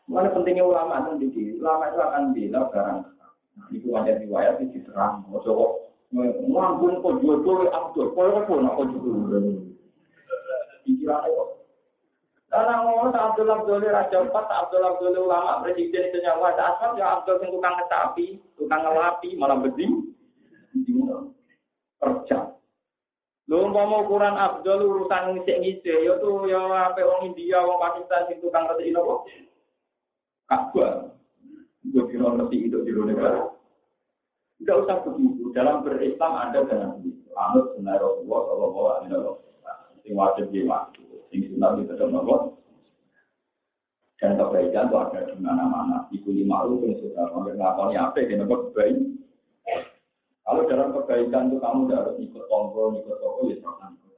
Mana 0.09 0.33
pentingnya 0.33 0.65
ulama 0.65 1.13
itu 1.19 1.29
di 1.35 1.61
ulama 1.61 1.93
itu 1.93 1.99
akan 2.01 2.23
bilang 2.33 2.65
barang. 2.73 2.99
Nah, 3.59 3.67
itu 3.75 3.87
ada 3.93 4.17
riwayat 4.17 4.57
itu 4.63 4.81
diterang. 4.81 5.27
Coba 5.29 5.65
ngambun 6.15 7.03
kok 7.05 7.21
jual 7.21 7.43
jual 7.45 7.69
abdul, 7.69 8.09
kau 8.17 8.25
apa 8.25 8.53
nak 8.57 8.73
kau 8.79 9.68
Karena 12.49 12.81
ngomong 12.81 13.13
Abdul 13.13 13.49
Abdul 13.49 13.85
Raja 13.85 14.17
Empat, 14.25 14.45
Abdul 14.49 14.81
Abdul 14.81 15.29
ulama 15.29 15.61
presiden 15.61 16.09
asal 16.57 16.97
ya 16.97 17.21
yang 17.21 17.53
tukang 17.53 17.77
tukang 18.57 18.81
ngelapi, 18.81 19.37
beding, 19.37 20.17
kerja. 22.01 22.57
Lho 23.49 23.65
umpama 23.65 24.05
ukuran 24.05 24.37
Abdul 24.37 24.81
urusan 24.81 25.33
ngisik-ngisik 25.33 26.05
ya 26.05 26.17
tuh 26.21 26.45
ya 26.45 26.89
ape 26.89 27.01
wong 27.01 27.33
India, 27.33 27.61
wong 27.65 27.81
Pakistan 27.81 28.29
sing 28.29 28.37
tukang 28.41 28.69
ngerti 28.69 28.93
napa? 28.93 29.25
Kabah. 30.49 30.93
Gue 31.89 32.03
kira 32.13 32.29
ngerti 32.29 32.69
itu 32.69 32.77
di 32.85 32.91
negara. 32.93 33.49
Tidak 34.61 34.77
usah 34.85 35.01
begitu. 35.01 35.49
Dalam 35.53 35.81
berislam 35.81 36.33
ada 36.37 36.61
dengan 36.65 37.01
begitu. 37.01 37.25
Anut 37.33 37.73
Rasulullah 37.97 38.41
Shallallahu 38.45 38.79
Alaihi 38.85 39.13
Wasallam. 39.17 39.48
Sing 40.09 40.17
wajib 40.17 40.49
di 40.49 40.65
waktu. 40.65 41.05
Sing 41.29 41.45
sunnah 41.53 41.77
di 41.77 41.85
dalam 41.85 42.09
nopo. 42.09 42.57
Dan 44.17 44.41
kebaikan 44.41 44.89
itu 44.89 44.97
ada 44.97 45.21
di 45.21 45.37
mana-mana. 45.37 46.09
Ibu 46.09 46.33
lima 46.33 46.65
lu 46.65 46.81
yang 46.81 46.97
sudah 46.97 47.29
ngakoni 47.29 47.93
apa? 47.93 48.17
Kena 48.25 48.49
baik. 48.49 48.97
Kalau 50.41 50.65
dalam 50.65 50.97
kebaikan 50.97 51.53
itu 51.53 51.61
kamu 51.61 51.85
tidak 51.85 51.99
harus 52.01 52.17
ikut 52.25 52.43
tonggo, 52.49 52.97
ikut 52.97 53.17
toko, 53.21 53.53
ya 53.53 53.55
jangan 53.61 53.93
ikut 54.01 54.13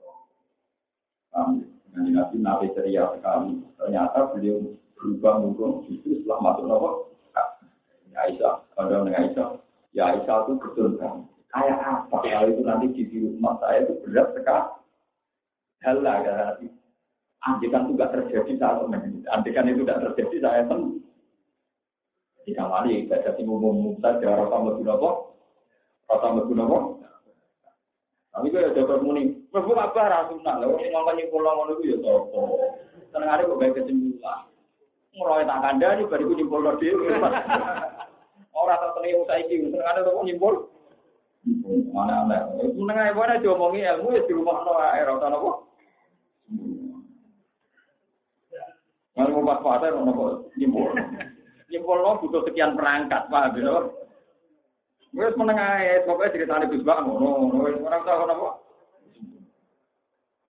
tonggo. 1.36 1.64
Nanti 1.92 2.10
nabi 2.16 2.36
nabi 2.40 2.66
ceria 2.72 3.12
sekali. 3.12 3.60
Ternyata 3.76 4.32
beliau 4.32 4.64
berubah 4.96 5.44
mungkin 5.44 5.92
justru 5.92 6.24
setelah 6.24 6.40
masuk 6.40 6.66
nopo. 6.72 6.90
Ya 8.16 8.32
Aisyah, 8.32 8.64
kalau 8.80 9.04
dengan 9.04 9.28
Aisyah, 9.28 9.48
ya 9.92 10.04
Aisyah 10.16 10.38
itu 10.48 10.54
betul 10.56 10.96
kan. 10.96 11.28
Kayak 11.52 11.84
apa 11.84 12.16
kalau 12.16 12.48
itu 12.48 12.64
nanti 12.64 12.88
di 12.96 13.04
rumah 13.28 13.60
saya 13.60 13.84
itu 13.84 14.00
berat 14.08 14.32
sekali. 14.40 14.81
Ya 15.82 15.98
nanti. 15.98 16.68
Andikan 17.42 17.90
itu 17.90 17.98
tidak 17.98 18.12
terjadi 18.14 18.54
saat 18.62 18.86
ini. 18.86 19.26
Andikan 19.34 19.66
itu 19.66 19.82
tidak 19.82 20.14
terjadi 20.14 20.38
saya 20.46 20.62
pun. 20.70 21.02
Tidak 22.46 22.70
mali, 22.70 23.06
tidak 23.06 23.34
jadi 23.34 23.42
umum 23.46 23.98
saja 23.98 24.38
rasa 24.38 24.62
lebih 24.62 24.86
nopo. 24.86 25.34
Kata 26.06 26.28
mlebu 26.38 26.54
napa? 26.54 26.78
Tapi 28.32 28.48
kok 28.52 28.64
ada 28.64 28.96
muni, 29.02 29.42
mlebu 29.50 29.72
apa 29.74 30.02
ra 30.06 30.20
sunah. 30.30 30.56
Lah 30.62 30.68
wong 30.70 30.82
ngomong 30.86 31.16
nyimpul 31.18 31.42
ngono 31.42 31.72
iku 31.80 31.84
ya 31.88 31.98
sapa. 32.04 32.42
Senengane 33.10 33.48
kok 33.48 33.58
bae 33.58 33.74
kesimpulan. 33.74 34.40
Ngroe 35.18 35.44
tak 35.48 35.62
kandhani 35.66 36.10
bariku 36.10 36.34
nyimpul 36.38 36.66
dhewe. 36.78 37.10
Ora 38.52 38.76
tak 38.78 38.92
tengi 39.00 39.18
saiki, 39.26 39.56
senengane 39.72 40.00
kok 40.06 40.26
nyimpul. 40.26 40.54
Mana 41.90 42.28
ana. 42.28 42.38
Senengane 42.60 43.18
wae 43.18 43.42
diomongi 43.42 43.82
ilmu 43.82 44.14
ya 44.14 44.22
di 44.28 44.34
rumah 44.36 44.62
no 44.62 44.78
ae 44.78 45.02
ora 45.08 45.71
napa. 49.16 49.28
Kalau 49.28 49.44
mau 49.44 49.50
pas-pasan, 49.56 50.00
mau 50.08 50.48
nyimpul. 50.56 50.92
Nyimpul 51.72 51.98
lo 52.00 52.20
butuh 52.20 52.42
sekian 52.48 52.76
perangkat, 52.76 53.28
paham 53.32 53.56
ya? 53.60 53.76
Wes 55.12 55.36
meneng 55.36 55.60
ae, 55.60 56.08
pokoke 56.08 56.32
ceritane 56.32 56.72
Gus 56.72 56.88
Bak 56.88 57.04
ngono, 57.04 57.52
wis 57.68 57.76
ora 57.84 58.00
usah 58.00 58.16
ngono 58.16 58.32
apa. 58.32 58.50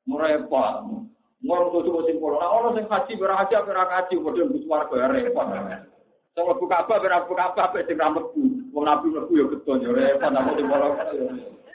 Merepot. 0.06 0.74
Ngono 1.42 1.66
kudu 1.74 2.06
sing 2.06 2.14
simpul. 2.14 2.38
Ora 2.38 2.46
ono 2.46 2.68
sing 2.78 2.86
haji 2.86 3.18
ora 3.18 3.42
haji 3.42 3.58
ora 3.58 3.90
haji 3.90 4.14
padha 4.22 4.46
Gus 4.46 4.66
warga 4.70 5.10
repot. 5.10 5.46
Sing 6.38 6.42
mlebu 6.46 6.64
Ka'bah 6.70 7.02
ora 7.02 7.26
mlebu 7.26 7.34
Ka'bah 7.34 7.74
pek 7.74 7.90
sing 7.90 7.98
ra 7.98 8.14
mlebu. 8.14 8.70
Wong 8.70 8.84
nabi 8.86 9.10
mlebu 9.10 9.32
ya 9.34 9.44
betul 9.50 9.82
ya 9.82 9.90
repot 9.90 10.30
apa 10.30 10.50
sing 10.54 10.66
ora 10.70 10.86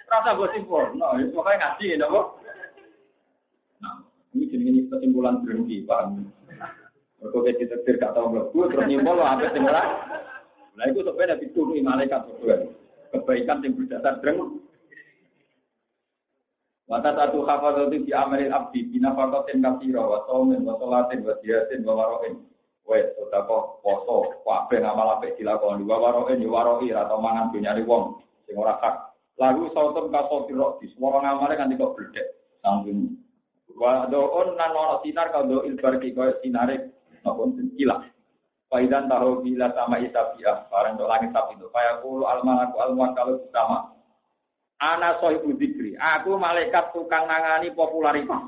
Rasa 0.08 0.40
gue 0.40 0.48
simpul. 0.56 0.96
Nah, 0.96 1.20
itu 1.20 1.36
makanya 1.36 1.76
ngaji 1.76 2.00
ya, 2.00 2.08
Nah, 3.84 3.96
ini 4.32 4.48
jenenge 4.48 4.88
kesimpulan 4.88 5.44
berhenti, 5.44 5.84
Pak. 5.84 6.16
Mergo 7.18 7.39
kita 7.41 7.65
ditetir 7.65 7.97
gak 7.97 8.13
tau 8.13 8.30
mlebu 8.30 8.70
terus 8.70 8.86
nyimpul 8.86 9.18
apa 9.18 9.49
sing 9.49 9.65
ora 9.65 9.84
Nah 10.78 10.86
itu 10.86 11.01
sebenarnya 11.01 11.41
diturunkan 11.41 11.82
malaikat 11.89 12.22
berdua. 12.30 12.70
Kebaikan 13.09 13.65
yang 13.65 13.74
berdasar 13.74 14.22
dreng. 14.22 14.61
Mata 16.88 17.11
satu 17.18 17.43
hafadzatu 17.43 17.97
di 18.05 18.13
amalil 18.13 18.53
abdi 18.53 18.86
bina 18.88 19.11
fakotin 19.11 19.59
kasiro 19.59 20.07
wa 20.07 20.20
somin 20.30 20.63
wa 20.63 20.78
solatin 20.78 21.26
wa 21.26 21.34
diatin 21.41 21.82
wa 21.84 21.97
waroin. 21.97 22.45
Wes, 22.88 23.11
kok 23.20 23.84
poso, 23.84 24.39
kabeh 24.47 24.80
ngamal 24.80 25.20
apik 25.20 25.36
dilakoni 25.36 25.84
wa 25.84 25.99
waroin 25.99 26.39
ya 26.39 26.47
waroi 26.47 26.95
atau 26.95 27.20
mangan 27.20 27.51
dunyane 27.51 27.84
wong 27.84 28.24
sing 28.47 28.55
ora 28.55 28.80
hak. 28.80 29.18
Lalu 29.36 29.68
sautum 29.76 30.07
kasofiro 30.13 30.80
di 30.80 30.88
semua 30.95 31.20
ngamale 31.20 31.59
kan 31.59 31.74
kok 31.74 31.97
bledek. 31.97 32.38
Sanggung. 32.63 33.20
Wa 33.76 34.07
doon 34.07 34.55
nan 34.55 34.72
ora 34.78 35.01
sinar 35.03 35.34
kalau 35.34 35.68
ilbar 35.68 35.99
ki 35.99 36.15
sinare 36.45 36.97
napa 37.28 37.43
kilah. 37.75 37.99
Faidan 38.67 39.07
tahu 39.07 39.47
bila 39.47 39.71
sama 39.71 39.95
isabiah, 40.03 40.67
barang 40.67 40.99
untuk 40.99 41.07
langit 41.07 41.32
sapi 41.32 41.55
itu. 41.55 41.71
Kayak 41.71 42.03
kulu 42.03 42.28
almanaku 42.28 42.75
almuan 42.84 43.15
kalau 43.15 43.39
sama. 43.55 43.95
Anak 44.84 45.23
sohibu 45.23 45.55
dikri. 45.55 45.95
Aku 45.95 46.36
malaikat 46.36 46.91
tukang 46.91 47.32
nangani 47.32 47.71
popularitas. 47.71 48.43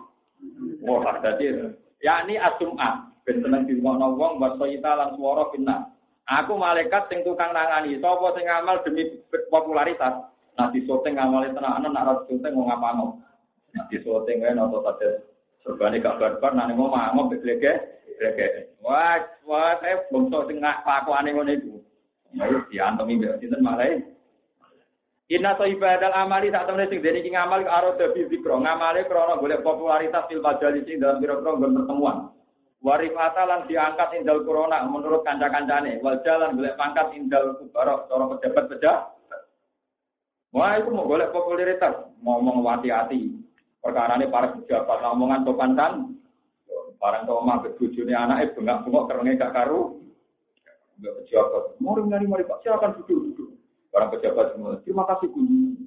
Wah, 0.84 1.16
jadi 1.24 1.72
ya 2.04 2.28
ini 2.28 2.36
asumah. 2.36 3.08
Ben 3.24 3.44
di 3.44 3.78
rumah 3.80 4.12
wong 4.12 4.42
buat 4.42 4.60
sohita 4.60 4.92
lan 4.92 5.16
suara 5.16 5.48
fitnah. 5.56 5.88
Aku 6.28 6.60
malaikat 6.60 7.08
sing 7.08 7.24
tukang 7.24 7.56
nangani. 7.56 7.96
Sopo 8.04 8.36
sing 8.36 8.44
ngamal 8.44 8.84
demi 8.84 9.24
popularitas. 9.48 10.30
Di 10.76 10.84
syuting 10.84 11.16
ngamal 11.16 11.48
itu 11.48 11.60
nak 11.64 11.80
nak 11.80 12.28
syuting 12.28 12.52
mau 12.52 12.68
ngapa 12.68 12.90
mau. 12.92 13.16
Nah 13.72 13.88
di 13.88 13.98
syuting 14.04 14.44
kan 14.44 14.60
atau 14.60 14.84
saja 14.84 15.24
Sebane 15.64 16.00
gak 16.00 16.20
barbar 16.20 16.52
nang 16.56 16.72
ngomong 16.76 16.92
ngomong 16.92 17.32
beglege. 17.36 18.00
Beglege. 18.20 18.76
Wah, 18.84 19.24
wah 19.48 19.80
saya 19.80 20.04
bongso 20.12 20.44
sing 20.52 20.60
kelakuane 20.60 21.32
ngono 21.32 21.52
iku. 21.56 21.80
Ayo 22.36 22.68
diantemi 22.68 23.16
mbek 23.16 23.40
sinten 23.40 23.64
malah. 23.64 23.96
Inna 25.30 25.56
to 25.56 25.64
ibadah 25.64 26.12
amali 26.12 26.52
sak 26.52 26.68
temene 26.68 26.92
sing 26.92 27.00
dene 27.00 27.24
iki 27.24 27.32
ngamal 27.32 27.64
karo 27.64 27.96
debi 27.96 28.28
zikro. 28.28 28.60
Ngamale 28.60 29.08
krana 29.08 29.40
golek 29.40 29.64
popularitas 29.64 30.28
fil 30.28 30.44
majalis 30.44 30.84
sing 30.84 31.00
dalam 31.00 31.24
pira-pira 31.24 31.56
pertemuan. 31.56 32.34
Warifata 32.80 33.44
lan 33.44 33.68
diangkat 33.68 34.20
indal 34.20 34.44
corona 34.44 34.84
menurut 34.84 35.24
kanca-kancane. 35.24 36.04
Wal 36.04 36.20
jalan 36.28 36.60
golek 36.60 36.76
pangkat 36.76 37.16
indal 37.16 37.56
kubarok 37.56 38.12
cara 38.12 38.26
pejabat 38.36 38.66
pejabat. 38.68 39.42
Wah 40.50 40.82
itu 40.82 40.90
mau 40.90 41.06
golek 41.06 41.30
popularitas, 41.30 42.10
ngomong 42.26 42.66
hati-hati. 42.66 43.30
Ini 43.80 44.26
para 44.34 44.58
pejabat 44.58 44.98
ngomongan 44.98 45.46
sopan 45.46 45.72
kan. 45.78 45.94
Barang 47.00 47.24
kau 47.24 47.40
mah 47.40 47.64
bujune 47.80 48.12
anak 48.12 48.52
ibu 48.52 48.60
nggak 48.60 48.84
bengok 48.84 49.08
kerengnya 49.08 49.40
gak 49.40 49.56
karu. 49.56 50.04
Enggak 51.00 51.16
pejabat. 51.24 51.64
Mari 51.80 52.02
mari 52.04 52.26
mari 52.28 52.44
pak 52.44 52.60
silakan 52.60 53.00
duduk 53.00 53.32
duduk. 53.32 53.50
Barang 53.96 54.12
pejabat 54.12 54.52
semua. 54.52 54.84
Terima 54.84 55.08
kasih 55.08 55.32
kunci. 55.32 55.80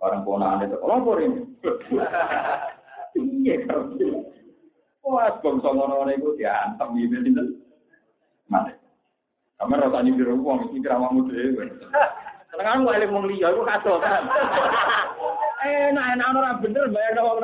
Barang 0.00 0.24
ponaan 0.24 0.64
itu 0.64 0.80
lapor 0.80 1.20
ini. 1.20 1.44
Iya 3.14 3.54
kan. 3.68 3.92
Wah, 5.04 5.36
bangsa 5.44 5.68
ngono-ngono 5.68 6.16
itu 6.16 6.32
diantem 6.40 6.96
ini 6.96 7.16
sinten. 7.20 7.46
Mana? 8.48 8.72
Kamu 9.60 9.76
rasa 9.76 10.00
uang, 10.00 10.58
ini 10.72 10.80
kira 10.80 10.96
uangmu 10.96 11.28
dhewe. 11.28 11.64
Senengan 12.48 12.88
kok 12.88 12.96
eling 12.96 13.12
wong 13.12 13.24
liya 13.28 13.52
iku 13.52 13.62
kado 13.68 14.00
kan. 14.00 14.24
Enak 15.64 16.06
enak 16.16 16.28
ora 16.36 16.60
bener 16.60 16.88
bayar 16.92 17.20
wong 17.20 17.40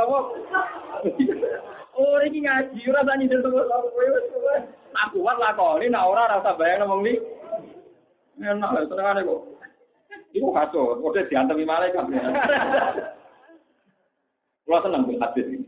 Oh, 2.01 2.17
iki 2.25 2.41
ngaji 2.41 2.81
ora 2.89 3.05
tani 3.05 3.29
del 3.29 3.45
kowe 3.45 3.61
kowe. 3.69 4.57
Aku 5.05 5.21
kuat 5.21 5.37
lakoni 5.37 5.93
nek 5.93 6.09
ora 6.09 6.33
rasa 6.33 6.57
bayar 6.57 6.89
wong 6.89 7.05
li. 7.05 7.21
Enak 8.41 8.89
senengane 8.89 9.21
kok. 9.21 9.41
Iku 10.33 10.49
kado, 10.49 10.97
kok 10.97 11.15
diantemi 11.29 11.69
malaikat. 11.69 12.09
Kulo 14.65 14.77
seneng 14.81 15.13
hadis 15.21 15.45
ini. 15.45 15.67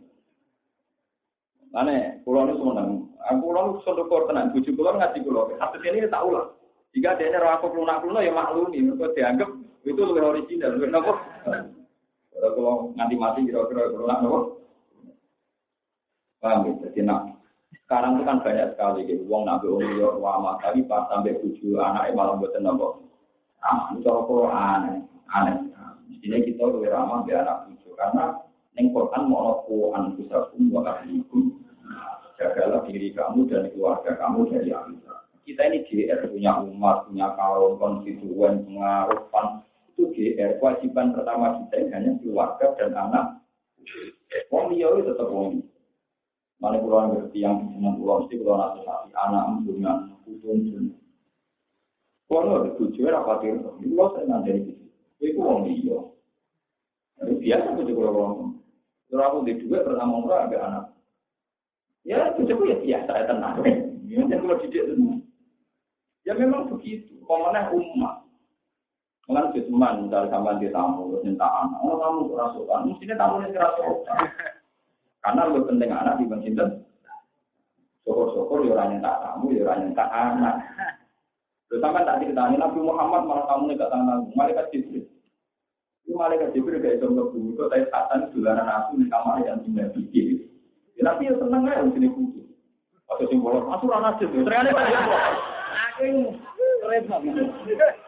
Ane, 1.77 2.25
pulau 2.25 2.49
nu 2.49 2.57
seneng. 2.57 2.89
Aku 3.29 3.53
pulau 3.53 3.77
nu 3.77 3.85
sedekor 3.85 4.25
tenan. 4.25 4.57
Bujuk 4.57 4.73
pulau 4.73 4.97
ngaji 4.97 5.21
pulau. 5.21 5.53
Hadis 5.61 5.85
ini 5.85 6.09
tak 6.09 6.25
ulang. 6.25 6.49
Jika 6.97 7.17
dia 7.17 7.29
ini 7.29 7.41
aku 7.41 7.73
lunak 7.77 8.05
lunak 8.05 8.25
ya 8.25 8.33
maklumi. 8.33 8.81
Mereka 8.81 9.17
dianggap 9.17 9.49
itu 9.85 10.01
lebih 10.01 10.25
original. 10.25 10.77
Lebih 10.77 10.93
nopo. 10.93 11.13
Kalau 12.33 12.93
nganti 12.97 13.15
mati 13.21 13.49
kira-kira 13.49 13.93
lunak 13.97 14.21
nopo. 14.25 14.52
Paham 16.43 16.67
ya? 16.67 16.73
Jadi 16.91 17.01
nak 17.07 17.39
sekarang 17.87 18.19
itu 18.19 18.23
kan 18.27 18.43
banyak 18.43 18.69
sekali 18.75 19.01
gitu. 19.07 19.23
Uang 19.31 19.47
nabi 19.47 19.71
uang 19.71 19.87
liya 19.95 20.11
wama. 20.19 20.59
Tapi 20.59 20.83
pas 20.91 21.07
sampai 21.07 21.39
tujuh 21.39 21.79
anak 21.79 22.11
malah 22.19 22.35
buat 22.35 22.53
nopo. 22.59 23.07
Ramah 23.63 23.95
itu 23.95 24.11
kalau 24.11 24.51
aneh. 24.51 25.07
Aneh. 25.31 25.57
Mestinya 26.11 26.39
kita 26.43 26.63
lebih 26.67 26.91
ramah 26.91 27.23
biar 27.23 27.47
anak 27.47 27.71
tujuh. 27.71 27.95
Karena 27.95 28.35
Neng 28.75 28.91
Quran 28.91 29.29
mau 29.31 29.63
an 29.95 30.19
kusakum 30.19 30.73
wa 30.75 30.83
ahlikum. 30.83 31.63
Jagalah 32.41 32.83
diri 32.91 33.15
kamu 33.15 33.47
dan 33.47 33.71
keluarga 33.71 34.19
kamu 34.19 34.51
dari 34.51 34.75
api 34.75 34.99
kita 35.43 35.63
ini 35.67 35.83
GR 35.87 36.31
punya 36.31 36.63
umat, 36.63 37.11
punya 37.11 37.35
kaum, 37.35 37.75
konstituen, 37.79 38.63
pengaruh, 38.63 39.27
pan. 39.35 39.67
Itu 39.91 40.15
GR, 40.15 40.63
kewajiban 40.63 41.15
pertama 41.15 41.67
kita 41.67 41.91
hanya 41.91 42.15
keluarga 42.23 42.67
dan 42.79 42.95
anak. 42.95 43.27
Wong 44.55 44.71
itu 44.79 45.03
tetap 45.03 45.29
wong. 45.29 45.67
Mana 46.63 46.79
pulau 46.79 47.11
ngerti 47.11 47.43
yang 47.43 47.59
dengan 47.75 47.99
pulau 47.99 48.23
mesti 48.23 48.39
pulau 48.39 48.55
nasihati 48.55 49.11
anak 49.19 49.67
dengan 49.67 50.15
putun 50.23 50.63
pun. 50.71 50.85
Kalau 52.31 52.63
ada 52.63 52.71
tujuh 52.79 53.11
apa 53.11 53.43
tir, 53.43 53.59
itu 53.59 53.93
lo 53.99 54.15
saya 54.15 54.31
nanti 54.31 54.63
di 54.63 54.71
situ. 54.71 54.87
Itu 55.19 55.43
wong 55.43 55.67
dia. 55.67 55.99
Jadi 57.19 57.33
biasa 57.43 57.67
tujuh 57.75 57.95
pulau 57.99 58.15
wong. 58.15 58.63
Kalau 59.11 59.25
aku 59.27 59.39
di 59.51 59.59
dua 59.59 59.83
pertama 59.83 60.23
orang 60.23 60.47
ada 60.47 60.57
anak. 60.63 60.85
Ya 62.07 62.31
tujuh 62.39 62.55
ya 62.63 62.79
biasa 62.79 63.11
ya 63.11 63.25
tenang. 63.27 63.59
Ini 64.07 64.31
kalau 64.31 64.63
didik 64.63 64.87
tenang. 64.87 65.19
Ya 66.23 66.33
memang 66.39 66.71
begitu. 66.71 67.19
Pemenang 67.27 67.75
umat. 67.75 68.23
Mengan 69.27 69.51
teman 69.51 70.07
dari 70.11 70.31
sampai 70.31 70.63
di 70.63 70.71
tamu, 70.71 71.11
terus 71.11 71.27
minta 71.27 71.47
anak. 71.47 71.79
Oh 71.83 71.99
tamu 71.99 72.31
kerasukan. 72.31 72.87
Mestinya 72.87 73.19
tamu 73.19 73.43
yang 73.43 73.51
kerasukan. 73.51 74.19
Karena 75.23 75.47
lebih 75.47 75.71
penting 75.71 75.91
anak 75.95 76.19
di 76.19 76.27
sinten. 76.43 76.83
Syukur-syukur 78.03 78.67
ya 78.67 78.75
orang 78.75 78.99
tak 78.99 79.23
tamu, 79.23 79.55
ya 79.55 79.63
orang 79.63 79.87
yang 79.87 79.93
tak 79.95 80.11
anak. 80.11 80.55
Terus 81.71 81.81
sampai 81.81 82.03
tak 82.03 82.19
diketahui 82.19 82.59
Nabi 82.59 82.79
Muhammad 82.83 83.23
malah 83.25 83.47
tamu 83.47 83.71
gak 83.71 83.89
tamu. 83.89 84.29
Malaikat 84.35 84.67
Jibril. 84.75 85.07
Itu 86.03 86.19
malaikat 86.19 86.51
Jibril 86.51 86.83
kayak 86.83 86.99
contoh 86.99 87.31
dulu. 87.31 87.55
Itu 87.55 87.71
tadi 87.71 87.87
satan 87.89 88.35
dulanan 88.35 88.67
asu 88.67 88.99
di 88.99 89.07
kamar 89.07 89.47
yang 89.47 89.63
tinggal 89.63 89.89
pikir. 89.95 90.51
Ya, 90.99 91.15
tapi 91.15 91.31
ya 91.31 91.39
seneng 91.39 91.71
aja 91.71 91.87
di 91.87 91.95
sini 91.95 92.09
kudu. 92.11 92.43
Atau 93.07 93.25
simbol, 93.31 93.63
masuk 93.63 93.95
anak 93.95 94.19
Jibril. 94.19 94.43
Ternyata 94.43 94.75
Aku 95.95 96.35
repot. 96.91 97.23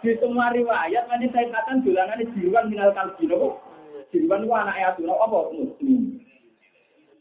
Di 0.02 0.12
semua 0.18 0.50
riwayat 0.50 1.06
nanti 1.06 1.30
saya 1.30 1.48
katakan 1.48 1.86
dolanan 1.86 2.20
ini 2.20 2.32
jiruan 2.34 2.66
minal 2.68 2.90
kalbi 2.92 3.24
nopo. 3.30 3.62
Jiruan 4.10 4.44
itu 4.44 4.52
anak 4.52 4.76
ayat 4.76 4.98
apa 4.98 5.38
muslim. 5.54 6.23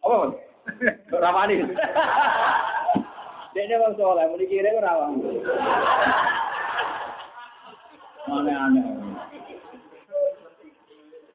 apa 0.04 0.16
mas? 0.20 0.36
Ramani. 1.12 1.56
Dia 3.54 3.64
ni 3.70 3.76
bang 3.78 3.94
soalnya, 3.96 4.32
mau 4.32 4.40
dikira 4.40 4.76
kan 4.76 4.84
ramani. 4.84 5.32
Aneh-aneh. 8.28 8.86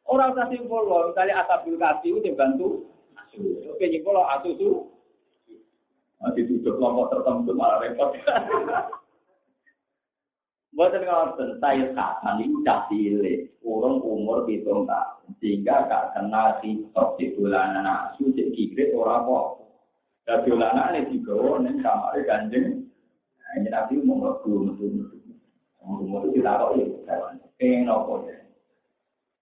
Orang 0.09 0.33
tak 0.33 0.49
simpul 0.49 0.89
loh, 0.89 1.13
misalnya 1.13 1.45
asap 1.45 1.69
bulkasi 1.69 2.09
udah 2.17 2.33
bantu. 2.33 2.89
Oke 3.73 3.87
simpul 3.93 4.17
loh, 4.17 4.25
asu 4.25 4.57
tuh. 4.57 4.89
Masih 6.19 6.51
tutup 6.51 6.83
kelompok 6.83 7.15
tertentu 7.15 7.53
malah 7.55 7.79
repot. 7.79 8.11
Buatan 10.79 11.03
ngoten, 11.03 11.59
saya 11.59 11.91
kapan 11.91 12.39
itu 12.39 12.63
cilik, 12.63 13.51
urung 13.67 13.99
umur 13.99 14.47
hitung 14.47 14.87
tahun, 14.87 15.35
sehingga 15.43 15.91
gak 15.91 16.15
kenal 16.15 16.55
sitok 16.63 17.19
di 17.19 17.35
bulanan 17.35 17.83
asu, 17.83 18.31
di 18.31 18.47
kibrit 18.55 18.95
ora 18.95 19.27
apa. 19.27 19.59
Dan 20.23 20.47
bulanan 20.47 20.95
ini 21.03 21.19
digawa 21.19 21.59
ning 21.67 21.83
kamar 21.83 22.15
ganjeng, 22.23 22.87
nah 23.43 23.51
ini 23.59 23.75
nabi 23.75 23.99
umur 23.99 24.39
mlebu 24.39 24.71
metu 24.71 24.87
metu. 24.87 25.19
Umur 25.83 26.31
itu 26.31 26.39
kita 26.39 26.63
kok 26.63 26.71
ya, 26.79 26.87
pengen 27.59 27.91
apa 27.91 28.13
ya. 28.31 28.39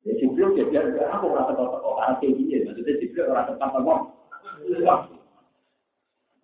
Ya 0.09 0.13
Jibril 0.17 0.57
ya 0.57 0.65
biar 0.73 0.89
aku 1.21 1.37
ora 1.37 1.53
teko-teko 1.53 1.91
karena 2.01 2.17
kayak 2.17 2.33
gini, 2.33 2.65
maksudnya 2.65 2.97
Jibril 2.97 3.29
ora 3.29 3.45
tepat 3.45 3.77
apa. 3.77 3.95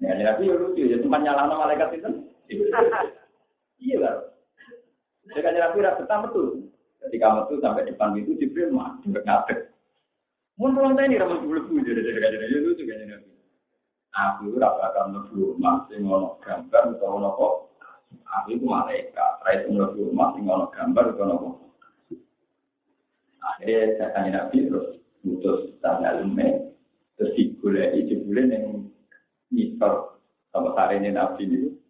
Ya, 0.05 0.20
nabi 0.20 0.53
ya 0.53 0.55
lucu 0.61 0.84
ya, 0.84 1.01
cuma 1.01 1.16
nyalano 1.16 1.64
malaikat 1.64 1.97
itu. 1.97 2.28
Iya 3.80 4.28
Jadi 5.26 5.40
kan 5.42 5.54
Nabi 5.54 5.78
rasa 5.86 6.02
betah 6.02 6.18
betul. 6.26 6.46
Ketika 7.02 7.26
metu 7.34 7.54
sampai 7.58 7.86
depan 7.86 8.14
itu 8.18 8.38
Jibril 8.38 8.74
mah 8.74 8.98
ngadeg. 9.06 9.70
Mun 10.58 10.74
pulang 10.76 10.94
tadi 10.94 11.18
ramu 11.18 11.42
bulu 11.42 11.82
jadi 11.82 12.02
jadi 12.02 12.18
jadi 12.18 12.36
jadi 12.38 12.56
lucu 12.62 12.82
kan 12.86 12.98
Nabi. 13.06 13.30
Aku 14.12 14.44
rasa 14.60 14.92
akan 14.92 15.06
mlebu 15.14 15.56
rumah 15.56 15.88
sing 15.88 16.04
gambar 16.44 16.82
utawa 16.92 17.12
ono 17.16 17.30
kok. 17.32 17.54
Aku 18.12 18.48
itu 18.54 18.64
malaikat. 18.68 19.32
Rai 19.42 19.64
itu 19.64 19.72
mlebu 19.72 20.12
rumah 20.12 20.36
sing 20.36 20.44
gambar 20.46 21.04
utawa 21.16 21.34
ono 21.38 21.50
Akhirnya 23.42 23.98
saya 23.98 24.08
tanya 24.14 24.30
Nabi 24.46 24.70
terus 24.70 25.02
putus 25.18 25.74
tanya 25.82 26.22
lume 26.22 26.78
terus 27.18 27.34
digulai 27.34 28.06
Jibril 28.06 28.46
yang 28.54 28.86
nyisor 29.50 30.18
sama 30.54 30.74
ini 30.94 31.10
Nabi 31.10 31.42
itu 31.50 31.81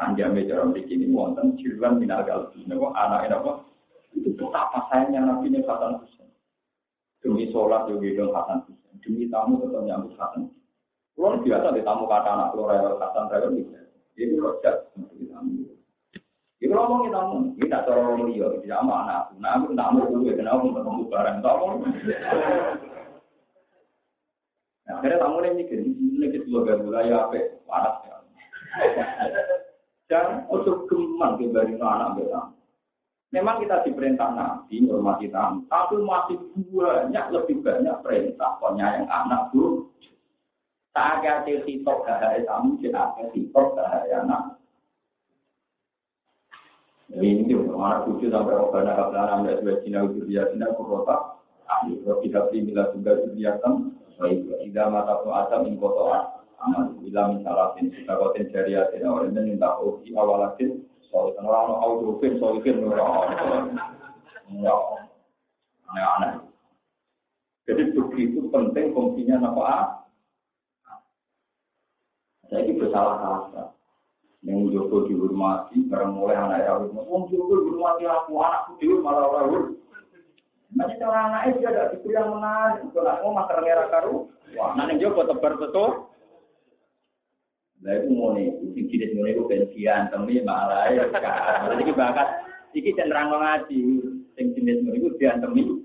Anjame 0.00 0.48
cara 0.48 0.64
begini 0.72 1.12
wonten 1.12 1.60
jiran 1.60 2.00
minal 2.00 2.24
kalbi. 2.24 2.64
Napa 2.64 2.88
anak 2.96 3.28
apa? 3.36 3.52
Itu 4.16 4.32
betapa 4.32 4.88
sayangnya 4.88 5.28
Nabi 5.28 5.52
ini 5.52 5.60
Hasan 5.60 6.00
Husain. 6.00 6.32
Demi 7.20 7.52
sholat 7.52 7.84
yo 7.92 8.00
gendong 8.00 8.32
Hasan 8.32 8.64
Husain. 8.64 8.96
Demi 9.04 9.28
tamu 9.28 9.60
tetap 9.60 9.84
nyambut 9.84 10.16
Hasan. 10.16 10.48
Kulo 11.12 11.44
biasa 11.44 11.76
di 11.76 11.84
tamu 11.84 12.08
kata 12.08 12.30
anak 12.32 12.56
kulo 12.56 12.72
rewel 12.72 12.96
Hasan 12.96 13.28
rewel 13.28 13.60
gitu. 13.60 13.76
Jadi 14.16 14.34
rojak 14.40 14.76
untuk 14.96 15.20
tamu. 15.28 15.68
Iku 16.60 16.76
ngomong 16.76 17.08
kita 17.08 17.16
tamu, 17.16 17.36
ini 17.56 17.72
tak 17.72 17.88
cara 17.88 18.00
orang 18.04 18.28
liya, 18.28 18.52
tidak 18.60 18.84
sama 18.84 18.94
anak. 19.08 19.32
Nah, 19.40 19.56
aku 19.56 19.72
tamu 19.72 20.00
gue, 20.12 20.36
kenapa 20.36 20.60
mau 20.60 20.76
ketemu 20.76 21.02
barang 21.08 21.38
tamu? 21.40 21.66
Nah, 24.84 24.92
akhirnya 25.00 25.22
tamu 25.24 25.40
ini 25.40 25.56
mikir, 25.56 25.80
ini 25.80 26.26
kita 26.28 26.44
juga 26.44 26.76
gak 26.84 27.16
apa, 27.16 27.38
panas 27.64 27.96
ya. 28.04 28.16
Dan 30.10 30.50
untuk 30.50 30.90
gemang 30.90 31.38
kembali 31.38 31.78
anak 31.78 32.18
kita. 32.18 32.40
Memang 33.30 33.62
kita 33.62 33.86
diperintah 33.86 34.34
Nabi, 34.34 34.90
hormati 34.90 35.30
tamu. 35.30 35.62
Tapi 35.70 36.02
masih 36.02 36.38
banyak, 36.74 37.30
lebih 37.30 37.62
banyak 37.62 37.96
perintah 38.02 38.58
penyayang 38.58 39.06
anak 39.06 39.54
bu. 39.54 39.86
Tak 40.90 41.22
ada 41.22 41.46
sitok 41.46 42.02
bahaya 42.02 42.42
tamu, 42.42 42.74
tidak 42.82 43.14
ada 43.14 43.30
sitok 43.30 43.78
bahaya 43.78 44.26
anak. 44.26 44.58
Ini 47.14 47.46
juga 47.46 47.74
mana 47.78 48.02
kucu 48.06 48.30
sampai 48.30 48.54
orang 48.54 48.86
nak 48.86 49.10
belan 49.10 49.30
ambil 49.42 49.54
sebagai 49.58 49.82
Cina 49.82 50.06
dia 50.26 50.46
Cina 50.50 50.66
kota. 50.74 51.42
Ahli 51.70 52.02
roti 52.02 52.30
hati 52.34 52.66
bila 52.66 52.90
sudah 52.94 53.14
ujuk 53.14 53.34
dia 53.38 53.58
kan. 53.62 53.94
Baik, 54.18 54.46
tidak 54.46 54.90
mata 54.90 55.22
pun 55.22 55.34
asam 55.38 55.70
in 55.70 55.78
kota. 55.78 56.39
Amal 56.60 56.92
bila 57.00 57.32
misalnya 57.32 57.80
kita 57.80 58.12
kotin 58.20 58.52
jariah 58.52 58.84
tidak 58.92 59.08
orang 59.08 59.32
yang 59.32 59.56
minta 59.56 59.80
oki 59.80 60.12
awalatin. 60.12 60.84
Soal 61.08 61.32
orang 61.40 61.48
orang 61.48 61.80
audiofil, 61.80 62.32
soal 62.36 62.60
film 62.60 62.92
orang. 62.92 63.72
Aneh-aneh. 65.90 66.32
Jadi 67.64 67.82
begitu 67.96 68.46
penting 68.52 68.92
fungsinya 68.92 69.40
apa? 69.46 70.04
Saya 72.50 72.66
ini 72.66 72.82
bersalah 72.82 73.16
kata. 73.22 73.64
Yang 74.42 74.72
Joko 74.72 75.04
dihormati, 75.06 75.84
bareng 75.86 76.16
mulai 76.16 76.34
anak 76.34 76.64
ya, 76.64 76.80
Wong 76.82 77.28
Joko 77.30 77.62
dihormati 77.62 78.08
aku, 78.08 78.40
anakku 78.40 78.72
dewi 78.80 78.96
malah 79.04 79.28
orang 79.28 79.76
Masih 80.72 80.96
cara 80.96 81.28
anaknya 81.28 81.58
dia 81.60 81.68
ada 81.70 81.82
diberi 81.94 82.14
yang 82.14 82.30
menarik, 82.34 82.88
kalau 82.94 83.20
mau 83.26 83.42
makan 83.42 83.58
merah 83.62 83.86
karu. 83.90 84.16
Wah, 84.58 84.74
nanti 84.74 85.02
Joko 85.02 85.26
tebar 85.26 85.58
betul. 85.58 86.09
Lah 87.80 87.96
itu 87.96 88.12
mau 88.12 88.36
nih, 88.36 88.52
sing 88.76 88.84
jenis 88.92 89.16
mau 89.16 89.24
itu 89.24 89.42
pensian, 89.48 90.12
tapi 90.12 90.44
malah 90.44 90.92
ya. 90.92 91.08
Jadi 91.08 91.82
kita 91.88 91.96
bakat, 91.96 92.28
iki 92.76 92.92
cenderang 92.92 93.32
ngaji, 93.32 93.80
sing 94.36 94.46
jenis 94.52 94.84
mau 94.84 94.92
itu 94.92 95.08
diantemi. 95.16 95.80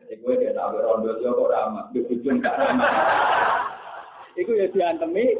Jadi 0.00 0.16
gue 0.16 0.34
dia 0.40 0.56
nak 0.56 0.72
berondo 0.72 1.12
dia 1.20 1.28
kok 1.28 1.50
ramah, 1.52 1.84
bebujun 1.92 2.40
gak 2.40 2.56
ramah. 2.56 2.92
Iku 4.34 4.56
ya 4.56 4.66
diantemi. 4.72 5.36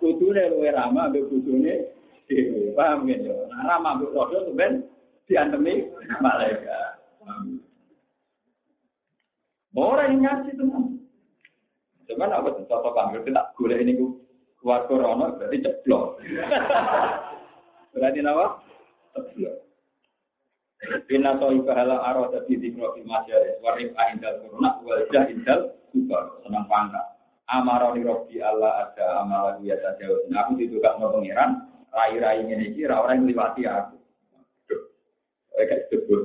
Kudune 0.00 0.42
luwe 0.50 0.68
ramah 0.72 1.08
ambek 1.08 1.28
bojone 1.30 1.74
dhewe. 2.26 2.74
Paham 2.74 3.06
ya? 3.08 3.16
Nah, 3.20 3.62
ramah 3.64 4.00
ambek 4.00 4.12
rodo 4.12 4.52
ben 4.56 4.88
diantemi 5.28 5.88
malaikat. 6.18 7.00
Orang 9.74 10.16
yang 10.16 10.20
ngaji 10.22 10.50
teman. 10.56 11.03
Cuman 12.04 12.30
apa 12.32 12.48
contoh 12.52 12.92
panggil 12.92 13.24
kita 13.24 13.52
gula 13.56 13.76
ini 13.80 13.96
ku 13.96 14.20
keluar 14.60 14.84
corona 14.88 15.32
berarti 15.36 15.60
ceplok. 15.64 16.20
berarti 17.92 18.18
apa? 18.20 18.46
Ceplok. 19.16 19.54
Bina 21.08 21.40
soi 21.40 21.64
pahala 21.64 21.96
arah 22.04 22.28
tapi 22.28 22.60
di 22.60 22.68
profil 22.76 23.08
masyarakat 23.08 23.56
warif 23.64 23.96
ahindal 23.96 24.36
corona 24.44 24.80
wajah 24.84 25.24
indal 25.32 25.60
super 25.92 26.44
senang 26.44 26.68
pangkat. 26.68 27.14
Amaroni 27.44 28.00
Robi 28.00 28.40
Allah 28.40 28.88
ada 28.88 29.20
amal 29.20 29.60
biasa 29.60 30.00
jauh. 30.00 30.24
Nah, 30.32 30.48
aku 30.48 30.64
juga 30.64 30.96
mau 30.96 31.12
pengiran, 31.12 31.68
rai-rai 31.92 32.40
ini 32.40 32.72
ini, 32.72 32.88
orang 32.88 33.20
yang 33.20 33.36
lewati 33.36 33.68
aku. 33.68 34.00
Kayak 35.52 35.92
sebut 35.92 36.24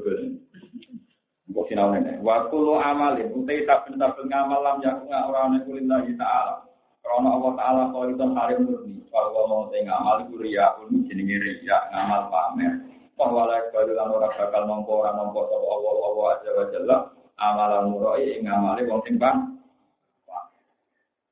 Kok 1.50 1.66
sinau 1.66 1.90
nenek. 1.90 2.22
Waktu 2.22 2.56
lo 2.62 2.78
amalin, 2.78 3.34
utai 3.34 3.66
tak 3.66 3.90
saben 3.90 4.30
ngamal 4.30 4.62
lam 4.62 4.78
yaku 4.86 5.10
nggak 5.10 5.26
orang 5.34 5.58
yang 5.58 5.64
kulit 5.66 5.86
lagi 5.90 6.14
taala. 6.14 6.70
Karena 7.00 7.30
Allah 7.34 7.54
Taala 7.58 7.82
kau 7.90 8.06
itu 8.06 8.22
halim 8.22 8.60
murni. 8.70 9.02
Kalau 9.10 9.50
mau 9.50 9.66
tengah 9.74 9.98
ngamal 9.98 10.16
itu 10.30 10.36
ria 10.46 10.78
pun 10.78 11.10
jenenge 11.10 11.42
ria 11.42 11.78
ngamal 11.90 12.30
pamer. 12.30 12.74
Bahwa 13.18 13.50
lek 13.50 13.74
badulan 13.74 14.14
orang 14.14 14.36
bakal 14.38 14.64
nompo 14.70 14.92
orang 15.02 15.16
nompo 15.18 15.40
sopo 15.50 15.68
Allah 15.74 15.94
Allah 16.06 16.26
aja 16.38 16.50
wajalla 16.56 16.98
amalan 17.40 17.84
murai 17.92 18.40
ngamali 18.40 18.88
wong 18.88 19.02
sing 19.04 19.16
bang 19.20 19.60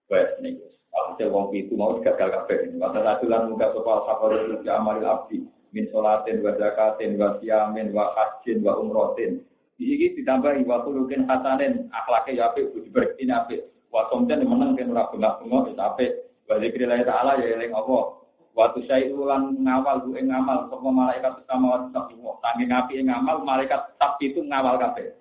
Wes 0.08 0.40
nih, 0.40 0.56
alhasil 0.96 1.28
wong 1.28 1.52
itu 1.52 1.76
mau 1.76 2.00
gagal 2.00 2.32
kabeh. 2.32 2.72
Masa 2.80 3.04
rasulan 3.04 3.52
muka 3.52 3.76
sopal 3.76 4.08
safarul 4.08 4.56
di 4.64 4.70
amal 4.72 5.04
abdi 5.04 5.44
min 5.76 5.84
solatin 5.92 6.40
wa 6.40 6.56
zakatin 6.56 7.20
wa 7.20 7.36
siamin 7.44 7.92
wa 7.92 8.16
hajjin 8.16 8.64
wa 8.64 8.80
umrotin. 8.80 9.44
Iki 9.78 10.18
ditambah 10.18 10.66
wa 10.66 10.82
kulukin 10.82 11.30
hasanin 11.30 11.86
akhlake 11.94 12.34
ya 12.34 12.50
apik 12.50 12.74
budi 12.74 12.90
berkini 12.90 13.30
apik. 13.30 13.62
Wa 13.94 14.10
somten 14.10 14.42
meneng 14.42 14.74
kan 14.74 14.90
ora 14.90 15.06
bengak-bengok 15.14 15.70
wis 15.70 15.78
apik. 15.78 16.12
Wa 16.50 16.58
zikrillah 16.58 17.06
taala 17.06 17.38
ya 17.38 17.54
eling 17.54 17.78
Allah. 17.78 18.18
Waktu 18.58 18.90
saya 18.90 19.06
ulang 19.14 19.62
ngawal 19.62 20.10
gue 20.10 20.18
ngamal 20.18 20.66
sapa 20.66 20.90
malaikat 20.90 21.46
sama 21.46 21.78
waktu 21.78 21.94
sapi 21.94 22.18
Saking 22.18 22.74
api 22.74 23.06
ngamal 23.06 23.46
malaikat 23.46 23.94
sapi 24.02 24.34
itu 24.34 24.42
ngawal 24.42 24.82
kabeh. 24.82 25.14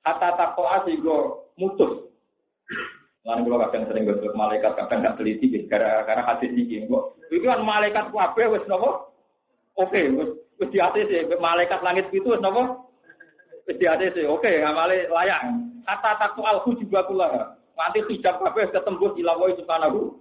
Kata 0.00 0.40
takwa 0.40 0.80
sehingga 0.88 1.44
mutus 1.60 2.08
Lalu 3.28 3.44
kalau 3.44 3.60
kadang 3.68 3.84
sering 3.92 4.08
gosok 4.08 4.32
malaikat, 4.32 4.72
kadang 4.72 5.04
nggak 5.04 5.16
teliti, 5.20 5.68
gara-gara 5.68 6.24
hadis 6.32 6.48
ini. 6.48 6.88
Itu 7.28 7.44
kan 7.44 7.60
malaikat 7.60 8.08
kuabe, 8.08 8.40
wes 8.40 8.64
nopo. 8.64 9.12
Oke, 9.76 10.00
wes 10.16 10.32
di 10.72 10.80
atas 10.80 11.12
malaikat 11.36 11.84
langit 11.84 12.08
itu 12.08 12.24
wes. 12.24 12.40
Di 13.68 13.84
atas 13.84 14.16
oke, 14.24 14.48
ngamale 14.48 15.12
layak. 15.12 15.42
Kata 15.84 16.16
takut 16.16 16.44
alhu 16.48 16.72
juga 16.80 17.04
pula. 17.04 17.28
Nanti 17.76 18.00
hijab 18.08 18.40
kabeh 18.40 18.72
ketembus 18.72 19.12
ilawoi 19.20 19.52
subhanahu. 19.60 20.16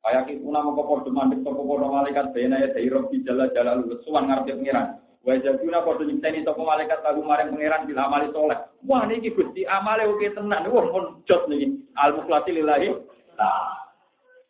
Kayak 0.00 0.30
itu 0.30 0.46
nama 0.46 0.70
kopor 0.70 1.02
demandek 1.02 1.42
toko 1.42 1.66
malaikat 1.66 2.30
bena 2.30 2.62
ya 2.62 2.70
dari 2.70 2.86
robi 2.86 3.26
jala 3.26 3.50
jala 3.50 3.82
lu 3.82 3.98
suan 4.06 4.30
ngarep 4.30 4.54
pengiran. 4.54 5.02
Wa 5.26 5.34
jabuna 5.42 5.82
padha 5.82 6.06
nyinteni 6.06 6.46
sapa 6.46 6.62
malaikat 6.62 7.02
lalu 7.02 7.26
maring 7.26 7.50
pangeran 7.58 7.90
bil 7.90 7.98
amali 7.98 8.26
soleh. 8.30 8.58
Wah 8.86 9.02
niki 9.02 9.34
Gusti 9.34 9.66
amale 9.66 10.06
oke 10.06 10.30
tenan. 10.30 10.70
Wah 10.70 10.86
pun 10.94 11.26
jot 11.26 11.50
niki. 11.50 11.82
Al 11.98 12.14
mukhlasi 12.14 12.54
lillahi. 12.54 12.94
Nah. 13.34 13.82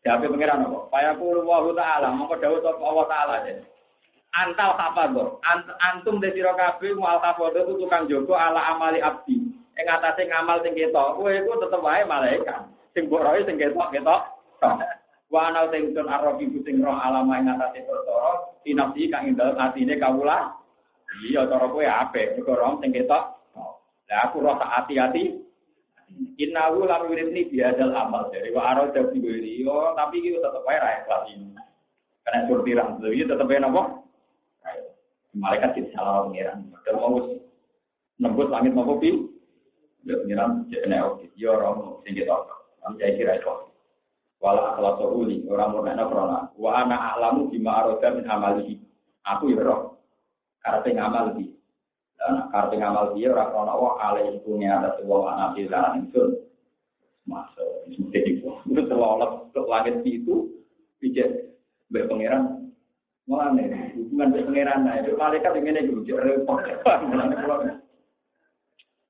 Jabe 0.05 0.29
pangeran 0.29 0.69
apa? 0.69 0.79
Fayaqulu 0.93 1.41
wa 1.43 1.67
ta'ala 1.73 2.15
mongko 2.15 2.37
dawuh 2.37 2.61
sapa 2.61 2.83
Allah 2.85 3.07
taala 3.09 3.35
den. 3.49 3.59
Antal 4.35 4.75
hafadho. 4.75 5.39
Ant 5.47 5.71
antum 5.93 6.19
de 6.19 6.35
sira 6.35 6.57
kabeh 6.59 6.97
mual 6.99 7.23
hafadho 7.23 7.63
itu 7.63 7.73
tukang 7.79 8.11
jogo 8.11 8.35
ala 8.35 8.75
amali 8.75 8.99
abdi. 8.99 9.39
Ing 9.77 9.87
atase 9.93 10.25
ngamal 10.25 10.65
sing 10.65 10.73
ketok, 10.73 11.21
kowe 11.21 11.29
iku 11.29 11.61
tetep 11.61 11.85
wae 11.85 12.03
malaikat. 12.09 12.65
Sing 12.97 13.13
mbok 13.13 13.29
sing 13.45 13.61
ketok 13.61 13.93
ketok. 13.93 14.21
Wa 15.29 15.53
ana 15.53 15.69
sing 15.69 15.93
tun 15.93 16.09
arabi 16.09 16.49
sing 16.65 16.81
roh 16.81 16.97
alama 16.97 17.37
ing 17.37 17.53
atase 17.53 17.85
perkara 17.85 18.57
tinafsi 18.65 19.13
kang 19.13 19.29
ing 19.29 19.37
dalem 19.37 19.61
atine 19.61 20.01
kawula 20.01 20.57
Iya, 21.17 21.49
cara 21.49 21.71
kowe 21.71 21.87
apik, 21.87 22.37
mergo 22.37 22.53
rom 22.59 22.77
sing 22.83 22.93
ketok. 22.93 23.25
Lah 24.07 24.19
aku 24.29 24.45
rasa 24.45 24.67
hati-hati. 24.69 25.39
Innahu 26.39 26.87
lam 26.87 27.09
yuridni 27.11 27.51
biadal 27.51 27.91
amal 27.97 28.31
wa 28.31 28.63
aro 28.63 28.95
dadi 28.95 29.19
yo, 29.59 29.97
tapi 29.99 30.23
iki 30.23 30.39
tetep 30.39 30.63
wae 30.63 30.79
ra 30.79 31.03
ikhlas 31.03 31.27
ini. 31.35 31.51
Karena 32.23 32.47
surtiran, 32.47 33.01
jadi 33.03 33.27
tetep 33.27 33.49
wae 33.49 33.59
napa? 33.59 33.83
Malaikat 35.37 35.77
tidak 35.77 35.93
salah 35.93 36.25
pengiran. 36.25 36.65
Padahal 36.73 36.97
mau 36.97 37.21
nembus 38.17 38.49
langit 38.49 38.73
mau 38.73 38.89
kopi. 38.89 39.29
Ya 40.07 40.17
pengiran 40.23 40.65
jadi 40.73 41.03
oke. 41.05 41.29
Yo 41.37 41.53
rom 41.53 42.01
sing 42.07 42.17
ketok. 42.17 42.49
Am 42.87 42.97
saya 42.97 43.19
kira 43.19 43.37
itu. 43.37 43.53
Wala 44.41 44.77
akhlaq 44.77 45.01
uli 45.13 45.45
orang 45.51 45.77
murna 45.77 46.05
krona. 46.09 46.39
Wa 46.57 46.85
ana 46.85 46.97
a'lamu 47.13 47.53
bima 47.53 47.85
arada 47.85 48.09
min 48.17 48.25
amalihi. 48.25 48.75
Aku 49.27 49.53
ya 49.53 49.61
roh 49.61 49.97
karpe 50.67 50.91
ngamal 50.91 51.39
di. 51.39 51.47
Nah, 52.19 52.51
karpe 52.51 52.75
ngamal 52.75 53.15
dia 53.15 53.31
orang 53.31 53.55
orang 53.55 53.71
awak 53.71 53.95
alih 54.03 54.27
itu 54.35 54.51
ada 54.67 54.99
sebuah 54.99 55.21
anak 55.31 55.51
di 55.55 55.71
dalam 55.71 55.93
itu. 56.03 56.23
Masuk, 57.27 57.91
itu. 57.91 58.51
Itu 58.71 58.83
terlalu 58.87 59.51
langit 59.67 59.99
itu, 60.07 60.47
bijak 61.03 61.59
berpengiran. 61.91 62.66
Mana 63.27 63.59
hubungan 63.99 64.31
berpengiran, 64.31 64.87
nah 64.87 65.03
itu 65.03 65.19
malaikat 65.19 65.59
ini 65.59 65.91
juga 65.91 66.23
repot. 66.23 66.63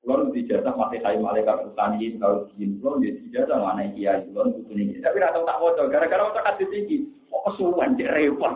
Kulon 0.07 0.31
di 0.31 0.47
jasa 0.47 0.71
mati 0.73 1.03
saya 1.03 1.19
malaikat 1.19 1.67
utani 1.67 2.17
kalau 2.17 2.49
jin 2.57 2.81
kulon 2.81 3.05
di 3.05 3.13
jasa 3.29 3.61
mana 3.61 3.91
kiai 3.93 4.25
kulon 4.31 4.57
butuh 4.57 4.73
ini. 4.73 5.05
Tapi 5.05 5.21
rata 5.21 5.45
tak 5.45 5.59
mau 5.61 5.75
gara-gara 5.93 6.33
waktu 6.33 6.41
kasih 6.47 6.67
tinggi. 6.73 6.97
Kok 7.29 7.43
kesuwan 7.53 7.99
repot. 7.99 8.55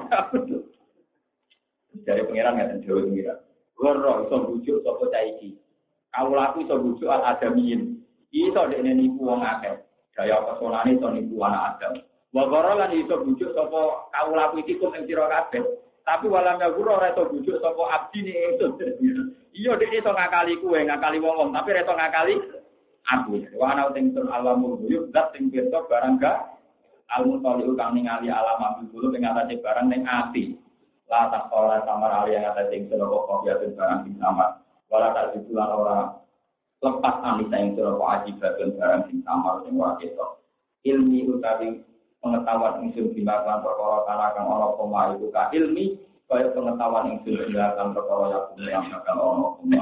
Dari 2.07 2.23
pengiran 2.25 2.55
nggak 2.57 2.69
ada 2.71 2.77
jauh 2.87 3.05
pengiran. 3.05 3.39
Loro 3.77 4.13
iso 4.25 4.37
bujuk 4.47 4.81
sopo 4.81 5.13
caiki. 5.13 5.61
Kau 6.15 6.33
laku 6.33 6.65
iso 6.65 6.81
bujuk 6.81 7.11
al 7.11 7.37
adamin. 7.37 8.01
Iso 8.33 8.61
dek 8.71 8.81
ini 8.81 8.97
nipu 8.97 9.27
wong 9.27 9.45
akeh. 9.45 9.77
Daya 10.17 10.41
pesonane 10.47 10.97
iso 10.97 11.09
nipu 11.11 11.37
anak 11.43 11.77
adam. 11.77 11.95
Wagoro 12.31 12.79
lan 12.79 12.95
iso 12.95 13.27
bujuk 13.27 13.51
sopo 13.53 14.07
kau 14.11 14.31
laku 14.31 14.63
iki 14.63 14.79
kum 14.79 14.95
ing 14.95 15.07
sira 15.07 15.27
kabeh. 15.27 15.67
Tapi 16.07 16.27
walam 16.31 16.63
ya 16.63 16.71
guru 16.71 16.95
ora 16.95 17.11
iso 17.11 17.27
bujuk 17.27 17.59
sopo 17.59 17.91
abdi 17.91 18.23
ni 18.23 18.33
itu. 18.35 18.67
Iya 19.51 19.75
dek 19.75 19.91
iso 19.91 20.15
ngakali 20.15 20.63
kuwe, 20.63 20.87
ngakali 20.87 21.19
wong 21.19 21.35
wong, 21.35 21.51
tapi 21.51 21.75
ora 21.75 21.83
iso 21.83 21.95
ngakali 21.99 22.35
aku. 23.11 23.35
Wa 23.59 23.75
ana 23.75 23.91
sing 23.91 24.15
sun 24.15 24.31
alamul 24.31 24.79
ghuyub 24.79 25.11
zat 25.11 25.35
sing 25.35 25.51
pirsa 25.51 25.83
barang 25.91 26.23
ga 26.23 26.55
al 27.19 27.27
mutaliu 27.27 27.75
kang 27.75 27.99
ningali 27.99 28.31
alam 28.31 28.63
abdi 28.63 28.87
dulu 28.95 29.11
ing 29.11 29.27
atase 29.27 29.59
barang 29.59 29.91
ning 29.91 30.07
ati. 30.07 30.55
la 31.11 31.27
tak 31.27 31.51
ora 31.51 31.83
samar 31.83 32.23
ali 32.23 32.39
yang 32.39 32.55
ada 32.55 32.71
sing 32.71 32.87
sira 32.87 33.03
kok 33.03 33.43
ben 33.43 33.75
barang 33.75 34.01
sing 34.07 34.15
samar 34.23 34.63
wala 34.87 35.11
tak 35.11 35.35
ditulan 35.35 35.67
ora 35.67 36.15
lepas 36.79 37.17
anisa 37.27 37.57
yang 37.59 37.75
sira 37.75 37.99
kok 37.99 38.11
aji 38.15 38.31
bagian 38.39 38.71
barang 38.79 39.03
sing 39.11 39.19
samar 39.27 39.55
sing 39.67 39.75
ora 39.75 39.99
ilmi 40.87 41.27
utawi 41.27 41.83
pengetahuan 42.21 42.85
ingsun 42.85 43.17
bimakan 43.17 43.65
perkara 43.65 44.05
kana 44.05 44.27
kang 44.37 44.47
ana 44.49 44.77
koma 44.77 45.17
iku 45.17 45.33
ka 45.33 45.49
ilmi 45.57 45.97
kaya 46.29 46.53
pengetahuan 46.53 47.17
ingsun 47.17 47.49
bimakan 47.49 47.97
perkara 47.97 48.25
yakun 48.37 48.61
yang 48.69 48.87
bakal 48.93 49.17
ana 49.19 49.47
koma. 49.57 49.81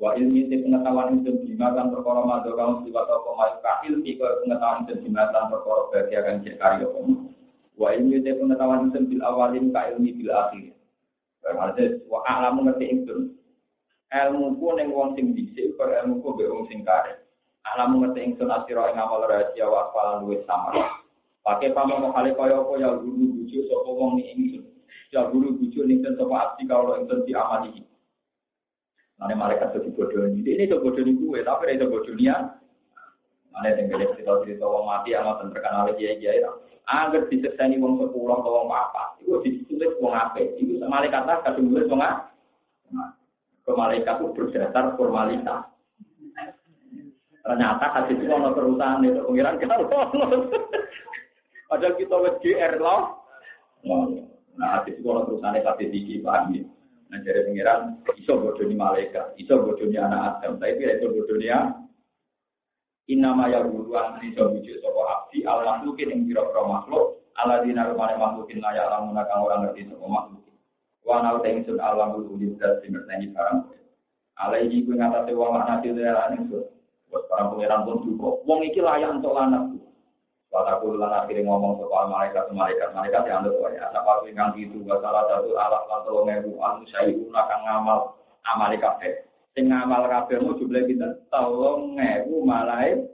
Wa 0.00 0.16
ilmi 0.16 0.48
te 0.48 0.60
pengetahuan 0.60 1.16
ingsun 1.16 1.36
bimakan 1.48 1.86
perkara 1.88 2.20
madha 2.24 2.50
kang 2.52 2.84
sifat 2.84 3.08
koma 3.24 3.42
iku 3.48 3.58
ka 3.64 3.72
ilmi 3.88 4.10
kaya 4.20 4.34
pengetahuan 4.44 4.78
ingsun 4.84 4.98
bimakan 5.08 5.44
perkara 5.48 5.80
bagia 5.88 6.20
kang 6.20 6.36
cek 6.44 6.56
karya 6.60 6.86
koma 6.92 7.14
wa 7.80 7.88
ilmi 7.96 8.16
te 8.20 8.30
pengetahuan 8.36 8.80
ingsun 8.88 9.04
bil 9.08 9.22
awalin 9.24 9.66
ka 9.72 9.80
ilmi 9.88 10.10
bil 10.20 10.30
akhir. 10.36 10.76
Berarti 11.40 12.04
wa 12.12 12.20
alamu 12.28 12.68
ngerti 12.68 12.84
ingsun 12.92 13.20
ilmu 14.12 14.60
ku 14.60 14.68
ning 14.76 14.92
wong 14.92 15.16
sing 15.16 15.32
dhisik 15.32 15.80
kaya 15.80 16.04
ilmu 16.04 16.20
ku 16.20 16.36
be 16.36 16.44
wong 16.44 16.68
sing 16.68 16.84
karep. 16.84 17.24
Alamu 17.72 18.04
ngerti 18.04 18.20
ingsun 18.20 18.52
asira 18.52 18.92
ing 18.92 19.00
amal 19.00 19.24
rahasia 19.24 19.64
wa 19.64 19.88
afalan 19.88 20.28
luwih 20.28 20.44
samar 20.44 20.99
Pakai 21.40 21.72
pamono 21.72 22.12
kali 22.12 22.36
kaya 22.36 22.60
apa 22.60 22.72
ya 22.76 22.90
guru 23.00 23.40
bujuk 23.40 23.64
sapa 23.64 23.90
wong 23.90 24.20
ni 24.20 24.22
ingsun. 24.36 24.64
Ya 25.08 25.24
guru 25.32 25.56
bujuk 25.56 25.88
ning 25.88 26.04
sapa 26.04 26.34
abdi 26.36 26.68
kalau 26.68 27.00
ingsun 27.00 27.24
diamali. 27.24 27.80
Mane 29.20 29.34
malaikat 29.36 29.76
itu 29.76 29.92
bodohnya. 29.92 30.36
Ini 30.36 30.68
itu 30.68 30.76
bodohnya 30.80 31.12
gue, 31.12 31.38
tapi 31.44 31.76
itu 31.76 31.86
bodohnya. 31.88 32.56
Mana 33.50 33.74
yang 33.74 33.92
gede 33.92 34.06
cerita-cerita 34.16 34.64
wong 34.64 34.88
mati 34.88 35.12
amat 35.12 35.42
terkenal 35.52 35.92
kiai 35.96 36.16
kiai. 36.16 36.40
Angger 36.88 37.28
disekseni 37.28 37.76
wong 37.76 38.00
sepuluh 38.00 38.40
atau 38.40 38.64
wong 38.64 38.72
apa? 38.72 39.20
Itu 39.20 39.40
ditulis 39.44 39.96
wong 40.00 40.16
apa? 40.16 40.40
Itu 40.40 40.80
malaikat 40.80 41.28
lah 41.28 41.44
kadung 41.44 41.68
tulis 41.68 41.88
wong 41.90 42.00
apa? 42.00 42.32
Ke 43.64 43.72
malaikat 43.76 44.16
itu 44.24 44.32
berdasar 44.32 44.96
formalitas. 44.96 45.68
Ternyata 47.40 47.84
kasih 47.96 48.14
itu 48.20 48.28
ono 48.28 48.52
perusahaan 48.52 49.00
itu 49.00 49.20
pengiran 49.24 49.56
kita. 49.56 49.74
Padahal 51.70 51.94
kita 51.94 52.16
wis 52.18 52.34
GR 52.42 52.74
loh. 52.82 53.22
Nah, 54.58 54.82
hati 54.82 54.98
kalau 54.98 55.24
terusannya 55.24 55.62
tapi 55.62 55.86
tinggi, 55.88 56.18
paham 56.20 56.52
ya? 56.52 56.66
Nah, 57.10 57.18
jadi 57.22 57.46
pengiran, 57.46 58.02
iso 58.18 58.42
bodoni 58.42 58.74
malaikat, 58.74 59.38
iso 59.38 59.62
bodoni 59.62 59.96
anak 59.96 60.42
Adam, 60.42 60.58
tapi 60.58 60.82
iso 60.84 61.06
bodoni 61.14 61.48
Inama 63.10 63.50
ya 63.50 63.66
an 63.66 64.22
iso 64.22 64.54
bujuk 64.54 64.78
sopo 64.86 65.02
abdi 65.02 65.42
al 65.42 65.66
makhlukin 65.66 66.14
yang 66.14 66.30
kira-kira 66.30 66.62
makhluk 66.62 67.18
ala 67.34 67.58
dina 67.66 67.90
rumane 67.90 68.14
makhlukin 68.14 68.62
layak 68.62 68.86
lamun 68.86 69.18
kang 69.26 69.42
orang 69.42 69.66
ngerti 69.66 69.90
sopo 69.90 70.06
makhlukin 70.06 70.54
wa 71.02 71.18
nal 71.18 71.42
tengsun 71.42 71.82
alam 71.82 72.14
ul 72.14 72.38
ulidat 72.38 72.78
sing 72.78 72.94
ngerteni 72.94 73.34
barang. 73.34 73.66
Alaihi 74.38 74.86
ku 74.86 74.94
ngatasi 74.94 75.34
wong 75.34 75.58
laknat 75.58 75.82
itu 75.82 75.98
ya 75.98 76.30
ingsun 76.38 76.70
buat 77.10 77.26
para 77.26 77.50
pengiran 77.50 77.82
pun 77.82 77.98
juga 78.06 78.28
wong 78.46 78.60
iki 78.70 78.78
layak 78.78 79.18
untuk 79.18 79.34
lanat 79.34 79.74
Wataku 80.50 80.98
lan 80.98 81.14
akhirnya 81.14 81.46
ngomong 81.46 81.78
soal 81.78 82.10
malaikat 82.10 82.50
malaikat 82.50 82.90
malaikat 82.90 83.22
yang 83.22 83.46
ada 83.46 83.70
ya. 83.70 83.86
Apa 83.94 84.26
ingkang 84.26 84.58
itu 84.58 84.82
salah 84.82 85.22
satu 85.30 85.54
alat 85.54 85.82
lan 85.86 86.00
tolong 86.02 86.26
ewu 86.26 86.58
anu 86.58 86.82
saya 86.90 87.14
kang 87.46 87.62
ngamal 87.62 88.18
amal 88.50 88.72
kafe. 88.82 89.30
Sing 89.54 89.70
ngamal 89.70 90.10
kafe 90.10 90.42
mau 90.42 90.58
jumlah 90.58 90.90
kita 90.90 91.22
tolong 91.30 91.94
ewu 91.94 92.42
malaikat. 92.42 93.06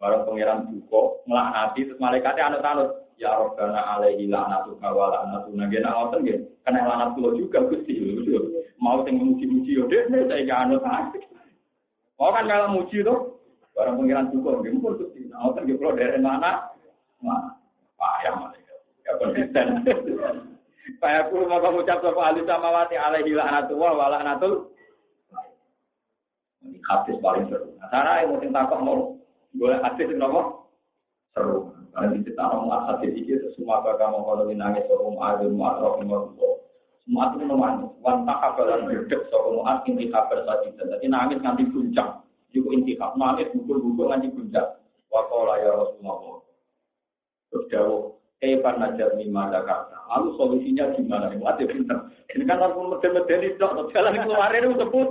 Barang 0.00 0.24
pangeran 0.24 0.64
duko 0.72 1.20
ngelaknati 1.28 1.80
terus 1.92 2.00
malaikatnya 2.00 2.48
anut 2.48 2.64
anut. 2.64 2.90
Ya 3.20 3.36
Rabbana 3.36 4.00
alaihi 4.00 4.32
la'natu 4.32 4.80
wa 4.80 5.12
la'natu 5.12 5.52
nggih 5.52 5.84
nak 5.84 5.92
ngoten 5.92 6.18
nggih. 6.24 6.38
Kena 6.64 6.88
laknat 6.88 7.20
kula 7.20 7.36
juga 7.36 7.68
Gusti. 7.68 8.00
Mau 8.80 9.04
sing 9.04 9.20
muji-muji 9.20 9.76
yo 9.76 9.84
dene 9.92 10.24
saya 10.24 10.64
anut. 10.64 10.80
Mau 12.16 12.32
kan 12.32 12.48
kalau 12.48 12.80
muji 12.80 13.04
tuh 13.04 13.39
Barang 13.80 13.96
pengiran 13.96 14.28
juga, 14.28 14.60
nggak 14.60 14.76
mungkin 14.76 15.00
tuh. 15.00 15.08
Nah, 15.32 15.56
kan 15.56 15.64
kalau 15.64 15.96
dari 15.96 16.20
mana? 16.20 16.68
Nah, 17.24 17.56
payah 17.96 18.34
malaikat. 18.36 18.78
Ya 19.08 19.12
konsisten. 19.16 19.66
Pak 21.00 21.12
aku 21.24 21.48
mau 21.48 21.64
mengucap 21.64 22.04
sama 22.04 22.28
ahli 22.28 22.44
samawati 22.44 23.00
alaihi 23.00 23.32
la'natullah 23.32 23.92
wa 23.96 24.12
la'natul. 24.12 24.68
Ini 26.60 26.76
hadis 26.84 27.16
paling 27.24 27.48
seru. 27.48 27.72
Nah, 27.80 27.88
cara 27.88 28.20
yang 28.20 28.36
mungkin 28.36 28.52
takut 28.52 28.84
mau 28.84 29.16
boleh 29.56 29.80
hadis 29.80 30.12
apa? 30.12 30.42
Seru. 31.32 31.72
Karena 31.96 32.12
di 32.12 32.28
cerita 32.28 32.52
orang 32.52 32.84
hadis 32.84 33.16
itu 33.16 33.48
semua 33.56 33.80
kakak 33.80 34.12
mau 34.12 34.28
kalau 34.28 34.44
nangis 34.52 34.84
sorum 34.92 35.16
adil 35.24 35.56
mu'atrof 35.56 36.04
semua 37.08 37.32
itu 37.32 37.42
memang 37.48 37.96
wanita 38.04 38.34
kabalan 38.44 38.92
berdek 38.92 39.24
sorum 39.32 39.64
mu'at 39.64 39.88
inti 39.88 40.12
kabar 40.12 40.44
saja. 40.44 40.68
Jadi 40.68 41.06
nangis 41.08 41.40
nanti 41.40 41.64
puncak. 41.64 42.28
Iku 42.50 42.68
intihak 42.74 43.14
nangis 43.14 43.50
bukul-bukul 43.54 44.10
nganti 44.10 44.34
gunjak. 44.34 44.82
Wakola 45.10 45.58
ya 45.62 45.70
Rasulullah. 45.74 46.42
Terus 47.50 47.66
jauh. 47.70 48.02
Eh 48.40 48.56
najar 48.56 49.12
lima 49.20 49.52
Jakarta. 49.52 50.00
Lalu 50.08 50.28
solusinya 50.40 50.96
gimana? 50.96 51.28
Ini 51.28 51.44
ada 51.44 51.60
pinter. 51.60 51.98
Ini 52.32 52.42
kan 52.48 52.64
harus 52.64 52.80
meden-meden 52.88 53.52
itu. 53.52 53.66
Jalan 53.92 54.16
keluar 54.24 54.50
itu 54.56 54.72
sebut. 54.80 55.08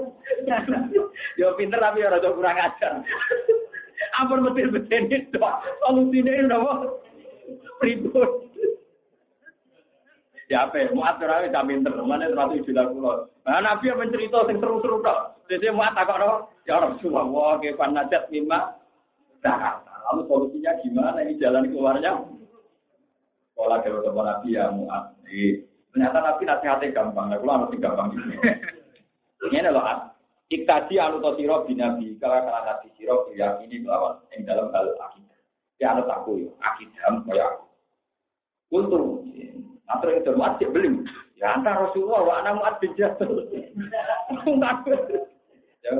Ya 1.38 1.54
pinter 1.54 1.78
tapi 1.78 2.02
ya 2.02 2.10
rada 2.10 2.30
kurang 2.34 2.58
ajar. 2.58 3.06
Ampun 4.18 4.50
meden-meden 4.50 5.14
itu. 5.14 5.38
Solusinya 5.86 6.32
itu 6.34 6.50
apa? 6.50 6.74
Ribut. 7.86 8.49
Ya 10.50 10.66
apa? 10.66 10.89
Muat 10.97 11.22
terawe 11.22 11.45
tak 11.54 11.66
pinter. 11.70 11.93
Mana 12.02 12.26
terlalu 12.26 12.66
istilah 12.66 12.89
kulo. 12.89 13.30
Nah, 13.45 13.62
Nabi 13.62 13.93
yang 13.93 14.02
mencerita 14.02 14.50
yang 14.50 14.58
seru-seru 14.58 14.97
tak. 15.06 15.38
Jadi 15.45 15.70
muat 15.70 15.93
tak 15.93 16.10
kok 16.10 16.50
Ya 16.66 16.82
Rasulullah, 16.82 17.58
kapan 17.62 17.93
najat 17.93 18.30
lima 18.34 18.78
Jakarta. 19.41 19.93
Lalu 20.10 20.22
solusinya 20.26 20.74
gimana? 20.82 21.22
Ini 21.22 21.38
jalan 21.38 21.70
keluarnya? 21.70 22.14
Dari 23.60 23.91
teman 24.02 24.26
Nabi 24.26 24.50
ya 24.58 24.74
muat. 24.74 25.04
Ternyata 25.93 26.18
Nabi 26.18 26.41
nasihatnya 26.45 26.93
gampang. 26.97 27.30
Nah, 27.30 27.38
kalau 27.38 27.54
harus 27.62 27.78
gampang 27.78 28.08
gitu. 28.18 28.30
Ini 29.50 29.72
loh, 29.72 29.86
Iktaji 30.50 30.97
anu 30.97 31.22
to 31.22 31.38
siro 31.38 31.62
binabi, 31.70 32.18
kalau 32.18 32.41
kala 32.41 32.66
nabi 32.66 32.89
siro 32.97 33.30
ini 33.38 33.86
melawan 33.86 34.18
yang 34.34 34.50
dalam 34.50 34.74
hal 34.74 34.97
akidah. 34.97 35.38
Ya 35.78 35.93
anu 35.93 36.10
aku 36.10 36.41
ya, 36.41 36.50
akidah 36.58 37.22
kaya 37.30 37.45
aku. 37.54 37.66
Kultur, 38.74 39.02
atau 39.90 40.08
yang 40.14 40.24
termuat 40.24 40.62
cek 40.62 40.70
beli. 40.70 41.02
Ya 41.42 41.58
antara 41.58 41.90
Rasulullah 41.90 42.22
wa 42.22 42.34
anak 42.44 42.54
muat 42.62 42.76
bin 42.82 42.94
Jabal. 42.96 43.32
Ya 45.80 45.96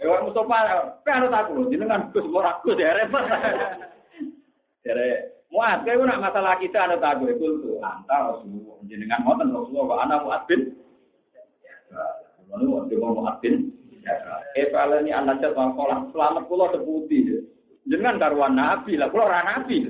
ya 0.00 0.24
Mustafa, 0.24 0.56
kan 1.04 1.28
aku 1.28 1.68
jenengan 1.68 2.08
Gus 2.16 2.24
ora 2.32 2.56
Gus 2.64 2.80
ya 2.80 2.96
repot. 2.96 3.20
Jare 4.88 5.36
Muat, 5.52 5.84
kowe 5.84 6.04
nak 6.04 6.20
masalah 6.20 6.60
kita 6.60 6.76
anu 6.84 7.00
tak 7.00 7.24
gue 7.24 7.32
itu 7.32 7.80
antar 7.80 8.36
Rasulullah 8.36 8.76
jenengan 8.84 9.24
ngoten 9.24 9.48
Rasulullah 9.48 9.84
wa 9.88 9.96
ana 10.04 10.16
muat 10.20 10.44
bin. 10.44 10.76
Lalu 12.52 12.92
dia 12.92 13.00
mau 13.00 13.16
muat 13.16 13.40
bin. 13.40 13.72
Eh 14.56 14.68
ini 14.68 15.10
anak 15.12 15.40
cat 15.40 15.56
sekolah 15.56 16.12
selamat 16.12 16.44
pulau 16.52 16.68
seputi. 16.72 17.48
Jenengan 17.88 18.20
karuan 18.20 18.60
nabi 18.60 19.00
lah, 19.00 19.08
pulau 19.08 19.24
ora 19.24 19.40
nabi. 19.40 19.88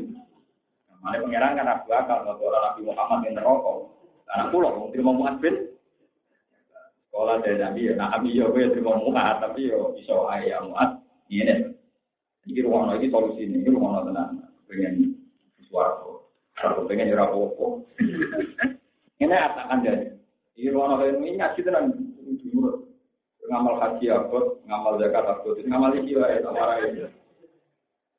Mana 0.99 1.23
pangeran 1.23 1.59
kan 1.59 1.69
aku 1.79 1.89
akal 1.95 2.19
kalau 2.27 2.59
Nabi 2.59 2.81
Muhammad 2.83 3.19
yang 3.27 3.35
neraka. 3.39 3.73
Anak 4.29 4.49
pulau 4.53 4.71
mau 4.77 4.91
terima 4.93 5.13
muat 5.15 5.39
bin. 5.41 5.57
Sekolah 7.09 7.41
dari 7.41 7.59
Nabi 7.59 7.89
ya, 7.89 7.93
nah 7.97 8.13
Nabi 8.13 8.37
ya 8.37 8.47
gue 8.51 8.71
terima 8.75 8.99
muat, 9.01 9.41
tapi 9.41 9.71
yo 9.71 9.95
bisa 9.97 10.15
ayam 10.29 10.75
muat. 10.75 11.01
Ini 11.29 11.75
Ini 12.49 12.65
ruang 12.65 12.89
lagi 12.89 13.13
solusi 13.13 13.45
ini, 13.45 13.61
ini 13.61 13.69
ruang 13.69 14.09
tenang. 14.09 14.41
Pengen 14.65 15.13
suatu, 15.69 16.25
kalau 16.57 16.89
pengen 16.89 17.13
jurah 17.13 17.29
opo. 17.29 17.85
Ini 19.21 19.35
atakan 19.35 19.85
jadi. 19.85 20.17
Ini 20.57 20.73
ruang 20.73 20.97
lagi 20.97 21.19
ini 21.19 21.37
ngaji 21.37 21.61
tenang. 21.61 21.93
Ngamal 23.49 23.81
haji 23.81 24.07
aku, 24.13 24.61
ngamal 24.69 25.01
zakat 25.01 25.25
aku, 25.27 25.57
ngamal 25.65 25.93
iki 25.97 26.17
wae 26.17 26.41
tamara 26.45 26.85
ini. 26.85 27.09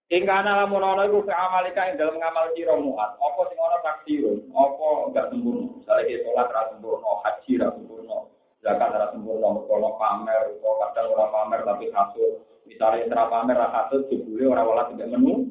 Hingga 0.09 0.41
ana 0.41 0.65
lamun 0.65 0.81
ana 0.81 1.05
iku 1.05 1.21
fi 1.21 1.29
amalika 1.29 1.85
ing 1.85 2.01
dalam 2.01 2.17
ngamal 2.17 2.49
sira 2.57 2.73
muat. 2.73 3.13
Apa 3.21 3.41
sing 3.45 3.61
ana 3.61 3.77
taksirun, 3.85 4.37
apa 4.57 4.87
enggak 5.05 5.29
sempurna. 5.29 5.69
Misale 5.77 6.01
ki 6.09 6.25
salat 6.25 6.49
ra 6.49 6.61
sempurna, 6.73 7.11
haji 7.21 7.51
ra 7.61 7.67
sempurna, 7.77 8.17
zakat 8.65 8.89
ora 8.89 9.07
sempurna, 9.13 9.49
kalau 9.69 9.93
pamer, 10.01 10.43
kok 10.57 10.77
kadang 10.81 11.13
ora 11.13 11.25
pamer 11.29 11.59
tapi 11.61 11.93
kasut. 11.93 12.41
Misalnya 12.65 13.05
ora 13.13 13.25
pamer 13.29 13.55
ra 13.61 13.67
kasut, 13.69 14.09
jebule 14.09 14.49
ora 14.49 14.65
wala 14.65 14.89
tidak 14.89 15.13
menu. 15.13 15.45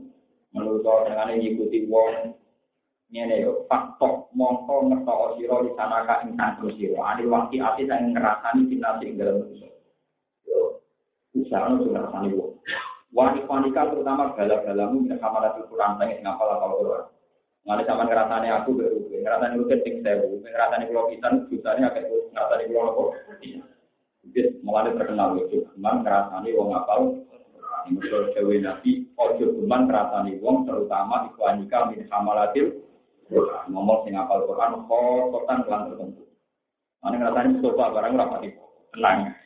Menurut 0.50 0.82
dengan 1.06 1.30
ngikuti 1.38 1.86
wong 1.86 2.34
ngene 3.14 3.40
yo 3.40 3.64
faktor 3.70 4.28
mongko 4.36 4.90
ngerto 4.90 5.40
sira 5.40 5.56
di 5.64 5.70
sana 5.78 6.04
ka 6.04 6.20
ing 6.26 6.36
kanggo 6.36 6.68
sira 6.76 7.00
ani 7.08 7.24
wakti 7.24 7.56
ati 7.56 7.88
sing 7.88 8.12
ngrasani 8.12 8.68
dinasti 8.68 9.04
ing 9.08 9.16
dalem 9.16 9.48
manusa 9.48 9.68
yo 10.44 10.76
nu 11.32 11.84
ngrasani 11.88 12.28
wong 12.36 12.52
wanita 13.12 13.92
terutama 13.92 14.36
gala-galamu 14.36 15.04
minta 15.04 15.16
kamar 15.16 15.54
Quran 15.56 15.96
tanya 15.96 16.14
ngapal 16.20 16.48
apa 16.56 16.66
Quran 16.76 17.04
Mana 17.68 17.84
zaman 17.84 18.08
ngerasane 18.08 18.48
aku 18.48 18.80
baru, 18.80 18.96
ngerasane 19.12 19.60
rutin 19.60 19.84
sing 19.84 20.00
sewu, 20.00 20.40
ngerasane 20.40 20.88
pulau 20.88 21.12
pisan, 21.12 21.44
jutanya 21.52 21.92
agak 21.92 22.08
ngerasane 22.08 22.64
pulau 22.64 22.88
apa? 22.88 23.02
Jadi 24.24 24.40
malah 24.64 24.88
terkenal 24.96 25.36
gitu, 25.36 25.68
cuman 25.76 26.00
ngerasane 26.00 26.48
wong 26.56 26.72
apal. 26.72 27.00
ngrasani. 27.28 27.88
Mergo 27.92 28.32
dewe 28.32 28.56
Nabi 28.64 28.90
ojo 29.20 29.44
geman 29.52 29.84
ngrasani 29.84 30.40
wong 30.40 30.64
terutama 30.64 31.28
ikwanika 31.28 31.92
min 31.92 32.08
hamalatil. 32.08 32.88
Ngomong 33.68 34.08
sing 34.08 34.16
apal 34.16 34.48
Quran 34.48 34.88
khototan 34.88 35.68
kelan 35.68 35.92
tertentu. 35.92 36.24
Mana 37.04 37.20
ngrasani 37.20 37.60
sofa 37.60 37.92
barang 37.92 38.16
ora 38.16 38.32
pati 38.32 38.48
tenang. 38.96 39.37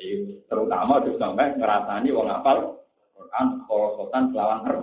Jadi, 0.00 0.40
terutama 0.48 1.04
juga 1.04 1.28
sampai 1.28 1.60
ngerasani 1.60 2.08
wong 2.08 2.32
apal 2.32 2.80
Quran 3.12 3.46
khototan 3.68 4.32
kelawan 4.32 4.64
her. 4.64 4.76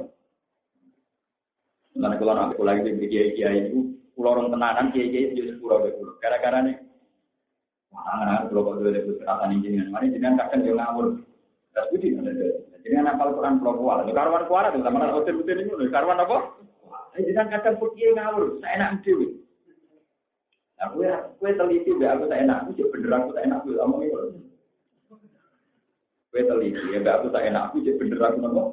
Karena 1.97 2.15
kalau 2.22 2.34
nak 2.38 2.53
pulang 2.53 2.86
di 2.86 3.09
kiai 3.09 3.34
kiai 3.34 3.74
itu, 3.74 3.97
pulau 4.13 4.38
orang 4.38 4.53
tenanan 4.53 4.93
kiai 4.93 5.09
kiai 5.09 5.34
itu 5.34 5.57
pulau 5.57 5.82
pulau. 5.82 6.13
Gara-gara 6.22 6.61
nih 6.61 6.78
aku 7.97 8.53
kalau 8.53 8.61
kau 8.61 8.78
dulu 8.78 8.93
itu 8.93 9.18
keratan 9.18 9.57
jenengan, 9.65 9.89
mana 9.89 10.05
jenengan 10.13 10.38
kadang 10.45 10.61
dia 10.61 10.78
ngawur. 10.78 11.05
Terus 11.74 11.89
budi 11.89 12.07
ada 12.13 12.32
jenengan 12.86 13.18
apal 13.18 13.34
Quran 13.34 13.57
pulau 13.57 13.74
kuala. 13.82 14.05
Karwan 14.05 14.45
kuala 14.45 14.70
tuh 14.70 14.86
sama 14.86 15.09
hotel 15.09 15.41
hotel 15.41 15.65
ini, 15.65 15.89
karwan 15.89 16.22
apa? 16.22 16.38
Jenengan 17.18 17.49
kadang 17.57 17.82
putih 17.82 18.13
ngawur, 18.13 18.61
saya 18.61 18.78
enak 18.78 19.01
dewi. 19.01 19.41
Nah, 20.78 20.93
gue 20.93 21.09
gue 21.41 21.49
teliti 21.57 21.89
be 21.97 22.05
aku 22.05 22.30
tak 22.30 22.45
enak, 22.45 22.70
aku 22.70 22.86
bener 22.93 23.18
aku 23.18 23.34
tak 23.34 23.49
enak 23.49 23.65
gue 23.65 23.82
ngomong 23.82 24.05
itu. 24.05 24.46
Gue 26.32 26.43
teliti 26.43 26.91
ya 26.91 26.99
aku 27.17 27.32
tak 27.32 27.47
enak, 27.47 27.71
aku 27.71 27.84
bener 27.84 28.19
aku 28.19 28.38
ngomong. 28.43 28.69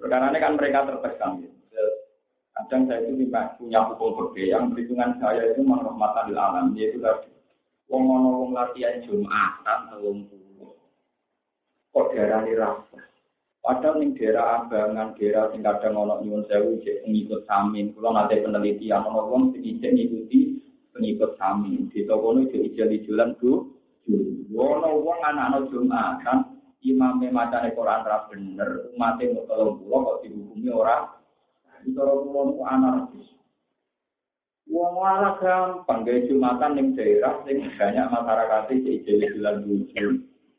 Karena 0.00 0.34
kan 0.38 0.54
mereka 0.56 0.88
tertekan. 0.88 1.42
Kadang 2.52 2.84
saya 2.84 3.08
itu 3.08 3.32
punya 3.56 3.80
hukum 3.88 4.12
berbeda 4.12 4.60
yang 4.60 4.68
perhitungan 4.68 5.16
saya 5.16 5.56
itu 5.56 5.64
menghormatan 5.64 6.28
di 6.28 6.34
alam, 6.36 6.76
yaitu 6.76 7.00
tadi 7.00 7.32
Wong 7.92 8.08
ana 8.08 8.30
wong 8.32 8.50
latihan 8.56 9.04
Jumatan 9.04 9.92
telung 9.92 10.24
puluh. 10.24 10.72
Kok 11.92 12.08
diarani 12.16 12.56
rasa? 12.56 13.04
Padahal 13.60 14.00
ning 14.00 14.16
daerah 14.16 14.64
Abangan, 14.64 15.12
daerah 15.12 15.52
sing 15.52 15.60
kadang 15.60 16.00
nyuwun 16.00 16.40
sewu 16.48 16.80
cek 16.80 17.04
pengikut 17.04 17.44
samin. 17.44 17.92
Kula 17.92 18.16
nate 18.16 18.40
penelitian 18.40 19.04
ana 19.04 19.20
wong 19.28 19.52
sing 19.52 19.76
ngikuti 19.76 20.56
pengikut 20.96 21.36
samin. 21.36 21.92
Di 21.92 22.08
toko 22.08 22.32
kono 22.32 22.48
ijek 22.48 22.72
ijel-ijelan 22.72 23.36
ku. 24.04 24.16
Ono 24.52 25.00
wong 25.00 25.18
anak-anak 25.24 25.72
Jumatan, 25.72 26.38
imame 26.84 27.32
macane 27.32 27.72
Quran 27.72 28.04
ra 28.04 28.28
bener, 28.28 28.92
umate 28.92 29.32
mau 29.32 29.46
telung 29.48 29.80
puluh 29.80 30.00
kok 30.02 30.18
dihukumi 30.26 30.70
ora. 30.70 31.08
Itu 31.82 31.98
orang 31.98 32.30
pulau 32.30 32.62
anarkis. 32.62 33.26
Wong 34.70 35.02
malah 35.02 35.36
gampang 35.42 36.06
gaya 36.06 36.24
jumatan 36.30 36.78
ning 36.78 36.86
daerah 36.94 37.42
sing 37.44 37.60
banyak 37.76 38.06
masyarakat 38.08 38.62
iki 38.70 39.02
jadi 39.02 39.34
bulan 39.34 39.56
lucu. 39.66 40.06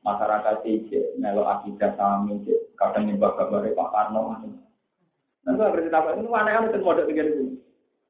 Masyarakat 0.04 0.58
iki 0.68 1.16
melo 1.16 1.48
akidah 1.48 1.96
sami 1.96 2.44
kadang 2.76 3.08
nyembah 3.08 3.40
kabare 3.40 3.72
Pak 3.72 3.90
Karno. 3.96 4.22
Nanti 5.48 5.60
berarti 5.60 5.90
apa 5.92 6.10
ini 6.20 6.28
mana 6.28 6.50
yang 6.52 6.68
itu 6.72 6.84
pikir 6.84 7.26
itu. 7.32 7.63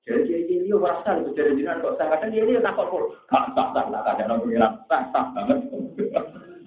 Jadi 0.04 0.36
ini 0.52 0.68
warasan 0.76 1.24
itu 1.24 1.32
jadi 1.32 1.56
jinan 1.56 1.80
kok 1.80 1.96
sangat 1.96 2.20
kan 2.20 2.28
ini 2.28 2.60
tak 2.60 2.76
kok 2.76 2.92
gak 3.32 3.56
tak 3.56 3.72
tak 3.72 3.88
tak 3.88 4.04
ada 4.04 4.24
nomor 4.28 4.52
bilang 4.52 4.76
tak 4.92 5.08
tak 5.16 5.32
banget. 5.32 5.64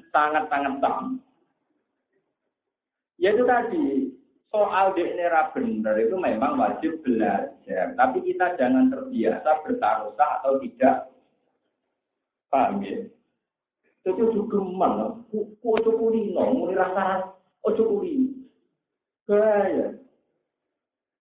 Sangat 0.09 0.49
sangat 0.49 0.75
tak. 0.81 0.97
Ya 3.21 3.37
itu 3.37 3.45
tadi 3.45 4.09
soal 4.49 4.97
DNA 4.97 5.53
benar 5.53 5.97
itu 6.01 6.17
memang 6.17 6.57
wajib 6.57 6.97
belajar. 7.05 7.93
Tapi 7.93 8.19
kita 8.25 8.57
jangan 8.57 8.89
terbiasa 8.89 9.51
bertaruh 9.69 10.17
atau 10.17 10.57
tidak. 10.65 11.13
Paham 12.49 12.81
ya? 12.81 13.05
Itu 14.07 14.33
juga 14.33 14.59
mana? 14.63 15.19
Ku 15.29 15.59
ojo 15.61 15.91
kulino, 15.99 16.55
mulai 16.55 16.79
rasa 16.79 17.37
ojo 17.67 17.83
kulino. 17.85 18.47
Gaya. 19.27 20.06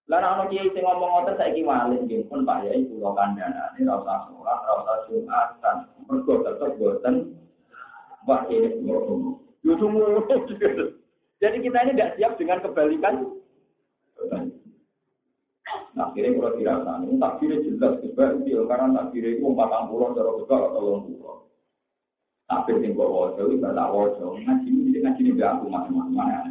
Lah 0.06 0.22
ana 0.22 0.46
kiai 0.54 0.70
sing 0.70 0.86
ngomong 0.86 1.10
ngoten 1.26 1.38
saiki 1.42 1.66
malih 1.66 1.98
nggih 2.06 2.30
pun 2.30 2.46
Pak 2.46 2.70
Yai 2.70 2.86
kula 2.86 3.18
kandhane 3.18 3.58
ora 3.90 3.98
usah 4.06 4.18
salat, 4.30 4.60
ora 4.62 4.74
usah 4.86 4.98
Jumatan. 5.10 5.76
Mergo 6.06 6.34
tetep 6.46 6.70
boten 6.78 7.16
wah 8.30 8.46
ini 8.54 8.86
ngono. 8.86 9.42
Yo 9.66 9.74
Jadi 11.42 11.58
kita 11.60 11.78
ini 11.84 11.92
tidak 11.98 12.14
siap 12.22 12.38
dengan 12.38 12.62
kebalikan. 12.62 13.16
Nah, 15.96 16.12
akhirnya 16.12 16.38
kalau 16.38 16.56
dirasani, 16.60 17.18
takdirnya 17.18 17.64
jelas 17.66 17.94
juga 18.04 18.36
dia 18.44 18.60
karena 18.68 18.88
takdirnya 19.00 19.40
itu 19.40 19.44
empat 19.48 19.88
puluh 19.88 20.12
cara 20.12 20.32
juga 20.38 20.56
atau 20.60 20.72
tolong 20.76 21.02
puluh. 21.08 21.38
Tapi 22.46 22.78
yang 22.78 22.94
gue 22.94 23.08
wajah 23.10 23.44
itu 23.48 23.58
gak 23.58 23.74
wajah, 23.74 24.30
ngaji 24.38 24.70
ini 24.70 25.02
ngaji 25.02 25.22
ini 25.24 25.40
gak 25.40 25.58
aku 25.58 25.66
mana-mana. 25.66 26.46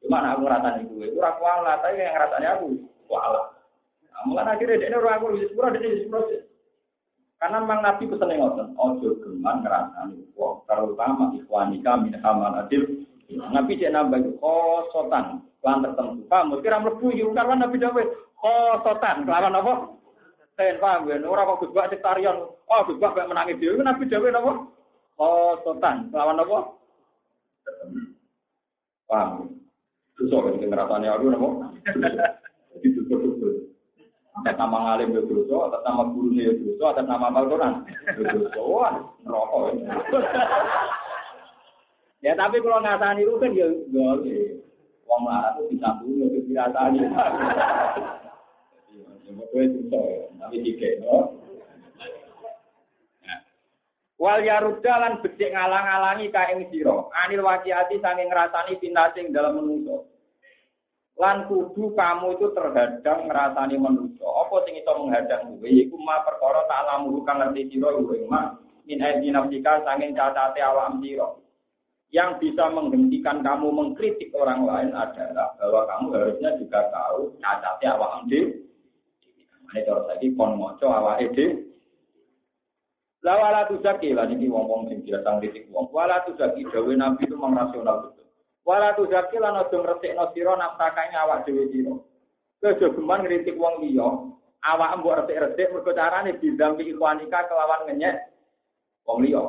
Cuma 0.00 0.22
aku 0.32 0.48
ngerasani 0.48 0.88
gue, 0.88 1.06
itu 1.12 1.20
aku 1.20 1.42
ala, 1.44 1.76
tapi 1.82 2.00
yang 2.00 2.14
ngerasani 2.16 2.46
aku, 2.46 2.66
wala. 3.16 3.42
Nah, 4.12 4.22
mulai 4.28 4.44
akhirnya 4.52 4.76
dia 4.76 4.96
orang 5.00 5.16
aku 5.16 5.40
di 5.40 5.48
sepuluh, 5.48 5.72
dia 5.72 5.80
di 5.80 6.04
sepuluh. 6.04 6.44
Karena 7.36 7.60
memang 7.60 7.80
Nabi 7.84 8.08
pesan 8.08 8.32
yang 8.32 8.48
ngotot, 8.48 8.68
ojo 8.80 9.08
geman 9.20 9.60
ngerasani, 9.60 10.24
wah 10.40 10.56
terutama 10.64 11.36
ikhwanika 11.36 12.00
min 12.00 12.16
hamal 12.24 12.56
adil, 12.56 13.04
Nabi 13.28 13.76
cek 13.76 13.92
nambah 13.92 14.24
itu 14.24 14.30
khosotan 14.40 15.44
lan 15.60 15.84
tertentu. 15.84 16.24
Paham? 16.32 16.56
Mesti 16.56 16.72
ra 16.72 16.80
mlebu 16.80 17.06
iki 17.12 17.28
karena 17.36 17.54
Nabi 17.60 17.76
dawe 17.76 18.02
khosotan 18.40 19.28
kelawan 19.28 19.52
apa? 19.52 19.74
Ten 20.56 20.80
paham 20.80 21.04
ya, 21.12 21.20
ora 21.20 21.44
kok 21.44 21.68
Gus 21.68 21.76
Bak 21.76 21.92
sektarian. 21.92 22.48
Oh, 22.48 22.80
Gus 22.88 22.96
Bak 22.96 23.20
menangi 23.28 23.60
dhewe 23.60 23.84
Nabi 23.84 24.08
dawe 24.08 24.28
napa? 24.32 24.52
Khosotan 25.20 26.08
kelawan 26.08 26.40
apa? 26.40 26.58
Paham? 29.04 29.52
Susah 30.16 30.40
kan 30.40 30.56
ngerasane 30.56 31.06
aku 31.12 31.24
napa? 31.28 31.48
Jadi 32.76 32.88
betul-betul. 32.92 33.72
Atas 34.36 34.60
nama 34.60 34.76
ngalim 34.84 35.16
ya 35.16 35.24
dosa, 35.24 35.72
atas 35.72 35.80
nama 35.80 36.12
guru 36.12 36.36
ya 36.36 36.52
dosa, 36.60 36.84
atas 36.92 37.06
nama 37.08 37.32
Al-Quran 37.32 37.74
ya 37.88 38.22
dosa. 38.36 38.60
Wah, 38.60 38.94
rokok. 39.24 39.80
Ya 42.20 42.36
tapi 42.36 42.60
kalau 42.60 42.84
ngatani 42.84 43.24
itu 43.24 43.34
kan 43.40 43.50
ya 43.56 43.68
boleh. 43.88 44.60
Wong 45.06 45.20
marah 45.24 45.56
itu 45.56 45.72
bisa 45.72 45.88
dulu 46.02 46.26
ke 46.28 46.40
dirasani. 46.50 47.00
Tapi 50.36 50.56
tiga. 50.60 50.88
Wal 54.16 54.40
yarudalan 54.44 55.20
becik 55.20 55.52
ngalang-alangi 55.52 56.32
kaing 56.32 56.66
sira. 56.72 57.08
Anil 57.24 57.44
wajiati 57.44 58.00
saking 58.00 58.28
ngrasani 58.32 58.80
pinasing 58.80 59.32
dalam 59.32 59.60
menungso. 59.60 60.08
Lan 61.16 61.48
kudu 61.48 61.96
kamu 61.96 62.36
itu 62.36 62.52
terhadang 62.52 63.24
ngrasani 63.24 63.80
menungso. 63.80 64.28
Apa 64.28 64.68
sing 64.68 64.76
iso 64.76 64.92
menghadang 65.00 65.56
kowe 65.56 65.64
iku 65.64 65.96
ma 65.96 66.20
perkara 66.20 66.68
tak 66.68 66.84
lamu 66.84 67.24
kang 67.24 67.40
ngerti 67.40 67.72
sira 67.72 67.88
ing 67.96 68.28
ma. 68.28 68.52
Min 68.84 69.00
aidi 69.00 69.32
nafsika 69.32 69.80
saking 69.80 70.12
cacate 70.12 70.60
awak 70.60 71.00
sira 71.00 71.28
yang 72.14 72.38
bisa 72.38 72.70
menghentikan 72.70 73.42
kamu 73.42 73.66
mengkritik 73.72 74.30
orang 74.36 74.62
lain 74.62 74.90
adalah 74.94 75.56
bahwa 75.58 75.82
kamu 75.90 76.06
harusnya 76.14 76.50
juga 76.60 76.80
tahu 76.92 77.34
cacatnya 77.40 77.88
awak 77.98 78.12
ende. 78.22 78.40
Ini 79.66 79.82
terus 79.82 80.06
lagi 80.06 80.30
kon 80.36 80.54
moco 80.54 80.86
awak 80.86 81.24
ede. 81.24 81.66
Lawala 83.24 83.66
tu 83.66 83.80
zaki 83.82 84.14
lah 84.14 84.28
ini 84.30 84.46
wong 84.46 84.68
wong 84.70 84.82
sing 84.86 85.02
datang 85.08 85.42
kritik 85.42 85.66
wong. 85.72 85.90
Wala 85.90 86.22
tu 86.22 86.36
zaki 86.38 86.62
dawe 86.70 86.92
nabi 86.94 87.26
itu 87.26 87.34
betul. 87.34 88.15
wala 88.66 88.98
tu 88.98 89.06
zakil 89.06 89.46
ana 89.46 89.70
dum 89.70 89.86
resik 89.86 90.12
no 90.18 90.26
sira 90.34 90.58
nafsakane 90.58 91.14
awak 91.14 91.46
dhewe 91.46 91.70
sira 91.70 91.94
kejo 92.58 92.98
geman 92.98 93.22
ngritik 93.22 93.54
wong 93.54 93.78
liya 93.78 94.08
awak 94.66 94.98
mbok 94.98 95.22
resik-resik 95.22 95.70
mergo 95.70 95.92
carane 95.94 96.34
bidampi 96.42 96.90
ikhwanika 96.90 97.46
kelawan 97.46 97.86
ngenyek 97.86 98.34
wong 99.06 99.22
liya. 99.22 99.42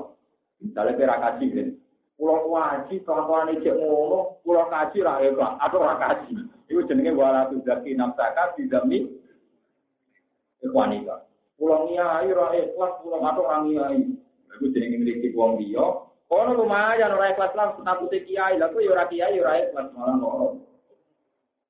Dalem 0.57 0.97
pira 0.97 1.17
kaji 1.21 1.45
ben 1.53 1.69
kula 2.17 2.41
kuaji 2.45 2.95
kelakuane 3.05 3.61
cek 3.61 3.77
ngono 3.77 4.41
kula 4.41 4.65
kaji 4.69 5.05
ra 5.05 5.21
eba 5.21 5.57
atuh 5.61 5.81
ra 5.81 5.97
kaji. 5.97 6.33
Iku 6.69 6.85
jenenge 6.85 7.13
wala 7.17 7.49
tu 7.49 7.61
zakil 7.65 7.97
nafsaka 7.97 8.53
bidampi 8.57 9.09
ikhwanika 10.61 11.25
Pulang 11.57 11.89
iya 11.89 12.21
air, 12.21 12.37
rakyat 12.37 12.77
kelas 12.77 12.93
pulang 13.01 13.25
atau 13.25 13.49
orang 13.49 13.65
iya 13.73 13.89
air. 13.89 14.13
Aku 14.53 14.69
ngritik 14.69 15.33
wong 15.33 15.57
liya, 15.57 16.05
Kono 16.27 16.51
lumayan 16.59 17.15
ora 17.15 17.31
ikhlas 17.31 17.55
lah 17.55 17.79
takute 17.87 18.27
kiai, 18.27 18.59
lha 18.59 18.67
kok 18.67 18.83
ya 18.83 18.91
ora 18.91 19.07
kiai 19.07 19.39
ora 19.39 19.63
ikhlas 19.63 19.87
malah 19.95 20.15
kok. 20.19 20.53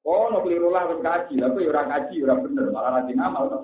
Kono 0.01 0.37
keliru 0.41 0.73
lah 0.73 0.89
wis 0.89 1.01
kaji, 1.05 1.33
lha 1.37 1.53
kok 1.53 1.61
ya 1.61 1.69
ora 1.69 1.83
kaji 1.85 2.15
ora 2.25 2.35
bener, 2.41 2.65
malah 2.73 2.91
rajin 2.97 3.21
amal 3.21 3.43
to. 3.53 3.59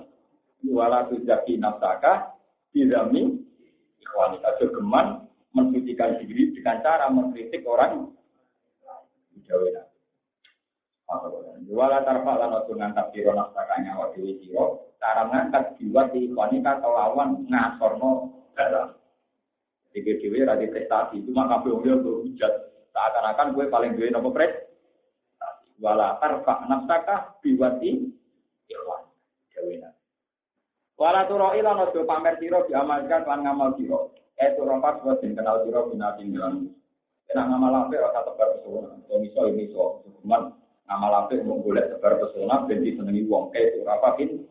Wala 0.70 1.10
tuzaki 1.10 1.58
nafsaka 1.58 2.38
didami 2.70 3.42
ikhwanika. 3.98 4.54
Jogeman 4.62 5.26
mensucikan 5.50 6.22
diri 6.22 6.54
dengan 6.54 6.78
cara 6.80 7.10
mengkritik 7.10 7.66
orang 7.66 8.14
Jawa 9.44 9.84
Wala 11.64 12.00
tarfa 12.06 12.32
lan 12.38 12.54
ojo 12.60 12.72
ngangkat 12.76 13.12
sira 13.12 13.32
nafsakanya 13.34 13.98
wa 13.98 14.08
dewi 14.12 14.40
sira, 14.40 14.78
cara 15.00 15.26
ngangkat 15.26 15.74
jiwa 15.80 16.06
di 16.12 16.30
wanita 16.32 16.80
kelawan 16.80 17.44
ngasorno 17.48 18.30
dalam. 18.54 18.94
Jadi 19.94 20.18
dewi 20.18 20.42
radi 20.42 20.66
prestasi, 20.66 21.22
cuma 21.22 21.46
kabeh 21.46 21.70
wong 21.70 21.86
yo 21.86 22.02
berhujat. 22.02 22.52
Seakan-akan 22.90 23.54
gue 23.54 23.70
paling 23.70 23.94
duwe 23.94 24.10
nopo 24.10 24.34
pres. 24.34 24.50
Wala 25.78 26.18
tarfa 26.18 26.66
nafsaka 26.66 27.38
biwati 27.42 28.10
ikhwan. 28.66 29.02
Dewe 29.54 29.82
Wala 30.98 31.26
turo 31.26 31.54
ila 31.54 31.74
no 31.74 31.90
pamer 31.90 32.38
siro 32.38 32.66
diamalkan 32.70 33.26
lan 33.26 33.42
ngamal 33.46 33.74
siro. 33.78 34.14
Eh 34.38 34.54
turo 34.58 34.78
pas 34.82 34.98
buat 35.02 35.22
kenal 35.22 35.62
siro 35.66 35.90
binatin 35.90 36.34
dalam. 36.34 36.70
Kena 37.26 37.50
ngamal 37.50 37.86
apa 37.86 37.94
rasa 37.98 38.26
tebar 38.30 38.48
pesona. 38.58 38.98
So 39.10 39.18
miso 39.18 39.46
ini 39.50 39.70
so. 39.74 40.06
Cuman 40.22 40.54
ngamal 40.86 41.26
apa 41.26 41.38
mau 41.42 41.58
boleh 41.58 41.86
tebar 41.90 42.18
pesona. 42.22 42.62
Benti 42.66 42.94
senengi 42.94 43.26
wong. 43.26 43.50
Eh 43.58 43.74
turo 43.78 43.90
apa 43.90 44.14
ini. 44.22 44.42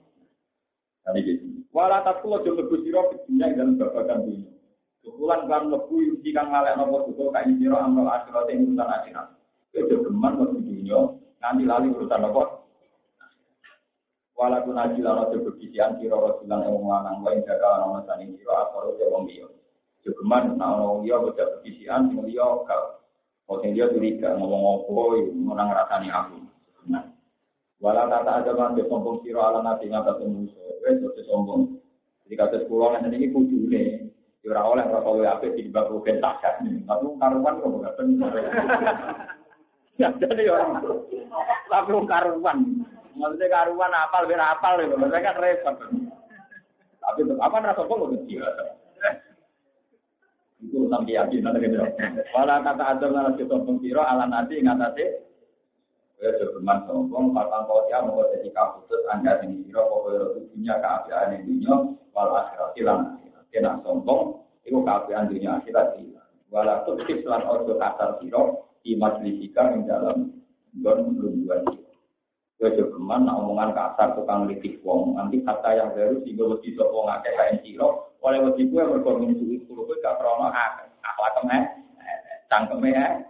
Tadi 1.04 1.20
gitu. 1.24 1.46
Wala 1.72 2.04
tatkulo 2.04 2.44
jom 2.44 2.60
lebu 2.60 2.80
dunia 2.80 3.56
dalam 3.56 3.80
babakan 3.80 4.24
dunia. 4.28 4.52
Kebulan 5.04 5.52
kan 5.52 5.68
lebu 5.68 5.96
yuki 6.00 6.32
kang 6.32 6.48
ngalek 6.48 6.80
nopo 6.80 7.12
tutul 7.12 7.36
kain 7.36 7.60
siro 7.60 7.76
amal 7.76 8.08
akhirat 8.08 8.48
yang 8.48 8.72
urusan 8.72 8.88
akhirat. 8.88 9.28
Itu 9.76 10.00
geman 10.00 10.40
lebu 10.40 10.64
dunia. 10.64 11.00
Nanti 11.44 11.68
lali 11.68 11.92
urusan 11.92 12.24
nopo 12.24 12.64
Wala 14.34 14.66
kun 14.66 14.76
aji 14.76 15.00
lana 15.06 15.30
sebegisian 15.30 16.02
siro 16.02 16.18
rasulan 16.18 16.66
yang 16.66 16.82
lanang 16.82 17.22
wa 17.22 17.30
inda 17.32 17.54
kala 17.54 17.86
nama 17.86 18.02
sani 18.10 18.34
siro 18.34 18.52
asoro 18.58 18.98
ya 18.98 19.06
wong 19.14 19.30
liya. 19.30 19.46
Jogeman 20.02 20.58
na 20.58 20.74
ono 20.74 20.84
wong 20.90 21.00
liya 21.06 21.22
bocah 21.22 21.48
begisian 21.62 22.10
sing 22.10 22.18
liya 22.26 22.66
kal. 22.66 22.98
Kau 23.46 23.62
sing 23.62 23.78
liya 23.78 23.94
curiga 23.94 24.34
ngomong 24.34 24.90
apa 24.90 25.04
menang 25.38 25.70
rasani 25.70 26.10
aku. 26.10 26.38
Nah. 26.90 27.14
Wala 27.78 28.10
tata 28.10 28.42
aja 28.42 28.52
kan 28.58 28.74
sombong 28.76 29.22
siro 29.22 29.40
ala 29.40 29.62
nati 29.62 29.86
ngata 29.86 30.18
musuh. 30.26 30.82
Wes 30.82 30.98
sombong. 31.30 31.78
Jadi 32.26 32.34
kata 32.34 32.56
sekolah 32.66 33.00
nanti 33.00 33.16
ini 33.22 33.30
kudune. 33.30 34.03
Ora 34.44 34.62
oleh 34.68 34.84
ora 34.84 35.00
kowe 35.00 35.24
apik 35.24 35.56
di 35.56 35.72
bab 35.72 35.88
rugen 35.88 36.20
takat. 36.20 36.60
Tapi 36.60 37.06
karuan 37.16 37.64
kok 37.64 37.96
bener. 37.96 38.32
Ya 39.96 40.12
jadi 40.20 40.44
orang. 40.52 40.84
Tapi 41.72 41.92
karuan. 42.12 42.58
Maksudnya 43.14 43.48
karuan 43.48 43.94
apal, 43.94 44.28
biar 44.28 44.42
apal 44.42 44.84
itu. 44.84 45.00
Maksudnya 45.00 45.32
kan 45.32 45.40
repot. 45.40 45.76
Tapi 47.00 47.20
apa 47.40 47.56
rasa 47.64 47.84
sombong 47.88 48.12
udah 48.12 48.22
biasa. 48.28 48.64
Itu 50.60 50.88
urusan 50.88 51.08
keyakinan 51.08 51.60
gitu. 51.64 51.80
Walau 52.36 52.64
kata 52.64 52.84
ada 52.84 53.06
nasi 53.12 53.48
sombong 53.48 53.80
siro 53.80 54.04
ala 54.04 54.28
nasi 54.28 54.60
ngatasi. 54.60 55.06
Ya 56.24 56.32
berman 56.52 56.88
sombong, 56.88 57.36
patang 57.36 57.68
kau 57.68 57.84
siapa 57.92 58.08
mau 58.08 58.24
jadi 58.32 58.48
kaputus 58.56 59.04
anda 59.12 59.44
ini 59.44 59.68
siro 59.68 59.88
pokoknya 59.92 60.40
punya 60.56 60.76
keapian 60.80 61.44
dunia, 61.44 61.76
walau 62.16 62.40
akhirat 62.40 62.72
hilang. 62.80 63.23
Kena 63.54 63.78
sombong, 63.86 64.42
itu 64.66 64.82
keapian 64.82 65.30
dunia 65.30 65.62
akhirat 65.62 66.02
hilang. 66.02 66.26
Walau 66.50 66.90
tuh 66.90 66.98
lan 67.30 67.46
ojo 67.46 67.78
kasar 67.78 68.18
siro, 68.18 68.74
di 68.82 68.98
majlisika 68.98 69.70
yang 69.70 69.86
dalam 69.86 70.34
gon 70.82 71.14
belum 71.14 71.46
dua 71.46 71.62
siro. 71.70 71.94
Gue 72.58 72.74
geman, 72.74 73.30
nah 73.30 73.38
omongan 73.38 73.78
kasar 73.78 74.18
tukang 74.18 74.50
litik 74.50 74.82
wong. 74.82 75.14
Nanti 75.14 75.46
kata 75.46 75.70
yang 75.78 75.94
baru 75.94 76.26
sih 76.26 76.34
gue 76.34 76.50
wedi 76.50 76.74
sopo 76.74 77.06
ngake 77.06 77.30
kain 77.38 77.58
siro. 77.62 78.18
Oleh 78.26 78.42
wedi 78.42 78.66
gue 78.66 78.82
berkomin 78.82 79.38
suwi 79.38 79.62
kulo 79.70 79.86
gue 79.86 80.02
gak 80.02 80.18
krono 80.18 80.50
akhlak 80.50 81.32
kemeh, 81.38 81.62
cangkeme 82.50 82.90
ya. 82.90 83.22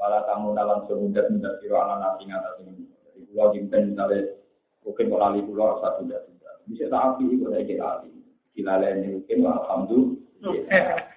Wala 0.00 0.24
tamu 0.24 0.56
dalam 0.56 0.88
semudah 0.88 1.28
mudah 1.28 1.54
siro 1.62 1.76
ala 1.78 2.02
nasi 2.02 2.26
ngata 2.26 2.50
sini. 2.58 2.82
Jadi 2.82 3.20
pulau 3.30 3.52
jimpen 3.54 3.92
misalnya 3.92 4.32
mungkin 4.82 5.06
kalau 5.12 5.20
lali 5.22 5.40
pulau 5.44 5.78
satu 5.78 6.02
sudah 6.02 6.20
sudah. 6.24 6.52
Bisa 6.66 6.88
tak 6.88 7.04
api 7.14 7.24
itu 7.30 7.46
lagi 7.46 7.76
lali. 7.76 8.19
Gila 8.54 8.74
lain 8.82 9.20
mungkin 9.20 9.38
alhamdulillah. 9.46 11.08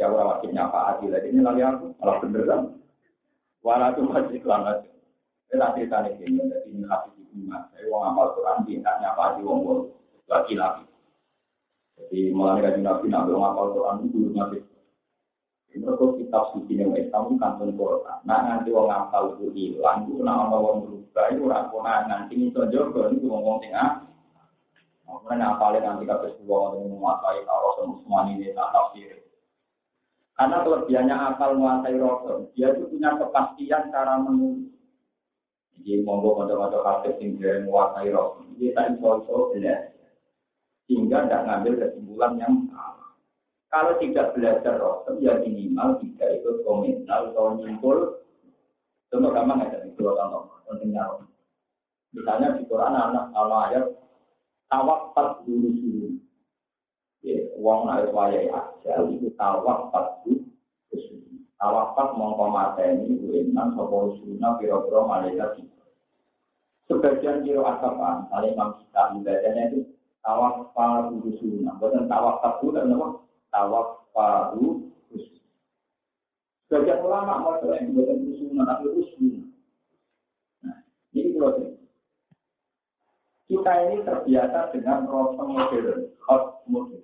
Ya 0.00 0.08
orang 0.08 0.28
wakilnya 0.32 0.64
apa 0.64 0.96
adil 0.96 1.12
ini 1.12 1.44
lali 1.44 1.60
aku 1.60 1.92
malah 2.00 2.16
bener 2.24 2.42
kan. 2.48 2.60
Wala 3.60 3.92
tuh 3.92 4.08
masih 4.08 4.40
kelamat. 4.40 4.88
Kita 5.50 5.74
cerita 5.76 6.06
ini, 6.06 6.38
jadi 6.38 6.68
ini 6.70 6.86
hati 6.86 7.10
di 7.18 7.26
rumah. 7.34 7.66
Saya 7.74 7.90
mau 7.90 8.06
ngapal 8.06 8.38
Quran, 8.38 8.58
tidak 8.70 8.96
nyapa 9.02 9.24
di 9.34 9.42
wong 9.42 9.58
wong 9.66 9.80
lagi 10.30 10.54
lagi. 10.54 10.86
Jadi 11.98 12.30
mulai 12.30 12.62
dari 12.62 12.80
nabi 12.80 13.10
nabi 13.10 13.34
ngapal 13.34 13.74
Quran 13.74 14.06
itu. 14.06 14.30
Ini 15.70 15.86
kok 15.86 16.18
kitab 16.18 16.54
suci 16.54 16.78
yang 16.78 16.94
Islam 16.94 17.34
kantun 17.36 17.74
Quran. 17.74 18.18
Nah 18.24 18.40
nanti 18.46 18.70
wong 18.70 18.88
ngapal 18.88 19.36
itu 19.36 19.50
hilang, 19.52 20.06
itu 20.06 20.22
nama 20.22 20.54
wong 20.54 20.86
berubah 20.86 21.26
itu 21.34 21.42
rakona 21.50 22.06
nanti 22.06 22.34
itu 22.38 22.60
jogo 22.70 23.10
itu 23.10 23.26
ngomong 23.26 23.58
tengah. 23.60 24.06
Makanya 25.10 25.58
apalagi 25.58 25.82
nanti 25.82 26.06
kata 26.06 26.38
sebuah 26.38 26.78
orang 26.78 26.86
menguasai 26.86 27.42
kalau 27.42 27.70
semua 27.98 28.30
ini 28.30 28.54
tak 28.54 28.70
tafsir. 28.70 29.18
Karena 30.38 30.62
kelebihannya 30.62 31.16
akal 31.18 31.58
menguasai 31.58 31.98
Rasul, 31.98 32.48
dia 32.54 32.70
itu 32.70 32.86
punya 32.86 33.18
kepastian 33.18 33.90
cara 33.90 34.22
menulis. 34.22 34.70
Jadi 35.80 36.04
monggo 36.04 36.36
kanca-kanca 36.36 36.78
kafir 36.80 37.12
dhewe 37.18 37.66
menguasai 37.66 38.08
roh. 38.12 38.40
Iki 38.56 38.76
tak 38.76 38.96
iso-iso 38.96 39.52
belajar. 39.56 39.96
Sehingga 40.84 41.18
tidak 41.24 41.44
ngambil 41.48 41.72
kesimpulan 41.80 42.32
yang 42.36 42.54
salah. 42.68 43.10
Kalau 43.72 43.92
tidak 43.96 44.32
belajar 44.36 44.74
roh, 44.76 45.04
ya 45.20 45.40
minimal 45.40 45.96
tidak 46.04 46.28
ikut 46.40 46.56
komentar 46.64 47.32
atau 47.32 47.56
nyimpul. 47.56 48.20
Contoh 49.10 49.30
gampang 49.34 49.66
aja 49.66 49.82
dua 49.98 50.14
contoh 50.14 50.62
pentingnya. 50.68 51.02
Misalnya 52.14 52.58
di 52.58 52.62
Quran 52.66 52.94
anak 52.94 53.34
kalau 53.34 53.56
ayat 53.66 53.84
tawakal 54.70 55.42
dulu 55.44 55.68
dulu. 55.74 56.08
Ya, 57.20 57.36
uang 57.60 57.90
naik 57.90 58.14
wayai 58.14 58.48
aja 58.48 58.92
itu 59.10 59.28
tawakal 59.34 60.22
dulu. 60.24 60.46
Tawakal 61.60 62.16
mongko 62.16 62.46
mateni 62.48 63.20
uenan 63.20 63.76
sopo 63.76 64.16
usuna 64.16 64.56
piro-piro 64.56 65.04
malaikat 65.04 65.60
Sebagian 66.88 67.46
kiro 67.46 67.62
asapaan, 67.62 68.26
kali 68.34 68.50
imam 68.50 68.74
kita 68.82 69.14
ibadahnya 69.14 69.62
itu 69.70 69.94
tawaf 70.26 70.74
paru 70.74 71.22
sunnah. 71.38 71.78
Bukan 71.78 72.10
tawaf 72.10 72.42
tabu 72.42 72.74
dan 72.74 72.90
apa? 72.90 73.08
Tawaf 73.54 74.10
paru 74.10 74.90
Sebagian 76.66 77.02
ulama 77.02 77.42
mau 77.42 77.62
yang 77.70 77.94
bukan 77.94 78.34
sunnah 78.34 78.64
tapi 78.66 78.90
sunnah. 79.14 79.46
Nah, 80.66 80.76
ini 81.14 81.34
kalau 81.38 81.78
kita 83.50 83.72
ini 83.90 84.06
terbiasa 84.06 84.70
dengan 84.70 85.10
proses 85.10 85.42
modern, 85.42 86.06
hot 86.22 86.62
modern. 86.70 87.02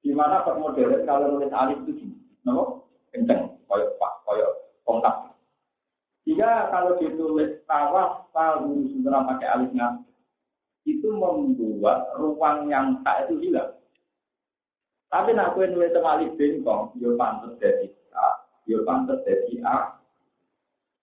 Di 0.00 0.16
mana 0.16 0.40
hot 0.40 0.56
kalau 1.04 1.36
nulis 1.36 1.52
alif 1.52 1.84
itu 1.84 2.00
gini, 2.00 2.16
nama 2.48 2.80
kenceng, 3.12 3.60
koyok 3.68 3.92
pak, 4.00 4.12
koyok 4.24 4.52
kontak. 4.88 5.36
Jika 6.24 6.72
kalau 6.72 6.96
ditulis 6.96 7.60
tawaf 7.68 8.32
palu 8.32 8.88
sudah 8.88 9.20
pakai 9.28 9.52
alisnya, 9.52 10.00
itu 10.88 11.12
membuat 11.12 12.16
ruang 12.16 12.72
yang 12.72 13.04
tak 13.04 13.28
itu 13.28 13.44
hilang. 13.44 13.76
Tapi 15.12 15.36
nak 15.36 15.52
kue 15.52 15.68
nulis 15.68 15.92
alif 15.92 16.40
bengkong, 16.40 16.96
yo 16.96 17.20
pantas 17.20 17.52
jadi 17.60 17.92
A, 18.16 18.48
yo 18.64 18.80
pantas 18.88 19.20
jadi 19.28 19.60
A. 19.60 20.00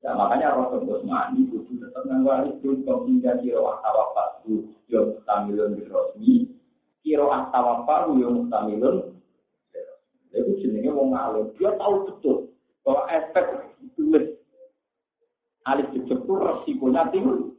Ya 0.01 0.17
makanya 0.17 0.57
Rasul 0.57 0.81
Bosmani 0.81 1.45
itu 1.67 1.83
tetap 1.83 2.07
nganggo 2.07 2.31
alif 2.31 2.55
bengkong 2.63 3.03
hingga 3.11 3.43
kiro 3.43 3.67
tawaf 3.83 4.09
palu 4.15 4.71
yo 4.87 4.99
mustamilun 5.11 5.75
birosmi, 5.75 6.47
kiro 7.03 7.27
tawaf 7.51 7.83
palu 7.83 8.23
yo 8.23 8.27
mustamilun. 8.31 9.19
Itu 10.31 10.51
jenenge 10.63 10.95
wong 10.95 11.11
alim, 11.11 11.51
dia 11.59 11.75
tahu 11.75 12.07
betul 12.07 12.55
bahwa 12.87 13.03
efek 13.11 13.45
tulis 13.99 14.39
alif 15.67 15.91
jejak 15.91 16.23
itu 16.23 16.33
resikonya 16.39 17.11
tinggi. 17.11 17.51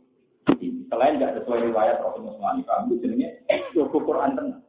Selain 0.89 1.21
tidak 1.21 1.45
sesuai 1.45 1.69
riwayat 1.69 2.01
Rasulullah 2.01 2.57
SAW, 2.57 2.89
itu 2.89 3.05
jenisnya 3.05 3.29
Joko 3.77 4.01
Quran 4.01 4.33
tenang. 4.33 4.65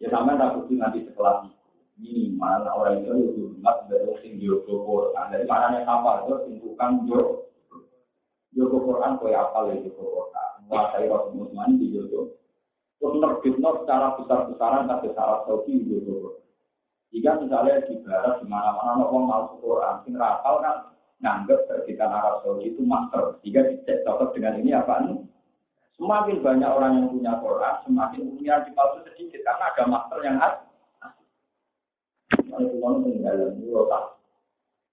Ya 0.00 0.08
sama 0.08 0.40
tak 0.40 0.64
nanti 0.72 1.04
setelah 1.04 1.44
minimal 1.96 2.62
orang 2.68 3.00
itu 3.02 3.12
itu 3.32 3.42
hormat 3.56 3.76
dari 3.88 4.12
sing 4.20 4.32
Joko 4.38 4.84
Quran. 4.84 5.32
Dari 5.32 5.44
mana 5.48 5.80
yang 5.80 5.88
apa 5.88 6.28
itu 6.28 6.34
tentukan 6.44 6.90
Joko 7.08 7.32
Joko 8.56 8.76
Quran 8.88 9.20
kau 9.20 9.28
apa 9.32 9.58
lagi 9.66 9.84
Joko 9.88 10.04
Quran. 10.04 10.50
Menguasai 10.64 11.06
Rasulullah 11.08 11.66
SAW 11.66 11.80
di 11.80 11.86
Joko. 11.92 12.20
Terus 12.96 13.14
nerbitno 13.20 13.70
secara 13.84 14.16
besar-besaran 14.16 14.88
tapi 14.88 15.06
secara 15.12 15.44
Saudi 15.44 15.72
di 15.84 15.96
Quran. 16.00 16.36
Jika 17.14 17.30
misalnya 17.40 17.86
di 17.86 17.94
barat 18.02 18.34
di 18.42 18.46
mana-mana 18.50 19.04
orang 19.08 19.24
mau 19.24 19.44
Quran, 19.60 19.94
sing 20.04 20.14
rapal 20.18 20.60
kan 20.60 20.76
nganggap 21.20 21.64
terbitan 21.70 22.12
Arab 22.12 22.44
Saudi 22.44 22.72
itu 22.72 22.82
master. 22.84 23.40
Jika 23.40 23.72
dicek 23.72 24.04
cocok 24.04 24.36
dengan 24.36 24.60
ini 24.60 24.76
apa 24.76 24.94
nih? 25.06 25.18
Semakin 25.96 26.44
banyak 26.44 26.68
orang 26.68 26.92
yang 27.00 27.08
punya 27.08 27.32
Quran, 27.40 27.74
semakin 27.88 28.20
punya 28.36 28.54
dipalsu 28.68 29.00
sedikit 29.08 29.40
karena 29.48 29.64
ada 29.72 29.84
master 29.88 30.18
yang 30.20 30.36
ada. 30.36 30.65
Kalau 32.56 32.72
pulau 32.72 33.04
tinggal 33.04 33.52
di 33.52 33.68
tak, 33.68 34.04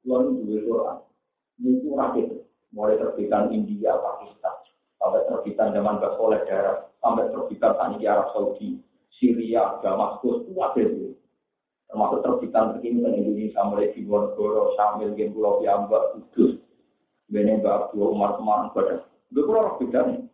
dua 0.03 0.19
Quran, 0.27 0.97
itu 1.63 1.89
rakit, 1.95 2.27
mulai 2.75 2.99
terbitan 2.99 3.55
India, 3.55 3.95
Pakistan, 3.95 4.51
sampai 4.99 5.23
terbitan 5.31 5.71
zaman 5.71 5.95
Basoleh 6.03 6.43
darat, 6.43 6.91
sampai 6.99 7.31
terbitan 7.31 7.71
tani 7.79 8.03
di 8.03 8.05
Arab 8.11 8.35
Saudi, 8.35 8.83
Syria, 9.15 9.79
Damaskus, 9.79 10.43
kuat 10.51 10.75
itu. 10.75 11.15
termasuk 11.87 12.25
terbitan 12.25 12.73
terkini 12.73 13.05
di 13.05 13.21
Indonesia 13.21 13.61
mulai 13.69 13.93
di 13.93 14.01
Wonogoro, 14.09 14.73
Sambil, 14.73 15.13
Gen 15.13 15.29
Pulau 15.29 15.61
Piambak, 15.61 16.17
Kudus, 16.17 16.57
Bene 17.29 17.61
Mbak 17.61 17.93
Abdul 17.93 18.11
Umar 18.17 18.33
Semarang, 18.35 18.73
Badan. 18.73 18.99
Gue 19.29 19.45
kurang 19.45 19.77
bedanya. 19.77 20.25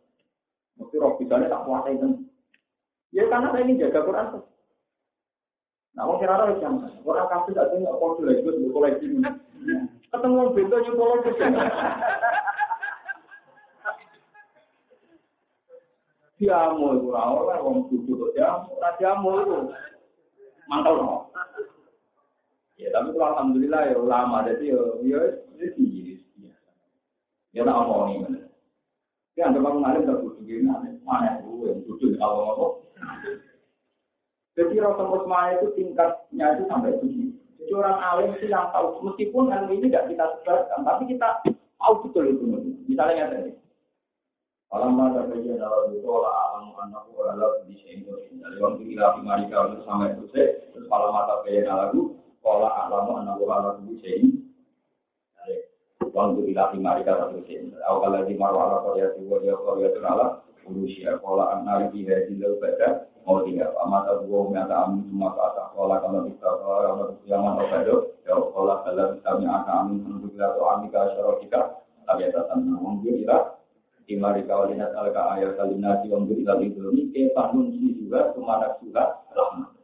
Mesti 0.80 0.96
roh 0.96 1.20
bedanya 1.20 1.52
tak 1.52 1.64
kuasai 1.68 2.00
kan. 2.00 2.12
Ya 3.12 3.28
karena 3.28 3.52
saya 3.52 3.64
ingin 3.68 3.84
jaga 3.84 4.08
Quran. 4.08 4.28
Nah, 5.98 6.06
mau 6.06 6.22
kira 6.22 6.38
roh 6.38 6.58
jam. 6.62 6.86
Quran 7.02 7.26
kasih 7.28 7.52
tak 7.58 7.70
punya 7.74 7.92
kode 7.98 8.22
lagi, 8.24 8.46
gue 8.46 8.70
koleksi. 8.70 9.06
Ketemu 10.10 10.36
orang 10.38 10.54
beda 10.54 10.78
juga 10.86 11.02
koleksi. 11.02 11.46
Diamu 16.40 16.86
itu 16.96 17.08
rawol 17.12 17.52
lah, 17.52 17.60
orang 17.60 17.84
duduk 17.92 18.16
kok 18.16 18.32
diamu. 18.32 18.72
Nah, 18.80 18.92
diamu 18.96 19.30
itu 19.44 19.58
mantel 20.72 20.96
no. 21.04 21.18
Ya 22.80 22.88
tapi 22.96 23.12
kalau 23.12 23.36
alhamdulillah 23.36 23.92
ya 23.92 23.96
ulama 24.00 24.48
jadi 24.48 24.72
ya 24.72 24.82
ya 25.04 25.20
ini 25.68 26.16
Ya 27.52 27.68
tak 27.68 27.76
omong 27.76 28.24
ini. 28.24 28.40
Ya 29.36 29.52
anggap 29.52 29.68
aku 29.68 29.78
ngalim 29.84 30.08
gini, 30.48 30.64
mana 31.04 31.44
itu 31.44 31.68
yang 31.68 32.16
kalau 32.16 32.38
ngomong. 32.56 32.74
Jadi 34.60 34.76
Rasul 34.84 35.07
Usman 35.07 35.55
itu 35.55 35.72
tingkatnya 35.80 36.60
itu 36.60 36.64
sampai 36.68 36.99
begini. 36.99 37.32
Jadi 37.64 37.72
orang 37.80 37.95
alim 38.03 38.36
itu 38.36 38.51
yang 38.51 38.68
tahu, 38.76 38.99
meskipun 39.07 39.47
ilmu 39.47 39.72
ini 39.72 39.88
tidak 39.88 40.12
kita 40.12 40.26
sebarkan, 40.36 40.80
tapi 40.84 41.03
kita 41.07 41.39
tahu 41.80 41.93
betul 42.03 42.28
itu. 42.28 42.43
Misalnya 42.91 43.32
tadi. 43.32 43.55
Alam 44.76 44.99
ada 44.99 45.32
kerja 45.32 45.55
dalam 45.57 45.95
alam 45.95 46.76
anak 46.76 47.07
olah 47.16 47.64
bisa 47.66 47.89
itu 47.89 48.12
dari 48.38 48.60
waktu 48.62 48.86
kita 48.86 49.18
dimari 49.18 49.49
kalau 49.49 49.74
itu 49.80 50.28
terus 50.30 50.86
malam 50.91 51.10
mata 51.10 51.41
kerja 51.41 51.74
alam 52.43 53.07
anak 53.16 53.39
olah 53.39 53.80
bisa 53.88 54.12
ini. 54.12 54.43
Waktu 56.03 56.41
kita 56.51 56.76
tinggal 56.76 56.99
di 56.99 57.07
kata 57.07 57.32
terus 57.32 57.80
awal 57.88 58.12
lagi 58.12 58.36
marwah 58.36 58.68
ala 58.68 58.78
korea 58.84 59.07
tiwa 59.16 59.39
korea 59.39 59.89
terala 59.95 60.43
urusia 60.68 61.18
kola 61.24 61.57
anari 61.57 61.89
di 61.95 62.05
hari 62.05 62.30
di 62.30 62.43
mau 63.30 63.46
tinggal 63.46 63.70
amata 63.86 64.26
gua 64.26 64.50
menyata 64.50 64.90
amin 64.90 65.06
semua 65.06 65.30
kata 65.38 65.64
kola 65.78 66.02
kalau 66.02 66.26
kita 66.26 66.50
kola 66.50 66.90
kalau 66.90 67.06
yang 67.30 67.46
mana 67.46 67.62
pada 67.70 67.96
ya 68.26 68.34
kola 68.34 68.82
dalam 68.90 69.22
kami 69.22 69.46
akan 69.46 69.76
amin 69.86 69.98
untuk 70.10 70.34
kita 70.34 70.46
atau 70.50 70.66
amin 70.74 70.90
ke 70.90 70.98
kita 71.46 71.60
tapi 72.10 72.22
ada 72.26 72.42
tentang 72.50 72.82
mungkin 72.82 73.22
kita 73.22 73.38
Imari 74.10 74.42
kawalinat 74.50 74.98
alka 74.98 75.38
ayat 75.38 75.54
kalinasi 75.54 76.10
wanggur 76.10 76.34
ilal 76.34 76.58
idulmi 76.66 77.14
kepanun 77.14 77.70
si 77.78 77.94
juga 77.94 78.34
ke 78.34 78.42
mana 78.42 78.74
juga. 78.82 79.22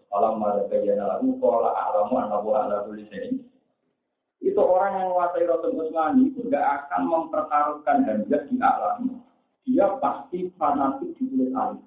Alam 0.10 0.42
mada 0.42 0.66
kajana 0.66 1.06
lagu 1.06 1.38
kola 1.38 1.70
alamu 1.70 2.18
anabu 2.18 2.58
ala 2.58 2.90
tulisin 2.90 3.46
itu 4.46 4.62
orang 4.62 5.02
yang 5.02 5.10
menguasai 5.10 5.50
Rasul 5.50 5.74
Usmani 5.74 6.30
itu 6.30 6.46
tidak 6.46 6.86
akan 6.86 7.02
mempertaruhkan 7.10 7.98
hajat 8.06 8.42
di 8.46 8.56
alam. 8.62 9.20
Dia 9.66 9.98
pasti 9.98 10.54
fanatik 10.54 11.18
ditulis 11.18 11.50
alim. 11.54 11.82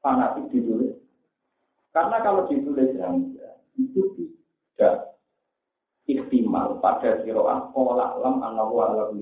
Fanatik 0.00 0.48
ditulis. 0.48 0.96
Karena 1.92 2.22
kalau 2.24 2.48
ditulis 2.48 2.96
hanja, 2.96 3.60
itu 3.76 4.00
tidak 4.16 5.20
ikhtimal 6.08 6.80
pada 6.80 7.20
kiroah 7.20 7.68
kola 7.76 8.16
alam 8.16 8.40
anahu 8.40 8.80
ala. 8.80 9.12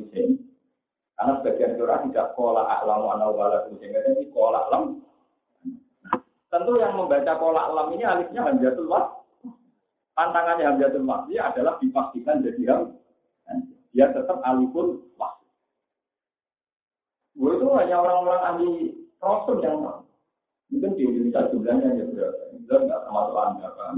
Karena 1.19 1.33
sebagian 1.43 1.75
kiroah 1.75 2.01
tidak 2.07 2.33
kola 2.39 2.63
alam 2.63 3.11
anahu 3.11 3.43
ala 3.43 3.67
tulisin. 3.67 3.91
Jadi 3.91 4.31
kola 4.31 4.71
alam. 4.71 5.03
Tentu 6.49 6.73
yang 6.79 6.95
membaca 6.95 7.35
kola 7.37 7.75
alam 7.75 7.93
ini 7.93 8.07
alifnya 8.07 8.47
hanjatul 8.47 8.89
was 8.89 9.19
Tantangannya 10.19 10.67
Hamzatul 10.67 11.07
Masih 11.07 11.39
adalah 11.39 11.79
dipastikan 11.79 12.43
jadi 12.43 12.59
yang 12.67 12.91
dia 13.95 14.11
tetap 14.11 14.43
alifun 14.43 14.99
wah. 15.15 15.39
Gue 17.39 17.55
itu 17.55 17.71
hanya 17.79 18.03
orang-orang 18.03 18.43
ahli 18.43 18.71
rasul 19.23 19.63
yang 19.63 19.79
mungkin 20.69 20.93
di 20.97 21.03
Indonesia 21.05 21.49
jumlahnya 21.53 21.89
ya 21.97 22.05
berapa? 22.13 22.43
Jelas 22.69 22.83
nggak 22.85 23.03
termasuk 23.09 23.37
anda 23.37 23.69
kan? 23.77 23.95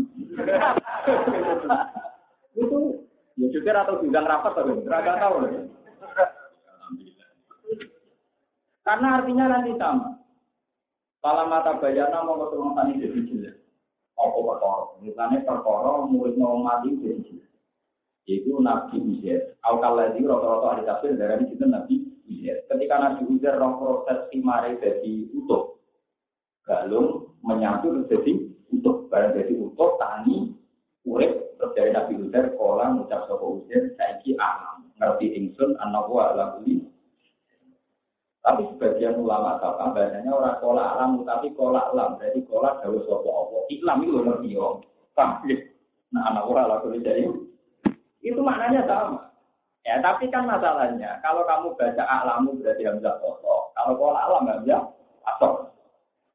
itu 2.61 2.79
ya 3.39 3.47
jujur 3.51 3.77
atau 3.77 4.03
bidang 4.03 4.27
rapat 4.27 4.53
tapi 4.55 4.73
nggak 4.83 5.19
tahu. 5.19 5.35
Karena 8.81 9.09
artinya 9.23 9.45
nanti 9.47 9.71
sama. 9.79 10.19
Kalau 11.21 11.45
mata 11.53 11.77
bayana 11.79 12.25
mau 12.25 12.41
ketemu 12.49 12.69
tani 12.73 12.93
jadi 12.97 13.21
jelas 13.29 13.57
apa 14.17 14.39
perkara. 14.41 14.85
Misalnya 15.01 15.39
perkara 15.45 16.09
murid 16.09 16.37
mau 16.37 16.61
mati 16.61 16.93
jadi 16.97 17.37
Itu 18.29 18.63
Nabi 18.63 19.01
Uzair. 19.01 19.59
Al 19.67 19.81
lagi 19.83 20.23
rata-rata 20.23 20.69
ada 20.79 20.83
tafsir 20.87 21.19
dari 21.19 21.51
itu 21.51 21.67
Nabi 21.67 21.99
Uzair. 22.29 22.63
Ketika 22.71 22.95
Nabi 23.01 23.27
Uzair 23.27 23.59
roh 23.59 23.75
proses 23.81 24.31
imare 24.31 24.79
jadi 24.79 25.29
utuh. 25.35 25.80
Galung 26.71 27.35
menyatu 27.43 28.07
jadi 28.07 28.39
utuh. 28.71 29.11
Barang 29.11 29.35
jadi 29.35 29.51
utuh, 29.59 29.99
tani, 29.99 30.55
urip, 31.03 31.59
terus 31.59 31.75
dari 31.75 31.91
Nabi 31.91 32.15
Uzair, 32.23 32.55
kolam, 32.55 33.03
ucap 33.03 33.27
sopo 33.27 33.59
Uzair, 33.59 33.91
saiki 33.99 34.39
alam. 34.39 34.87
Ngerti 35.03 35.35
ingsun, 35.35 35.75
anak 35.83 36.07
wa 36.07 36.31
ala 36.31 36.63
tapi 38.41 38.65
sebagian 38.73 39.21
ulama 39.21 39.61
kata 39.61 39.93
bahasanya 39.93 40.33
orang 40.33 40.57
kolak 40.65 40.89
alam, 40.97 41.21
tapi 41.29 41.53
kolak 41.53 41.93
alam. 41.93 42.17
Jadi 42.17 42.41
kolak 42.49 42.81
jauh 42.81 43.05
sopo 43.05 43.29
opo. 43.29 43.59
Islam 43.69 44.01
itu 44.01 44.17
ngerti 44.17 44.51
om. 44.57 44.81
Paham 45.13 45.45
Nah 46.11 46.23
anak 46.27 46.49
orang 46.51 46.67
laku 46.67 46.99
jadi 46.99 47.31
itu 48.25 48.41
maknanya 48.43 48.83
sama. 48.89 49.31
Ya 49.87 50.03
tapi 50.03 50.27
kan 50.27 50.43
masalahnya 50.43 51.23
kalau 51.23 51.47
kamu 51.47 51.73
baca 51.79 52.03
alamu 52.03 52.59
berarti 52.59 52.83
hamzah 52.83 53.15
toto. 53.23 53.71
Kalau 53.79 53.95
kolak 53.95 54.25
alam 54.27 54.49
hamzah 54.51 54.83
asal. 55.29 55.70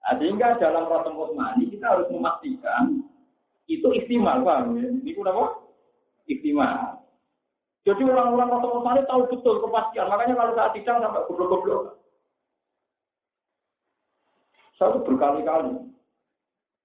Nah, 0.06 0.22
sehingga 0.22 0.62
dalam 0.62 0.86
Rasul 0.86 1.18
Utsmani 1.18 1.66
kita 1.66 1.90
harus 1.90 2.06
memastikan 2.14 3.02
itu 3.66 3.90
istimal, 3.98 4.46
paham 4.46 4.78
ya? 4.78 4.86
Ini 4.86 5.18
apa? 5.26 5.66
Istimal. 6.30 7.02
Jadi 7.90 8.02
orang-orang 8.06 8.54
waktu 8.54 8.70
Utsmani 8.70 9.02
tahu 9.10 9.22
betul 9.34 9.66
kepastian. 9.66 10.06
Makanya 10.06 10.38
kalau 10.38 10.54
saat 10.54 10.72
sidang 10.78 11.02
sampai 11.02 11.26
goblok-goblok. 11.26 11.98
Saya 14.78 15.02
berkali-kali. 15.02 15.74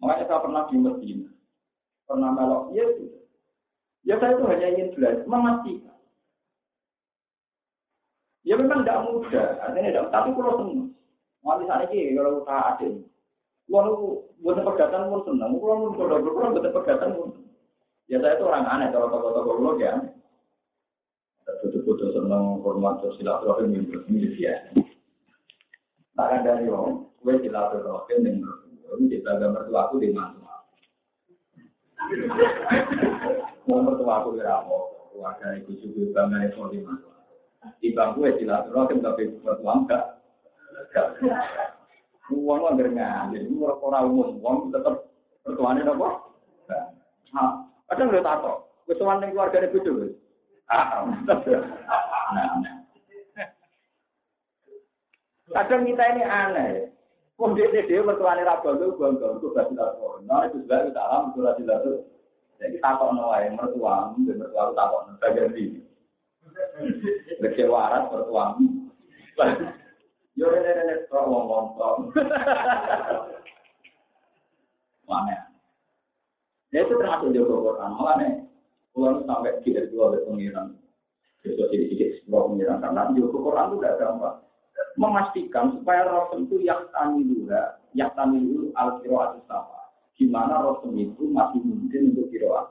Makanya 0.01 0.25
saya 0.25 0.41
pernah 0.41 0.63
di 0.73 0.77
Medina. 0.81 1.29
Pernah 2.09 2.31
melok. 2.33 2.65
Ya, 2.73 2.89
ya 4.09 4.17
saya 4.17 4.33
itu 4.33 4.45
hanya 4.49 4.67
ingin 4.73 4.89
belajar, 4.97 5.29
memastikan. 5.29 5.97
Ya 8.41 8.57
memang 8.57 8.83
tidak 8.83 9.05
mudah, 9.05 9.49
artinya 9.61 9.93
tidak, 9.93 10.09
tapi 10.09 10.33
kalau 10.33 10.65
senang. 10.65 10.91
Wali 11.45 11.65
saat 11.69 11.93
ini 11.93 12.17
kalau 12.17 12.41
usaha 12.41 12.77
ada, 12.77 12.89
kalau 13.71 14.27
buat 14.43 14.59
pegatan 14.67 15.15
pun 15.15 15.23
senang, 15.23 15.55
kalau 15.63 15.95
kalau 15.95 16.19
kalau 16.19 16.53
buat 16.59 16.75
pegatan 16.75 17.11
pun. 17.15 17.31
Ya 18.11 18.19
saya 18.19 18.35
itu 18.35 18.43
orang 18.43 18.67
aneh, 18.67 18.91
kalau 18.91 19.07
tokoh-tokoh 19.07 19.79
ya 19.79 19.95
foto-foto 21.59 22.05
senang 22.15 22.63
hormat 22.63 23.03
silaturahim 23.19 23.75
ini 24.11 24.29
dia. 24.35 24.71
Tak 26.15 26.43
ada 26.43 26.63
yang 26.63 27.07
gue 27.23 27.35
silaturahim 27.43 28.21
yang 28.27 29.03
kita 29.07 29.31
gambar 29.39 29.63
tua 29.67 29.81
aku 29.87 30.03
di 30.03 30.11
mana. 30.11 30.39
Mau 33.67 33.87
mertua 33.87 34.23
aku 34.23 34.35
kira 34.35 34.63
apa? 34.63 34.79
Keluarga 35.15 35.47
ibu 35.59 35.73
juga 35.79 36.03
bangga 36.17 36.51
itu 36.51 36.63
di 36.75 36.79
mana. 36.83 37.11
Di 37.79 37.89
bangku 37.95 38.27
ya 38.27 38.33
silaturahim 38.39 38.99
tapi 39.03 39.23
mertua 39.43 39.73
enggak. 39.79 40.05
Uang 42.31 42.63
lah 42.63 42.79
gerengan, 42.79 43.35
jadi 43.35 43.51
orang 43.59 44.07
umum, 44.07 44.39
uang 44.39 44.57
tetap 44.71 45.11
mertuanya 45.43 45.83
apa? 45.91 46.09
Nah, 47.35 47.51
kadang 47.91 48.15
udah 48.15 48.23
tato, 48.23 48.53
kesuwan 48.87 49.23
keluarga 49.27 49.67
ibu 49.67 49.79
juga. 49.83 50.07
Kadang 55.51 55.83
kita 55.83 56.05
ini 56.15 56.23
aneh. 56.23 56.71
Wong 57.41 57.57
dia 57.57 57.73
dia 57.73 58.05
mertuane 58.05 58.45
ra 58.45 58.61
bondo 58.61 58.93
bondo 59.01 59.41
itu 59.41 59.49
berarti 59.57 59.73
tak 59.73 59.97
Nah 60.29 60.45
itu 60.45 60.61
juga 60.61 60.85
kita 60.93 61.01
alam 61.01 61.33
itu 61.33 61.41
lalu. 61.41 61.93
Jadi 62.61 62.77
takok 62.85 63.17
no 63.17 63.33
wae 63.33 63.49
mertua, 63.49 64.13
mertua 64.13 64.77
takok 64.77 65.01
no 65.09 65.13
bagian 65.17 65.57
di. 65.57 65.81
Kecewa 67.41 67.73
waras 67.73 68.13
mertua. 68.13 68.61
Yo 70.41 70.49
rene 70.49 70.73
rene 70.73 70.95
kok 71.13 71.29
wong 71.29 71.45
ngomong. 71.53 72.17
Mana? 75.05 75.37
Ya 76.73 76.81
itu 76.81 76.97
termasuk 76.97 77.37
juga 77.37 77.61
Quran. 77.61 77.93
Makanya 77.93 78.29
kalau 78.97 79.21
sampai 79.29 79.61
tidak 79.61 79.93
dua 79.93 80.17
oleh 80.17 80.25
pengiran, 80.25 80.81
itu 81.45 81.61
sedikit 81.69 82.09
sebuah 82.25 82.43
pengiran 82.49 82.81
karena 82.81 83.13
di 83.13 83.21
Quran 83.21 83.69
itu 83.69 83.77
tidak 83.85 83.99
gampang. 84.01 84.37
Memastikan 84.97 85.67
supaya 85.77 86.09
Rasul 86.09 86.49
itu 86.49 86.57
yang 86.65 86.89
tani 86.89 87.21
dulu, 87.21 87.53
yang 87.93 88.11
tani 88.17 88.41
dulu 88.41 88.73
al 88.81 88.97
kiroat 89.05 89.45
sama. 89.45 89.77
di 90.21 90.29
mana 90.29 90.61
rosem 90.61 90.93
itu 91.01 91.33
masih 91.33 91.65
mungkin 91.65 92.13
untuk 92.13 92.29
kiroah. 92.29 92.69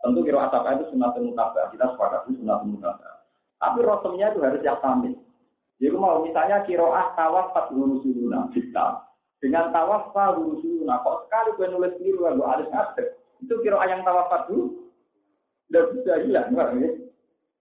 Tentu 0.00 0.20
kiroah 0.20 0.52
apa 0.52 0.76
itu 0.76 0.92
sunat 0.92 1.16
mutabah, 1.16 1.72
kita 1.72 1.88
sepakat 1.96 2.28
itu 2.28 2.44
sunat 2.44 2.68
mutabah. 2.68 3.24
Tapi 3.56 3.80
rosemnya 3.80 4.28
itu 4.32 4.44
harus 4.44 4.60
yang 4.60 4.76
tamil. 4.84 5.16
Jadi 5.80 5.96
mau 5.96 6.20
misalnya 6.20 6.60
kiroah 6.68 7.16
tawaf 7.16 7.56
pas 7.56 7.72
guru 7.72 8.04
suluna, 8.04 8.52
kita 8.52 9.00
dengan 9.40 9.72
tawaf 9.72 10.12
pas 10.12 10.36
guru 10.36 10.60
suluna, 10.60 11.00
kok 11.00 11.24
sekali 11.24 11.56
gue 11.56 11.66
nulis 11.72 11.96
keliru, 11.96 12.28
gue 12.28 12.44
harus 12.44 12.68
ngadep. 12.68 13.16
Itu 13.40 13.56
kiroah 13.64 13.88
yang 13.88 14.04
tawaf 14.04 14.28
pas 14.28 14.44
dulu, 14.44 14.92
udah 15.72 15.84
bisa 15.96 16.20
hilang, 16.20 16.52
ya. 16.52 16.88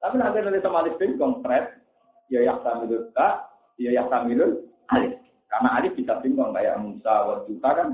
Tapi 0.03 0.15
nanti 0.19 0.43
dari 0.43 0.59
teman 0.59 0.91
itu 0.91 1.15
konkret, 1.15 1.79
ya 2.27 2.43
yang 2.43 2.59
tamil 2.59 3.07
tak, 3.15 3.47
ya 3.79 3.95
yang 3.95 4.11
tamil 4.11 4.67
alif. 4.91 5.15
Karena 5.47 5.69
alif 5.79 5.95
bisa 5.95 6.19
bingung 6.19 6.51
kayak 6.51 6.77
Musa 6.77 7.13
wa 7.25 7.35
Juta 7.47 7.69
kan. 7.73 7.89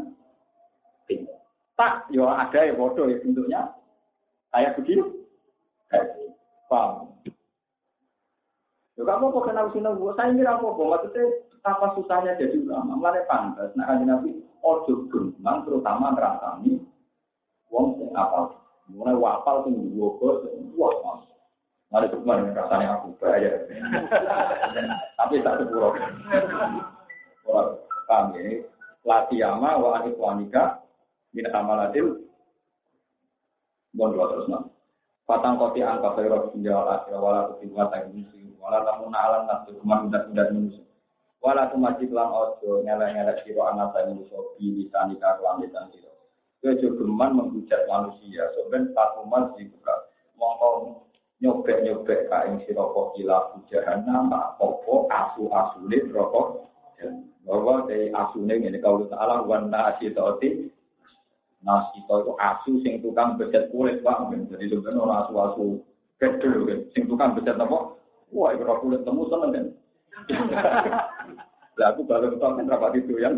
Tak, 1.76 2.08
ya 2.08 2.24
ada 2.24 2.60
ya 2.64 2.72
bodoh 2.72 3.12
ya 3.12 3.20
bentuknya. 3.20 3.68
Kayak 4.56 4.80
begini. 4.80 5.04
Kayak 5.92 6.08
paham. 6.72 7.12
Ya 8.96 9.04
gak 9.04 9.20
apa-apa 9.20 9.40
kenal 9.52 9.68
sini 9.76 9.92
gue, 9.92 10.12
saya 10.16 10.32
kira 10.32 10.56
apa-apa. 10.56 10.84
Maksudnya 10.88 11.24
apa 11.68 11.86
susahnya 12.00 12.40
jadi 12.40 12.64
ulama. 12.64 12.96
Mulai 12.96 13.28
pantas, 13.28 13.76
nah 13.76 13.92
kan 13.92 14.08
nabi 14.08 14.40
ojo 14.64 15.12
gemang 15.12 15.68
terutama 15.68 16.16
ngerasani 16.16 16.80
wong 17.68 18.00
sing 18.00 18.10
apal. 18.16 18.56
Mulai 18.88 19.20
wapal 19.20 19.68
sing 19.68 19.76
dua 19.92 20.16
bos, 20.16 20.48
wah 20.80 20.96
mas. 21.04 21.28
Mari 21.92 22.08
kemarin 22.08 22.56
rasanya 22.56 23.02
aku 23.02 23.14
bayar. 23.20 23.68
Tapi 25.20 25.44
tak 25.44 25.60
sepuluh. 25.60 25.92
Paham 28.06 28.36
ya? 28.38 28.64
Latiyama 29.06 29.70
wa 29.78 29.90
anif 30.02 30.18
wanika 30.18 30.82
min 31.34 31.46
amalatil 31.52 32.26
Bon 33.96 34.12
terus 34.12 34.52
nang. 34.52 34.75
Patang 35.26 35.58
koti 35.58 35.82
angka 35.82 36.14
khairah 36.14 36.54
dunia 36.54 36.78
wal 36.78 36.90
akhirah 37.02 37.18
wala 37.18 37.42
tukiwa 37.50 37.90
ta'imusi 37.90 38.46
wala 38.62 38.86
tamun 38.86 39.10
alam 39.10 39.50
nafsu 39.50 39.74
kuman 39.82 40.10
udat-udat 40.10 40.54
manusia. 40.54 40.86
Wala 41.42 41.70
tumajik 41.74 42.14
lan 42.14 42.30
ojo 42.30 42.86
ngelek-ngelek 42.86 43.42
siro 43.42 43.66
anak 43.66 43.94
saya 43.94 44.14
manusia 44.14 44.38
bisa 44.58 45.00
nikah 45.10 45.38
kelan 45.42 45.66
lisan 45.66 45.86
siro. 45.94 46.14
Kejogeman 46.62 47.38
menghujat 47.38 47.90
manusia. 47.90 48.54
Soben 48.54 48.94
patuman 48.94 49.54
dibuka. 49.58 50.14
Mongko 50.38 51.02
nyobek-nyobek 51.42 52.30
kain 52.30 52.62
siro 52.66 52.94
kok 52.94 53.18
gila 53.18 53.50
bujahan 53.54 54.06
nama. 54.06 54.54
Opo 54.62 55.10
asu-asune 55.10 56.06
rokok. 56.14 56.70
Bahwa 57.46 57.86
dari 57.86 58.10
asune 58.10 58.58
ini 58.58 58.82
kalau 58.82 59.06
ta'ala 59.06 59.46
wana 59.46 59.94
asitoti 61.66 61.98
nasi 61.98 61.98
itu 62.06 62.34
asu 62.38 62.72
sing 62.86 62.94
tukang 63.02 63.38
becat 63.42 63.74
kulit 63.74 64.06
pak. 64.06 64.30
Jadi 64.30 64.70
sebenarnya 64.70 65.02
orang 65.02 65.20
asu 65.26 65.34
asu 65.42 65.66
kecil 66.22 66.70
kan 66.70 66.80
sing 66.94 67.04
tukang 67.10 67.34
becat 67.34 67.58
apa? 67.58 67.98
Wah 68.30 68.50
itu 68.54 68.64
kulit 68.64 69.02
temu 69.02 69.26
seneng 69.28 69.52
kan? 69.52 69.66
Lah 71.76 71.92
aku 71.92 72.08
baru 72.08 72.32
ketemu 72.32 72.56
kan 72.56 72.72
rapat 72.72 72.92
itu 73.04 73.14
yang 73.20 73.36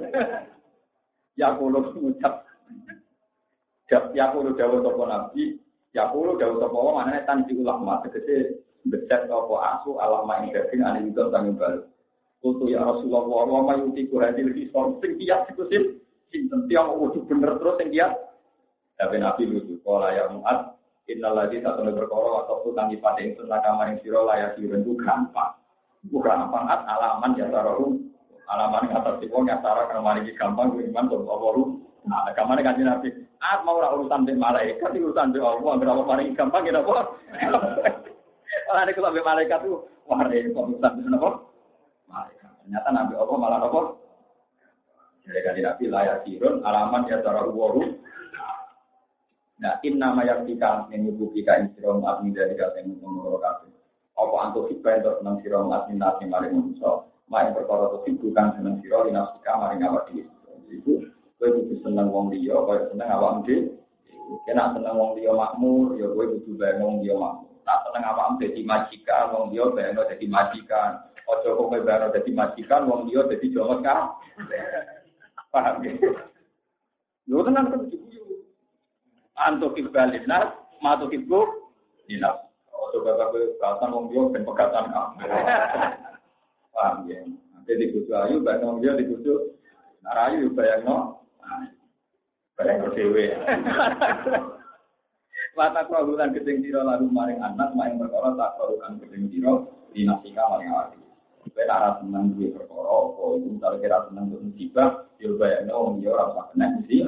ya 1.39 1.57
kulo 1.57 1.89
ngucap. 1.89 2.45
Ya 3.89 4.29
kulo 4.29 4.53
jauh 4.53 4.83
sopo 4.83 5.03
nabi. 5.09 5.57
Ya 5.95 6.11
kulo 6.13 6.37
jauh 6.37 6.61
sopo 6.61 6.93
mana 6.99 7.25
tanji 7.25 7.57
ulama 7.57 8.03
tegese 8.05 8.61
becat 8.85 9.25
apa 9.25 9.55
asu 9.73 9.97
alama 9.97 10.45
ini 10.45 10.53
daging 10.53 10.85
ane 10.85 11.09
juga 11.11 11.33
tanggung 11.33 11.59
baru 11.59 11.83
Kutu 12.37 12.69
ya 12.69 12.85
Rasulullah, 12.85 13.25
wa 13.25 13.65
ma 13.65 13.73
yutiku 13.81 14.21
hadil 14.21 14.53
hisor, 14.53 15.01
sing 15.01 15.17
kiat 15.17 15.49
iku 15.49 15.65
sing 15.73 15.97
sinten 16.31 16.67
tiang 16.67 16.95
wujud 16.97 17.23
bener 17.27 17.55
terus 17.57 17.77
sing 17.79 17.89
kiat. 17.93 18.13
Tapi 18.97 19.21
Nabi 19.21 19.45
lucu, 19.45 19.77
kala 19.85 20.09
ya 20.09 20.25
muat, 20.33 20.73
innal 21.05 21.37
ladzi 21.37 21.61
satune 21.61 21.93
perkara 21.93 22.43
atau 22.45 22.65
tukang 22.65 22.89
ipate 22.89 23.21
ing 23.21 23.31
sunah 23.37 23.61
kamar 23.61 23.93
ing 23.93 24.01
sira 24.01 24.25
layak 24.25 24.57
siren 24.57 24.81
ku 24.81 24.97
gampang. 24.97 25.53
Ku 26.09 26.17
gampang 26.17 26.65
at 26.65 26.81
alaman 26.89 27.37
ya 27.37 27.45
taruh 27.53 27.93
alaman 28.47 28.87
yang 28.89 29.03
atas 29.03 29.19
tipe 29.19 29.37
yang 29.37 29.59
tara 29.61 29.91
kamar 29.91 30.17
iki 30.23 30.33
gampang 30.33 30.73
ku 30.73 30.81
iman 30.81 31.11
tuh 31.11 31.23
apa 31.27 31.47
Nah, 32.07 32.23
kamar 32.31 32.63
kanjeng 32.63 32.87
Nabi, 32.87 33.11
at 33.43 33.67
mau 33.67 33.83
ora 33.83 33.91
urusan 33.91 34.23
dengan 34.23 34.47
malaikat, 34.47 34.95
urusan 34.95 35.35
dengan 35.35 35.59
Allah, 35.59 35.75
berapa 35.75 36.01
paling 36.07 36.39
gampang 36.39 36.63
ya 36.63 36.79
apa? 36.79 36.97
Ora 38.71 38.87
nek 38.87 38.95
sampai 38.95 39.27
malaikat 39.27 39.59
tuh, 39.67 39.83
wah 40.07 40.23
repot 40.23 40.71
urusan 40.71 41.03
dengan 41.03 41.19
apa? 41.19 41.29
malaikat. 42.07 42.51
Ternyata 42.63 42.89
Nabi 42.95 43.13
Allah 43.19 43.35
malah 43.35 43.59
apa? 43.59 43.81
Jadi 45.27 45.39
kan 45.43 45.59
Nabi 45.59 45.85
layak 45.91 46.17
sirun 46.23 46.63
alaman 46.63 47.11
ya 47.11 47.19
cara 47.19 47.43
waru. 47.43 47.99
Nah, 49.57 49.81
in 49.81 49.97
nama 49.97 50.21
yang 50.23 50.45
kita 50.45 50.87
menyebut 50.87 51.33
kita 51.33 51.59
in 51.59 51.73
sirom 51.75 52.05
admi 52.05 52.31
dari 52.31 52.53
kata 52.53 52.79
yang 52.79 52.95
mengurus. 53.01 53.41
Apa 54.17 54.35
antuk 54.49 54.69
kita 54.69 55.01
itu 55.01 55.11
senang 55.19 55.41
sirom 55.41 55.73
admi 55.73 55.99
nasi 55.99 56.23
mari 56.29 56.53
manusia. 56.53 57.03
Main 57.27 57.51
perkara 57.51 57.91
itu 58.07 58.15
bukan 58.23 58.55
senang 58.55 58.79
sirom 58.79 59.09
di 59.09 59.11
nafsi 59.11 59.37
kamar 59.43 59.75
yang 59.75 59.91
awak 59.91 60.07
diri. 60.07 60.31
Itu 60.71 61.03
gue 61.37 61.47
butuh 61.53 61.77
senang 61.83 62.07
wong 62.07 62.31
dia, 62.31 62.55
gue 62.55 62.77
senang 62.93 63.09
awak 63.11 63.43
diri. 63.43 63.75
Kena 64.47 64.71
senang 64.71 64.95
wong 64.95 65.19
dia 65.19 65.35
makmur, 65.35 65.99
ya 65.99 66.07
gue 66.07 66.25
butuh 66.37 66.53
bayang 66.55 66.79
wong 66.87 66.95
dia 67.03 67.19
makmur. 67.19 67.51
Tak 67.67 67.83
senang 67.83 68.05
awak 68.15 68.39
jadi 68.39 68.61
majikan, 68.63 69.23
wong 69.35 69.51
dia 69.51 69.65
bayang 69.75 69.99
jadi 70.07 70.25
majikan. 70.31 70.91
Ojo 71.27 71.59
kok 71.59 71.83
bayar 71.83 72.07
dadi 72.07 72.31
majikan 72.31 72.87
wong 72.87 73.11
liya 73.11 73.27
dadi 73.27 73.51
jongos 73.51 73.83
ka. 73.83 74.15
Paham 75.57 75.81
ya? 75.81 75.93
Lho 77.25 77.41
tenan 77.41 77.73
kan 77.73 77.81
guyu. 77.89 78.45
Antuk 79.33 79.73
ibalin 79.81 80.21
nas, 80.29 80.53
matuk 80.85 81.17
ibu 81.17 81.41
dinas. 82.05 82.45
Ojo 82.69 83.01
bapak 83.01 83.33
kowe 83.33 83.41
katan 83.57 83.89
wong 83.89 84.05
liya 84.13 84.21
ben 84.29 84.45
pegatan 84.45 84.85
ka. 84.93 85.01
Paham 86.77 87.09
ya? 87.09 87.25
Nanti 87.25 87.73
di 87.73 87.89
kudu 87.89 88.13
ayu 88.13 88.45
bayar 88.45 88.69
wong 88.69 88.85
liya 88.85 89.01
di 89.01 89.09
kudu 89.09 89.57
narayu 90.05 90.53
bayangno. 90.53 91.25
Bayang 92.53 92.93
dhewe. 92.93 93.25
Wata 95.57 95.89
kawulan 95.89 96.37
gedeng 96.37 96.61
sira 96.61 96.85
lalu 96.85 97.09
maring 97.09 97.41
anak 97.41 97.73
maring 97.73 97.97
perkara 97.97 98.29
tak 98.37 98.61
kawulan 98.61 99.01
gedeng 99.01 99.25
sira 99.33 99.57
dinasika 99.89 100.41
maring 100.53 100.69
awak 100.69 100.93
kue 101.51 101.63
arah 101.65 101.99
senang 101.99 102.35
di 102.35 102.51
perkara 102.51 102.87
apa 102.87 103.23
itu 103.39 103.47
misalnya 103.53 103.77
kira 103.83 103.97
senang 104.09 104.25
untuk 104.31 104.41
musibah 104.47 104.89
dia 105.17 105.29
bayangnya 105.33 105.73
orang 105.73 105.95
dia 105.99 106.09
orang 106.13 106.29
tak 106.35 106.45
kena 106.53 106.67
sih 106.85 107.01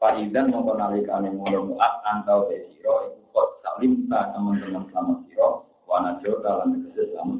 Pak 0.00 0.16
Idan 0.16 0.48
mengenali 0.48 1.04
kami 1.04 1.28
mulai 1.36 1.60
muat 1.60 1.92
antau 2.08 2.48
desiro 2.48 3.12
itu 3.12 3.40
salim 3.60 4.08
tak 4.08 4.32
teman-teman 4.32 4.84
sama 4.92 5.20
siro 5.28 5.68
wanajo 5.84 6.40
dalam 6.40 6.72
negeri 6.72 7.12
sama 7.12 7.36